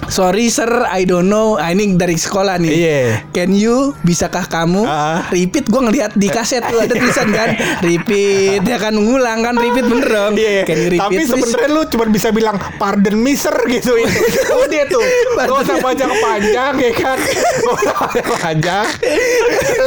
Sorry 0.07 0.47
sir, 0.49 0.69
I 0.87 1.03
don't 1.03 1.27
know. 1.27 1.59
Ah, 1.59 1.75
ini 1.75 1.99
dari 1.99 2.15
sekolah 2.15 2.63
nih. 2.63 2.73
Iya. 2.73 3.01
Can 3.35 3.51
you? 3.53 3.91
Bisakah 4.07 4.47
kamu? 4.47 4.87
Ah. 4.87 5.27
Repeat. 5.35 5.67
Gue 5.67 5.83
ngeliat 5.83 6.15
di 6.15 6.31
kaset 6.31 6.63
tuh 6.63 6.79
ada 6.79 6.95
tulisan 6.95 7.29
kan. 7.35 7.53
Repeat. 7.87 8.63
Ya 8.63 8.79
kan 8.79 8.95
ngulang 8.95 9.43
kan. 9.43 9.59
Repeat 9.59 9.87
bener 9.91 10.09
dong. 10.09 10.33
Iya, 10.39 10.63
Can 10.63 10.79
you 10.79 10.91
repeat 10.95 11.03
tapi 11.07 11.23
sebenarnya 11.27 11.69
lu 11.73 11.83
cuma 11.91 12.05
bisa 12.07 12.29
bilang 12.31 12.57
pardon 12.79 13.17
me 13.19 13.35
sir 13.35 13.55
gitu 13.67 13.99
itu. 13.99 14.21
Udah 14.55 14.83
tuh. 14.87 15.05
Gak 15.37 15.59
usah 15.67 15.77
panjang-panjang 15.83 16.73
ya 16.79 16.91
kan. 16.95 17.19
Gak 17.19 17.75
usah 17.75 17.95
panjang-panjang. 18.07 18.87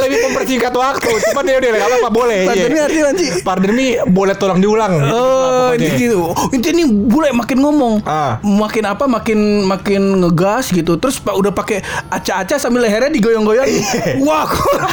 Lebih 0.04 0.18
mempersingkat 0.28 0.74
waktu. 0.74 1.10
Cuman 1.32 1.44
ya 1.48 1.56
udah 1.58 1.70
gak 1.72 1.88
apa-apa 1.88 2.10
boleh. 2.12 2.40
Pardon 2.44 2.68
me 2.68 2.76
iya. 2.76 2.84
artinya 2.86 3.04
nanti. 3.12 3.26
Pardon 3.40 3.72
me 3.72 3.86
boleh 4.04 4.34
tolong 4.36 4.60
diulang. 4.60 4.92
gitu 5.00 5.16
Oh, 5.16 5.70
gitu. 5.78 6.18
Oh, 6.34 6.48
Ini 6.52 6.66
ini 6.76 6.84
bule 6.86 7.32
makin 7.32 7.58
ngomong. 7.62 7.94
Ah. 8.04 8.36
Makin 8.42 8.84
apa? 8.84 9.04
Makin 9.08 9.38
makin 9.64 10.02
ngegas 10.16 10.70
gitu. 10.70 10.96
Terus 10.96 11.18
pak 11.18 11.32
udah 11.32 11.50
pakai 11.50 11.78
aca-aca 12.08 12.56
sambil 12.56 12.82
lehernya 12.82 13.10
digoyang-goyang. 13.10 13.66
Wah, 14.20 14.44
gua- 14.44 14.88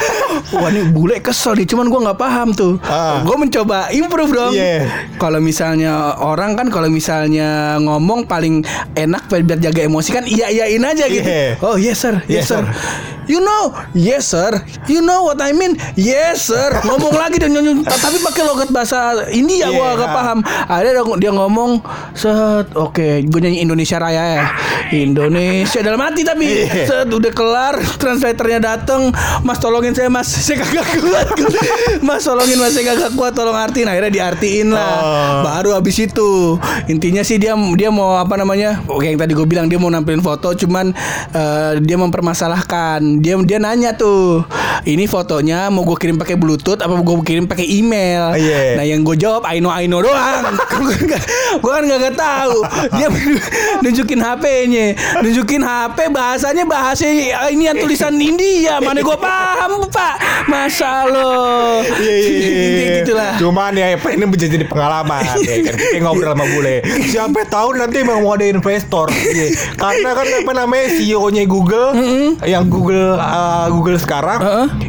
wah 0.60 0.70
ini 0.70 0.86
bule 0.88 1.18
kesel 1.18 1.56
nih. 1.56 1.66
Cuman 1.66 1.88
gua 1.88 2.12
nggak 2.12 2.20
paham 2.20 2.48
tuh. 2.52 2.78
Ah. 2.84 3.22
Gue 3.22 3.36
mencoba 3.36 3.90
improve 3.90 4.32
dong. 4.32 4.54
Iya. 4.54 4.86
Kalau 5.16 5.40
misalnya 5.40 5.94
orang 6.18 6.54
kan 6.54 6.68
kalau 6.68 6.88
misalnya 6.88 7.48
ngomong 7.80 8.26
paling 8.26 8.62
enak 8.94 9.26
biar 9.28 9.58
jaga 9.60 9.82
emosi 9.82 10.10
kan 10.12 10.24
iya 10.24 10.48
iyain 10.48 10.82
aja 10.82 11.06
gitu. 11.08 11.24
Iya. 11.24 11.58
Oh 11.60 11.76
yes 11.76 11.98
sir, 11.98 12.16
yes, 12.26 12.44
Yes, 12.44 12.48
sir. 12.48 12.62
sir. 12.62 12.66
You 13.28 13.44
know, 13.44 13.64
yes 13.92 14.32
sir. 14.32 14.56
You 14.88 15.04
know 15.04 15.22
what 15.22 15.38
I 15.38 15.52
mean? 15.52 15.76
Yes 15.94 16.48
sir. 16.48 16.72
Ngomong 16.80 17.12
lagi 17.12 17.36
dan 17.38 17.52
nyanyi 17.52 17.84
tapi 17.84 18.18
pakai 18.18 18.40
logat 18.42 18.70
bahasa 18.70 18.98
India 19.30 19.68
gua 19.68 19.94
Iya. 19.94 20.00
gak 20.00 20.12
paham. 20.14 20.40
Ada 20.64 20.90
dia- 20.94 21.18
dia 21.20 21.32
ngomong 21.32 21.84
set 22.14 22.72
oke, 22.74 23.08
gue 23.22 23.40
nyanyi 23.40 23.60
Indonesia 23.60 23.98
Raya 23.98 24.24
ya. 24.34 24.44
Indonesia. 25.08 25.80
Dalam 25.80 26.02
hati 26.04 26.22
tapi 26.28 26.46
Iya. 26.48 26.86
set 26.88 27.10
udah 27.12 27.32
kelar 27.32 27.76
translatornya 28.02 28.60
dateng. 28.60 29.12
Mas 29.44 29.60
tolongin 29.60 29.96
saya 29.96 30.12
Mas. 30.12 30.28
Saya 30.28 30.64
kagak 30.64 30.88
kuat. 31.00 31.28
Mas 32.04 32.24
tolongin 32.24 32.58
Mas 32.60 32.76
saya 32.76 32.96
kagak 32.96 33.12
kuat. 33.16 33.34
Tolong 33.36 33.56
artiin. 33.56 33.88
Akhirnya 33.88 34.12
diartiin 34.12 34.68
lah. 34.74 34.96
Oh. 34.98 35.36
baru 35.48 35.70
habis 35.78 35.98
itu. 36.02 36.58
Intinya 36.92 37.22
sih 37.22 37.40
dia 37.40 37.56
dia 37.78 37.90
mau 37.90 38.20
apa 38.20 38.36
namanya? 38.36 38.84
Oke 38.90 39.08
yang 39.08 39.20
tadi 39.20 39.32
gue 39.34 39.48
bilang 39.48 39.72
dia 39.72 39.80
mau 39.80 39.88
nampilin 39.88 40.20
foto 40.20 40.52
cuman 40.54 40.92
eh, 41.32 41.72
dia 41.82 41.98
mempermasalahkan. 41.98 43.24
Dia 43.24 43.40
dia 43.44 43.58
nanya 43.62 43.96
tuh 43.96 44.44
ini 44.88 45.04
fotonya 45.10 45.68
mau 45.68 45.84
gue 45.84 45.98
kirim 45.98 46.16
pakai 46.16 46.40
bluetooth 46.40 46.80
apa 46.80 46.94
gue 47.02 47.16
kirim 47.26 47.46
pakai 47.50 47.66
email? 47.66 48.36
Iya. 48.38 48.78
nah 48.78 48.86
yang 48.86 49.02
gue 49.04 49.16
jawab 49.18 49.44
I 49.48 49.60
know 49.60 49.72
I 49.72 49.88
know 49.90 50.04
doang. 50.04 50.56
Gue 51.64 51.72
kan 51.74 51.84
gak 51.88 52.16
tahu. 52.20 52.60
Dia 52.96 53.08
nunjukin 53.84 54.20
HP-nya 54.20 54.97
nunjukin 55.22 55.62
HP 55.62 56.10
bahasanya 56.10 56.64
bahasa 56.66 57.06
ini 57.50 57.70
yang 57.70 57.78
tulisan 57.78 58.14
India 58.18 58.82
mana 58.82 59.00
gue 59.00 59.18
paham 59.18 59.86
pak 59.88 60.16
masa 60.46 61.06
lo 61.06 61.80
Iya 61.98 62.16
iya 62.18 62.38
iya, 62.38 62.68
iya. 63.04 63.28
Cuman 63.40 63.74
ya 63.74 63.96
ini 63.96 64.26
bisa 64.28 64.46
jadi 64.48 64.66
pengalaman 64.66 65.24
ya 65.42 65.56
kan 65.64 65.76
kita 65.76 66.00
ngobrol 66.04 66.34
sama 66.34 66.46
bule. 66.50 66.76
Siapa 67.08 67.42
tahu 67.48 67.78
nanti 67.78 68.02
emang 68.04 68.22
mau 68.22 68.36
ada 68.36 68.46
investor. 68.46 69.08
Iya. 69.12 69.54
Karena 69.76 70.12
kan 70.14 70.28
apa 70.28 70.52
namanya 70.54 70.86
CEO-nya 70.94 71.44
Google 71.46 71.94
yang 72.44 72.68
Google 72.68 73.18
uh, 73.18 73.68
Google 73.72 73.98
sekarang 73.98 74.40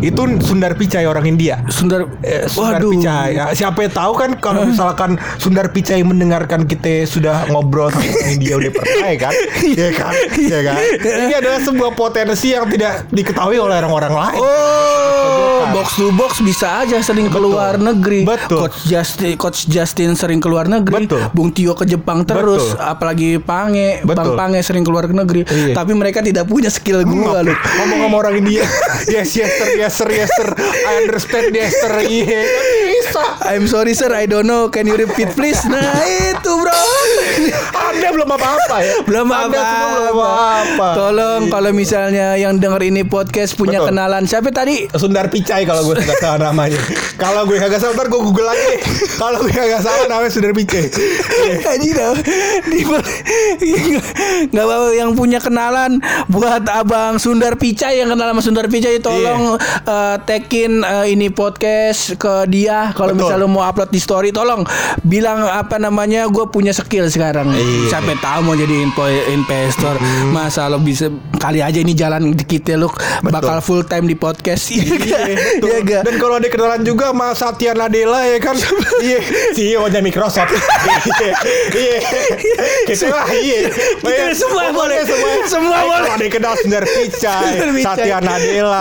itu 0.01 0.21
Sundar 0.43 0.75
Pichai 0.75 1.05
orang 1.05 1.27
India. 1.27 1.61
Sundar 1.69 2.11
Eh, 2.23 2.47
Sundar 2.51 2.81
waduh 2.81 2.93
Pichai. 2.95 3.37
Ya, 3.37 3.45
siapa 3.55 3.87
tahu 3.89 4.13
kan 4.17 4.31
kalau 4.39 4.67
misalkan 4.67 5.17
Sundar 5.39 5.71
Pichai 5.71 6.03
mendengarkan 6.03 6.65
kita 6.65 7.05
sudah 7.05 7.47
ngobrol 7.49 7.91
sama 7.93 8.05
India 8.29 8.57
udah 8.59 8.73
pernah 8.73 9.09
ya 9.09 9.19
kan? 9.19 9.35
Iya 9.69 9.89
kan? 9.99 10.13
Iya 10.39 10.59
kan? 10.63 10.77
Ini 11.27 11.35
adalah 11.43 11.61
sebuah 11.61 11.91
potensi 11.99 12.55
yang 12.55 12.71
tidak 12.71 13.11
diketahui 13.11 13.59
oleh 13.59 13.83
orang-orang 13.83 14.13
lain. 14.15 14.41
Oh, 14.41 15.67
box 15.75 15.99
to 15.99 16.09
box 16.15 16.33
bisa 16.39 16.87
aja 16.87 17.03
sering 17.03 17.27
keluar 17.27 17.75
negeri. 17.77 18.23
Betul. 18.23 18.67
Coach 18.71 18.79
Justin, 18.87 19.35
Coach 19.35 19.67
Justin 19.67 20.15
sering 20.15 20.39
keluar 20.39 20.71
negeri. 20.71 21.05
Betul. 21.05 21.27
Bung 21.35 21.51
Tio 21.51 21.75
ke 21.75 21.85
Jepang 21.85 22.23
terus, 22.23 22.75
Betul. 22.75 22.87
apalagi 22.87 23.31
Pange, 23.43 24.01
Betul. 24.07 24.39
Bang 24.39 24.55
Pange 24.55 24.61
sering 24.63 24.87
keluar 24.87 25.11
ke 25.11 25.15
negeri. 25.15 25.43
Iya. 25.45 25.75
Tapi 25.75 25.93
mereka 25.99 26.23
tidak 26.23 26.47
punya 26.47 26.71
skill 26.71 27.03
gua 27.03 27.43
loh. 27.43 27.57
ngomong 27.83 27.99
sama 28.07 28.17
orang 28.23 28.35
India 28.41 28.63
yes 29.13 29.35
yes 29.35 29.51
sir 29.59 29.69
yes 29.75 29.93
sir 29.99 30.09
yes 30.11 30.31
sir 30.35 30.49
I 30.87 30.93
understand 31.03 31.51
yes 31.51 31.75
sir 31.79 31.93
bisa 32.05 33.25
I'm 33.49 33.67
sorry 33.67 33.95
sir, 33.97 34.11
I 34.13 34.29
don't 34.29 34.47
know. 34.47 34.71
Can 34.71 34.87
you 34.87 34.95
repeat 34.95 35.35
please? 35.35 35.61
Nah 35.67 36.05
itu 36.07 36.53
bro. 36.53 36.77
anda 37.89 38.09
belum 38.13 38.29
apa-apa 38.29 38.77
ya 38.83 38.95
belum 39.07 39.27
Anda 39.31 39.59
apa, 39.89 40.05
semua 40.09 40.29
belum 40.29 40.49
apa 40.59 40.89
Tolong 40.95 41.43
kalau 41.49 41.71
misalnya 41.73 42.27
yang 42.37 42.55
denger 42.59 42.83
ini 42.85 43.03
podcast 43.05 43.57
punya 43.57 43.81
Betul. 43.83 43.89
kenalan. 43.95 44.23
Siapa 44.29 44.49
tadi? 44.53 44.87
Sundar 44.93 45.27
Pichai 45.33 45.65
kalau 45.65 45.83
gue 45.89 45.97
nggak 45.99 46.19
salah 46.21 46.51
namanya. 46.51 46.79
Kalau 47.19 47.45
gue 47.49 47.59
kagak 47.59 47.81
salah 47.81 47.95
ntar 47.97 48.09
gue 48.11 48.21
google 48.21 48.47
lagi. 48.47 48.79
Kalau 49.17 49.43
gue 49.43 49.53
kagak 49.53 49.83
salah 49.83 50.07
namanya 50.07 50.33
Sundar 50.33 50.53
Pichai. 50.55 50.87
Iya. 50.89 51.55
Haji 51.65 51.91
dah 51.95 52.11
nggak 54.49 54.65
apa 54.65 54.77
yang 54.95 55.11
punya 55.15 55.39
kenalan 55.43 56.01
buat 56.31 56.65
abang 56.69 57.19
Sundar 57.19 57.59
Pichai 57.59 58.01
yang 58.01 58.13
kenal 58.13 58.31
sama 58.33 58.43
Sundar 58.45 58.67
Pichai 58.71 59.01
tolong 59.03 59.57
eh, 59.85 60.17
tagin 60.25 60.83
eh, 60.83 61.13
ini 61.13 61.29
podcast 61.33 62.15
ke 62.17 62.47
dia. 62.51 62.93
Kalau 62.95 63.15
misalnya 63.15 63.49
mau 63.49 63.65
upload 63.65 63.91
di 63.91 64.01
story 64.01 64.31
tolong 64.31 64.65
bilang 65.03 65.45
apa 65.47 65.77
namanya 65.81 66.27
gue 66.29 66.45
punya 66.49 66.71
skill 66.75 67.09
sekarang. 67.11 67.51
Iya. 67.51 67.91
sampai 67.91 68.15
tahu 68.21 68.41
mau 68.45 68.55
jadi 68.55 68.85
info- 68.85 69.27
investor. 69.79 69.97
Masa 70.35 70.67
lo 70.67 70.83
bisa 70.83 71.07
kali 71.39 71.63
aja 71.63 71.79
ini 71.79 71.95
jalan 71.95 72.35
di 72.35 72.43
kita 72.43 72.75
lo 72.75 72.91
bakal 73.23 73.63
full 73.63 73.87
time 73.87 74.11
di 74.11 74.19
podcast. 74.19 74.75
Iya 74.75 74.87
Iya. 75.09 75.21
Iya 75.63 75.79
gak? 75.85 76.03
Dan 76.05 76.15
kalau 76.19 76.35
ada 76.37 76.49
kenalan 76.51 76.83
juga 76.83 77.15
sama 77.15 77.31
Satya 77.33 77.73
Nadella 77.73 78.27
ya 78.27 78.39
kan? 78.43 78.57
Iya. 78.99 79.21
CEO-nya 79.55 80.01
Microsoft. 80.03 80.51
Iya. 80.51 81.33
Iya. 81.71 81.99
Kita 82.85 83.07
lah 83.09 83.29
iya. 83.31 83.71
Kita 84.03 84.35
semua 84.35 84.75
boleh. 84.75 84.99
Pokoknya 84.99 85.07
semua. 85.07 85.31
Semua 85.47 85.77
Eh, 85.79 85.85
boleh. 85.87 86.03
Kalau 86.03 86.19
ada 86.19 86.29
kenal 86.29 86.53
Sundar 86.61 86.85
Pichai. 86.85 87.51
Satya 87.79 88.17
Nadella. 88.19 88.81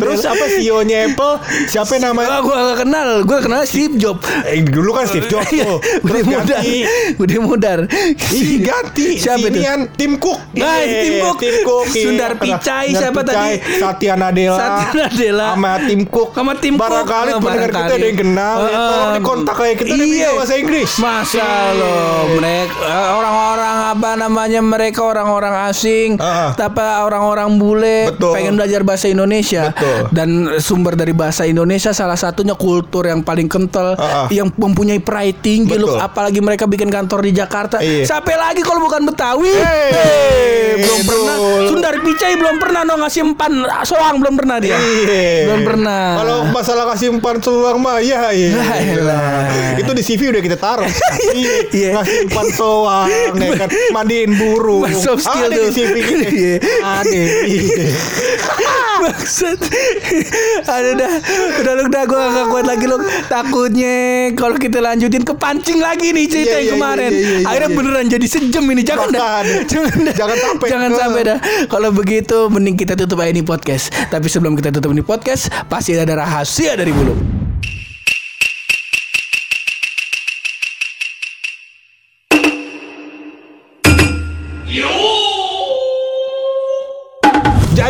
Terus 0.00 0.16
siapa 0.18 0.44
CEO-nya 0.48 1.12
Apple? 1.12 1.34
Siapa 1.68 1.94
namanya? 2.00 2.40
Gue 2.40 2.56
gak 2.56 2.78
kenal, 2.80 3.08
gue 3.22 3.38
kenal 3.38 3.60
Steve 3.68 3.94
Jobs. 4.00 4.24
Eh, 4.48 4.64
dulu 4.64 4.96
kan 4.96 5.04
Steve 5.04 5.28
Jobs 5.28 5.52
tuh. 5.52 5.78
Udah 6.02 6.20
mudar, 6.24 6.60
udah 7.20 7.38
mudar. 7.44 7.78
Ganti. 8.62 9.20
Siapa 9.20 9.44
itu? 9.44 9.60
Sinian 9.60 9.80
Tim 10.12 10.20
Cook 10.20 10.38
Iya, 10.52 10.68
Tim 10.84 11.14
Cook. 11.24 11.36
Tim 11.40 11.56
Cook 11.64 11.84
iya. 11.88 12.02
Sundar 12.04 12.32
Pichai, 12.36 12.86
Sundar 12.86 13.00
siapa 13.00 13.20
Pichai, 13.24 13.52
tadi? 13.56 13.80
Satya 13.80 14.12
Nadella 14.14 14.58
Satya 14.60 15.02
Nadella. 15.08 15.46
Sama 15.56 15.72
Tim 15.80 16.00
Cook 16.04 16.30
Sama 16.36 16.52
Tim 16.54 16.74
Cook. 16.76 16.82
Barangkali 16.84 17.30
Oh, 17.32 17.40
pendengar 17.40 17.70
kita 17.72 17.80
ada 17.88 17.96
yang 18.04 18.18
kenal 18.20 18.56
ya, 18.58 18.68
Heeh. 18.68 18.90
Tolong 18.92 19.12
dikontak 19.16 19.54
kayak 19.56 19.76
kita 19.80 19.94
Iya. 19.96 20.28
bahasa 20.36 20.54
Inggris 20.54 20.90
Masa 21.00 21.48
lo 21.72 21.94
mereka 22.34 22.76
eh, 22.82 23.08
orang-orang 23.10 23.76
apa 23.88 24.10
namanya 24.14 24.60
mereka 24.60 25.00
orang-orang 25.00 25.54
asing, 25.68 26.20
Heeh. 26.20 26.50
tapi 26.54 26.80
orang-orang 26.80 27.56
bule 27.56 28.12
Betul. 28.12 28.32
pengen 28.34 28.52
belajar 28.54 28.80
bahasa 28.82 29.06
Indonesia 29.08 29.72
Betul. 29.72 30.00
dan 30.12 30.28
sumber 30.58 30.92
dari 30.92 31.12
bahasa 31.12 31.44
Indonesia 31.44 31.92
salah 31.92 32.16
satunya 32.16 32.52
kultur 32.52 33.04
yang 33.04 33.24
paling 33.24 33.48
kental 33.48 33.96
Heeh. 33.96 34.26
yang 34.34 34.52
mempunyai 34.52 35.00
pride 35.00 35.40
tinggi 35.40 35.76
loh 35.76 35.96
apalagi 35.96 36.40
mereka 36.40 36.64
bikin 36.66 36.88
kantor 36.88 37.24
di 37.24 37.32
Jakarta. 37.32 37.80
Iya. 37.80 38.04
Siapa 38.04 38.28
lagi 38.34 38.60
kalau 38.60 38.82
bukan 38.82 39.04
Betawi? 39.04 39.52
Hey, 39.52 39.88
belum 40.82 41.00
pernah. 41.06 41.36
Sundar 41.62 41.94
Pichai 42.02 42.34
belum 42.36 42.56
pernah 42.58 42.80
no 42.82 42.94
ngasih 43.02 43.20
empan 43.22 43.52
soang 43.86 44.16
belum 44.18 44.34
pernah 44.36 44.56
dia. 44.58 44.76
Iya. 44.76 45.48
Belum 45.48 45.62
pernah. 45.66 46.02
Kalau 46.18 46.36
masalah 46.50 46.84
kasih 46.94 47.08
umpan 47.14 47.36
soang 47.40 47.78
mah 47.78 47.98
ya 48.02 48.30
iya. 48.34 48.50
Ya 48.52 48.74
elah. 48.98 49.78
Itu 49.78 49.90
di 49.94 50.02
CV 50.02 50.34
udah 50.34 50.42
kita 50.42 50.58
taruh. 50.58 50.88
Iya. 51.32 51.54
Iya. 51.72 51.90
Kasih 52.02 52.18
umpan 52.28 52.46
soang 52.52 53.08
ya 53.08 53.52
kan 53.66 53.68
mandiin 53.94 54.32
burung. 54.36 54.88
Soft 54.92 55.24
skill 55.24 55.50
Ada 55.50 55.58
di 55.58 55.70
CV 55.72 55.94
kita. 56.02 56.26
Iya. 56.28 56.54
Ada. 56.82 57.20
Iya. 57.46 57.86
Maksud 59.02 59.58
Aduh 60.62 60.94
dah 60.94 61.12
Udah 61.58 61.72
lu 61.74 61.84
dah 61.90 62.04
Gue 62.06 62.22
gak 62.22 62.46
kuat 62.54 62.66
lagi 62.70 62.86
lu 62.86 63.02
Takutnya 63.26 64.30
Kalau 64.38 64.54
kita 64.54 64.78
lanjutin 64.78 65.26
Kepancing 65.26 65.82
lagi 65.82 66.14
nih 66.14 66.26
cerita 66.30 66.54
Iya, 66.54 66.58
yang 66.60 66.66
iya, 66.66 66.72
kemarin 66.76 67.10
iya, 67.10 67.18
iya, 67.18 67.36
iya, 67.42 67.46
Akhirnya 67.50 67.70
iya. 67.72 67.78
beneran 67.82 68.06
jadi 68.06 68.26
sejam 68.30 68.64
ini 68.70 68.82
Jangan 68.86 69.08
dah. 69.10 69.42
Jangan 69.66 69.91
dah 70.00 70.14
Jangan 70.16 70.38
sampai. 70.38 70.66
Jangan 70.72 70.90
sampai 70.96 71.22
dah. 71.26 71.38
Kalau 71.68 71.90
begitu 71.92 72.48
Mending 72.48 72.76
kita 72.80 72.96
tutup 72.96 73.20
aja 73.20 73.30
ini 73.32 73.44
podcast. 73.44 73.92
Tapi 74.08 74.26
sebelum 74.30 74.56
kita 74.56 74.72
tutup 74.72 74.92
ini 74.94 75.04
podcast 75.04 75.52
Pasti 75.68 75.94
ada 75.96 76.16
rahasia 76.16 76.78
dari 76.78 76.94
bulu 76.94 77.41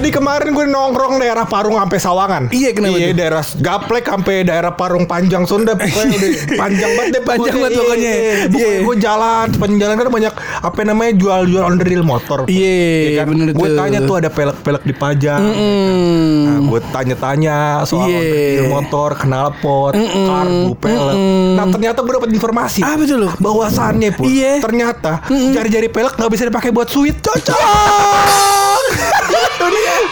Jadi 0.03 0.19
kemarin 0.19 0.51
gue 0.51 0.67
nongkrong 0.67 1.23
daerah 1.23 1.47
Parung 1.47 1.79
sampai 1.79 1.95
Sawangan. 1.95 2.43
Iya, 2.51 2.75
kenapa 2.75 2.99
Iya, 2.99 3.15
daerah 3.15 3.39
Gaplek 3.55 4.11
sampai 4.11 4.43
daerah 4.43 4.75
Parung 4.75 5.07
Panjang 5.07 5.47
Sunda 5.47 5.79
pokoknya 5.79 6.19
udah 6.19 6.31
panjang 6.67 6.91
banget 6.91 7.11
deh. 7.15 7.23
Panjang 7.23 7.55
banget 7.55 7.71
Iya, 7.71 7.79
pokoknya. 7.79 8.11
Iya, 8.11 8.33
Iya. 8.51 8.69
Gue 8.83 8.95
jalan, 8.99 9.47
sepanjang 9.55 9.79
jalan 9.79 9.95
kan 9.95 10.09
banyak 10.11 10.35
apa 10.59 10.81
namanya 10.83 11.13
jual-jual 11.15 11.63
onderdil 11.63 12.03
motor. 12.03 12.51
Iya, 12.51 13.23
kan? 13.23 13.27
Gue 13.55 13.69
tanya 13.79 13.99
tuh 14.03 14.15
ada 14.19 14.27
pelek-pelek 14.27 14.83
dipajang. 14.83 15.39
Hmm. 15.39 16.39
Nah, 16.43 16.59
gue 16.67 16.81
tanya-tanya 16.91 17.57
soal 17.87 18.11
Iya. 18.11 18.19
onderdil 18.19 18.67
motor, 18.69 19.11
knalpot, 19.15 19.95
karbu, 20.03 20.71
pelek. 20.83 21.15
Nah, 21.55 21.65
ternyata 21.71 22.03
gue 22.03 22.15
dapat 22.19 22.31
informasi. 22.35 22.83
Apa 22.83 23.07
tuh 23.07 23.23
lu? 23.23 23.29
Bahwasannya 23.39 24.11
pun 24.11 24.27
Iya. 24.27 24.59
ternyata 24.59 25.23
jari-jari 25.31 25.87
pelek 25.87 26.19
nggak 26.19 26.31
bisa 26.35 26.51
dipakai 26.51 26.75
buat 26.75 26.91
sweet. 26.91 27.23
Cocok. 27.23 27.55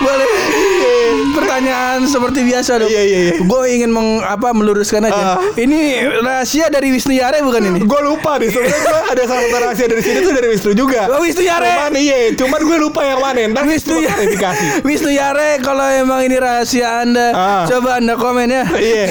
Boleh 0.00 0.99
pertanyaan 1.40 1.98
seperti 2.04 2.40
biasa 2.44 2.72
dong. 2.78 2.90
Iya, 2.90 3.02
iya, 3.02 3.18
iya. 3.26 3.32
Gue 3.40 3.62
ingin 3.72 3.90
meng, 3.90 4.20
apa 4.20 4.52
meluruskan 4.52 5.04
aja. 5.04 5.34
Ah. 5.34 5.36
Ini 5.54 5.80
rahasia 6.20 6.68
dari 6.68 6.90
Wisnu 6.90 7.12
Yare 7.12 7.40
bukan 7.40 7.62
ini? 7.64 7.80
Gue 7.82 8.00
lupa 8.00 8.36
nih 8.36 8.48
sebenarnya 8.48 8.80
gue 8.80 9.00
ada 9.10 9.22
salah 9.24 9.42
satu 9.42 9.56
rahasia 9.58 9.86
dari 9.86 10.02
sini 10.02 10.18
tuh 10.20 10.32
dari 10.32 10.48
Wisnu 10.48 10.70
juga. 10.72 11.08
Oh, 11.08 11.20
Wisnu 11.20 11.40
Yare. 11.40 11.70
Cuman 11.70 11.92
iya, 11.96 12.18
cuman 12.34 12.60
gue 12.60 12.78
lupa 12.78 13.00
yang 13.02 13.18
mana. 13.18 13.40
Ntar 13.48 13.64
Wisnu 13.64 13.96
Yare. 13.98 14.24
Wisnu 14.88 15.10
Yare 15.10 15.58
kalau 15.60 15.86
emang 15.86 16.20
ini 16.20 16.36
rahasia 16.36 17.02
Anda, 17.02 17.28
Ah. 17.32 17.64
coba 17.64 17.96
Anda 17.96 18.14
komen 18.14 18.48
ya. 18.48 18.64
Iya. 18.80 19.04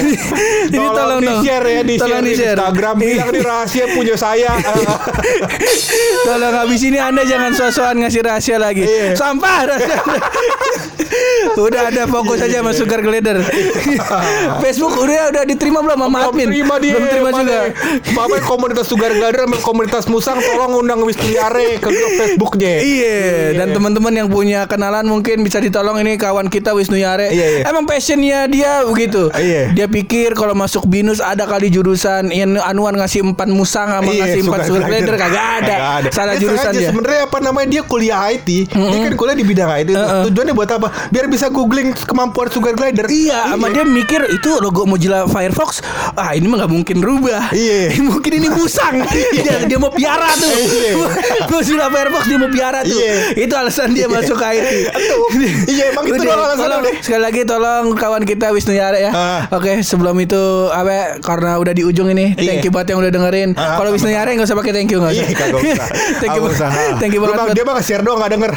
ini 0.68 0.86
tolong, 0.88 1.20
di 1.20 1.30
dong. 1.30 1.42
share 1.42 1.66
ya 1.66 1.80
di 1.82 1.94
tolong 1.96 2.20
share 2.20 2.28
di. 2.28 2.32
Instagram 2.36 2.94
bilang 2.96 3.28
ini 3.30 3.40
rahasia 3.40 3.84
punya 3.90 4.14
saya. 4.14 4.52
Tolong 6.26 6.54
habis 6.54 6.80
ini 6.82 6.98
Anda 6.98 7.22
jangan 7.24 7.52
sosokan 7.52 7.96
ngasih 8.00 8.22
rahasia 8.22 8.56
lagi. 8.56 8.84
Iya. 8.84 9.16
Sampah 9.16 9.58
rahasia. 9.66 9.98
udah 11.56 11.92
ada 11.92 12.04
fokus 12.20 12.38
aja 12.44 12.56
sama 12.60 12.72
Sugar 12.78 13.00
Glider. 13.00 13.40
Facebook 14.64 14.94
udah 15.00 15.32
udah 15.32 15.44
diterima 15.48 15.80
belum 15.80 15.98
sama 16.06 16.18
admin? 16.28 16.46
terima 16.52 16.76
dia. 16.76 16.92
Belum 16.96 17.06
terima 17.08 17.30
juga. 17.32 17.58
Bapak 18.12 18.40
komunitas 18.44 18.86
Sugar 18.88 19.12
Glider 19.12 19.48
sama 19.48 19.58
komunitas 19.64 20.04
Musang 20.10 20.38
tolong 20.40 20.84
undang 20.84 21.00
Wisnu 21.02 21.32
Yare 21.32 21.80
ke 21.80 21.88
grup 21.88 22.12
Facebooknya. 22.20 22.72
Iya, 22.82 23.20
dan 23.56 23.72
teman-teman 23.72 24.12
yang 24.12 24.28
punya 24.28 24.66
kenalan 24.66 25.06
mungkin 25.06 25.42
bisa 25.42 25.58
ditolong 25.62 25.96
ini 26.02 26.20
kawan 26.20 26.52
kita 26.52 26.76
Wisnu 26.76 27.00
Yare. 27.00 27.32
Iya, 27.32 27.46
iya. 27.46 27.62
Emang 27.68 27.86
passionnya 27.88 28.46
dia 28.50 28.84
begitu. 28.84 29.32
Iya. 29.32 29.72
Dia 29.72 29.86
pikir 29.86 30.34
kalau 30.36 30.52
masuk 30.52 30.84
binus 30.86 31.22
ada 31.22 31.46
kali 31.46 31.72
jurusan 31.72 32.28
yang 32.34 32.58
anuan 32.60 32.98
ngasih 32.98 33.24
empat 33.24 33.48
musang 33.50 33.88
sama 33.88 34.10
Iya, 34.10 34.26
ngasih 34.26 34.40
empat 34.46 34.60
sugar 34.66 34.82
glider 34.90 35.14
kagak 35.16 35.46
ada. 35.62 35.76
Salah 36.10 36.34
Dia 36.36 36.42
jurusan 36.42 36.72
dia. 36.74 36.88
Sebenarnya 36.90 37.20
apa 37.30 37.38
namanya 37.38 37.68
dia 37.78 37.82
kuliah 37.86 38.18
IT. 38.34 38.48
Dia 38.70 38.98
kan 39.06 39.14
kuliah 39.14 39.36
di 39.38 39.46
bidang 39.46 39.70
IT. 39.70 39.90
Tujuannya 40.30 40.54
buat 40.54 40.70
apa? 40.70 40.88
Biar 41.08 41.26
bisa 41.30 41.46
googling 41.48 41.94
kemampuan 42.04 42.48
Sugar 42.48 42.74
Glider. 42.74 43.06
Iya, 43.06 43.52
sama 43.52 43.68
dia 43.68 43.84
mikir 43.84 44.20
itu 44.30 44.50
logo 44.58 44.84
Mozilla 44.84 45.26
Firefox. 45.26 45.80
Ah, 46.14 46.32
ini 46.32 46.46
mah 46.46 46.64
nggak 46.64 46.72
mungkin 46.72 46.96
rubah. 47.00 47.52
Iya. 47.52 47.94
mungkin 48.10 48.32
ini 48.36 48.48
musang. 48.48 49.00
dia, 49.34 49.64
dia 49.64 49.78
mau 49.78 49.90
piara 49.90 50.30
tuh. 50.34 50.50
Iya. 50.50 50.92
Mozilla 51.52 51.86
Firefox 51.88 52.22
dia 52.26 52.38
mau 52.38 52.50
piara 52.50 52.80
tuh. 52.82 52.96
Iya. 52.96 53.14
Itu 53.36 53.54
alasan 53.54 53.92
dia 53.92 54.06
masuk 54.06 54.36
ke 54.36 54.46
IT. 54.46 54.68
Iya, 55.68 55.84
emang 55.94 56.04
itu 56.06 56.20
doang 56.20 56.82
deh. 56.82 56.94
Sekali 57.00 57.22
lagi 57.22 57.40
tolong 57.44 57.94
kawan 57.94 58.22
kita 58.24 58.50
Wisnu 58.50 58.74
Yare 58.74 58.98
ya. 59.00 59.10
Ah. 59.12 59.40
Oke, 59.52 59.80
sebelum 59.82 60.16
itu 60.18 60.38
apa 60.68 61.18
karena 61.20 61.56
udah 61.56 61.72
di 61.72 61.82
ujung 61.82 62.08
ini, 62.08 62.34
Iya. 62.36 62.56
thank 62.56 62.64
you 62.64 62.72
buat 62.72 62.86
yang 62.86 63.00
udah 63.00 63.12
dengerin. 63.12 63.54
Ah, 63.54 63.76
Kalau 63.76 63.90
Wisnu 63.92 64.10
Yare 64.10 64.32
nggak 64.34 64.46
usah 64.46 64.58
pakai 64.58 64.72
thank 64.72 64.90
you 64.90 64.98
nggak 65.00 65.12
usah. 65.12 65.26
Iya, 65.26 65.36
thank 66.20 66.34
you, 66.36 66.42
thank 66.98 67.12
you 67.14 67.20
banget. 67.20 67.54
Dia 67.54 67.64
mah 67.64 67.82
share 67.82 68.02
doang 68.02 68.18
gak 68.20 68.32
denger. 68.32 68.52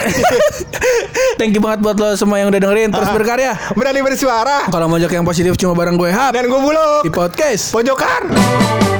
thank 1.40 1.52
you 1.54 1.62
banget 1.62 1.80
buat 1.82 1.98
lo 1.98 2.14
semua 2.16 2.38
yang 2.38 2.50
udah 2.50 2.62
dengerin. 2.62 2.90
Terus 2.92 3.10
Ah. 3.10 3.14
Berkarya. 3.34 3.58
Berani 3.74 4.02
bersuara. 4.06 4.70
Kalau 4.70 4.86
mojok 4.86 5.10
yang 5.10 5.26
positif 5.26 5.58
cuma 5.58 5.74
bareng 5.74 5.98
gue 5.98 6.14
Hap 6.14 6.38
Dan 6.38 6.46
gue 6.46 6.62
buluk. 6.62 7.02
di 7.02 7.10
podcast. 7.10 7.74
Pojokan. 7.74 8.93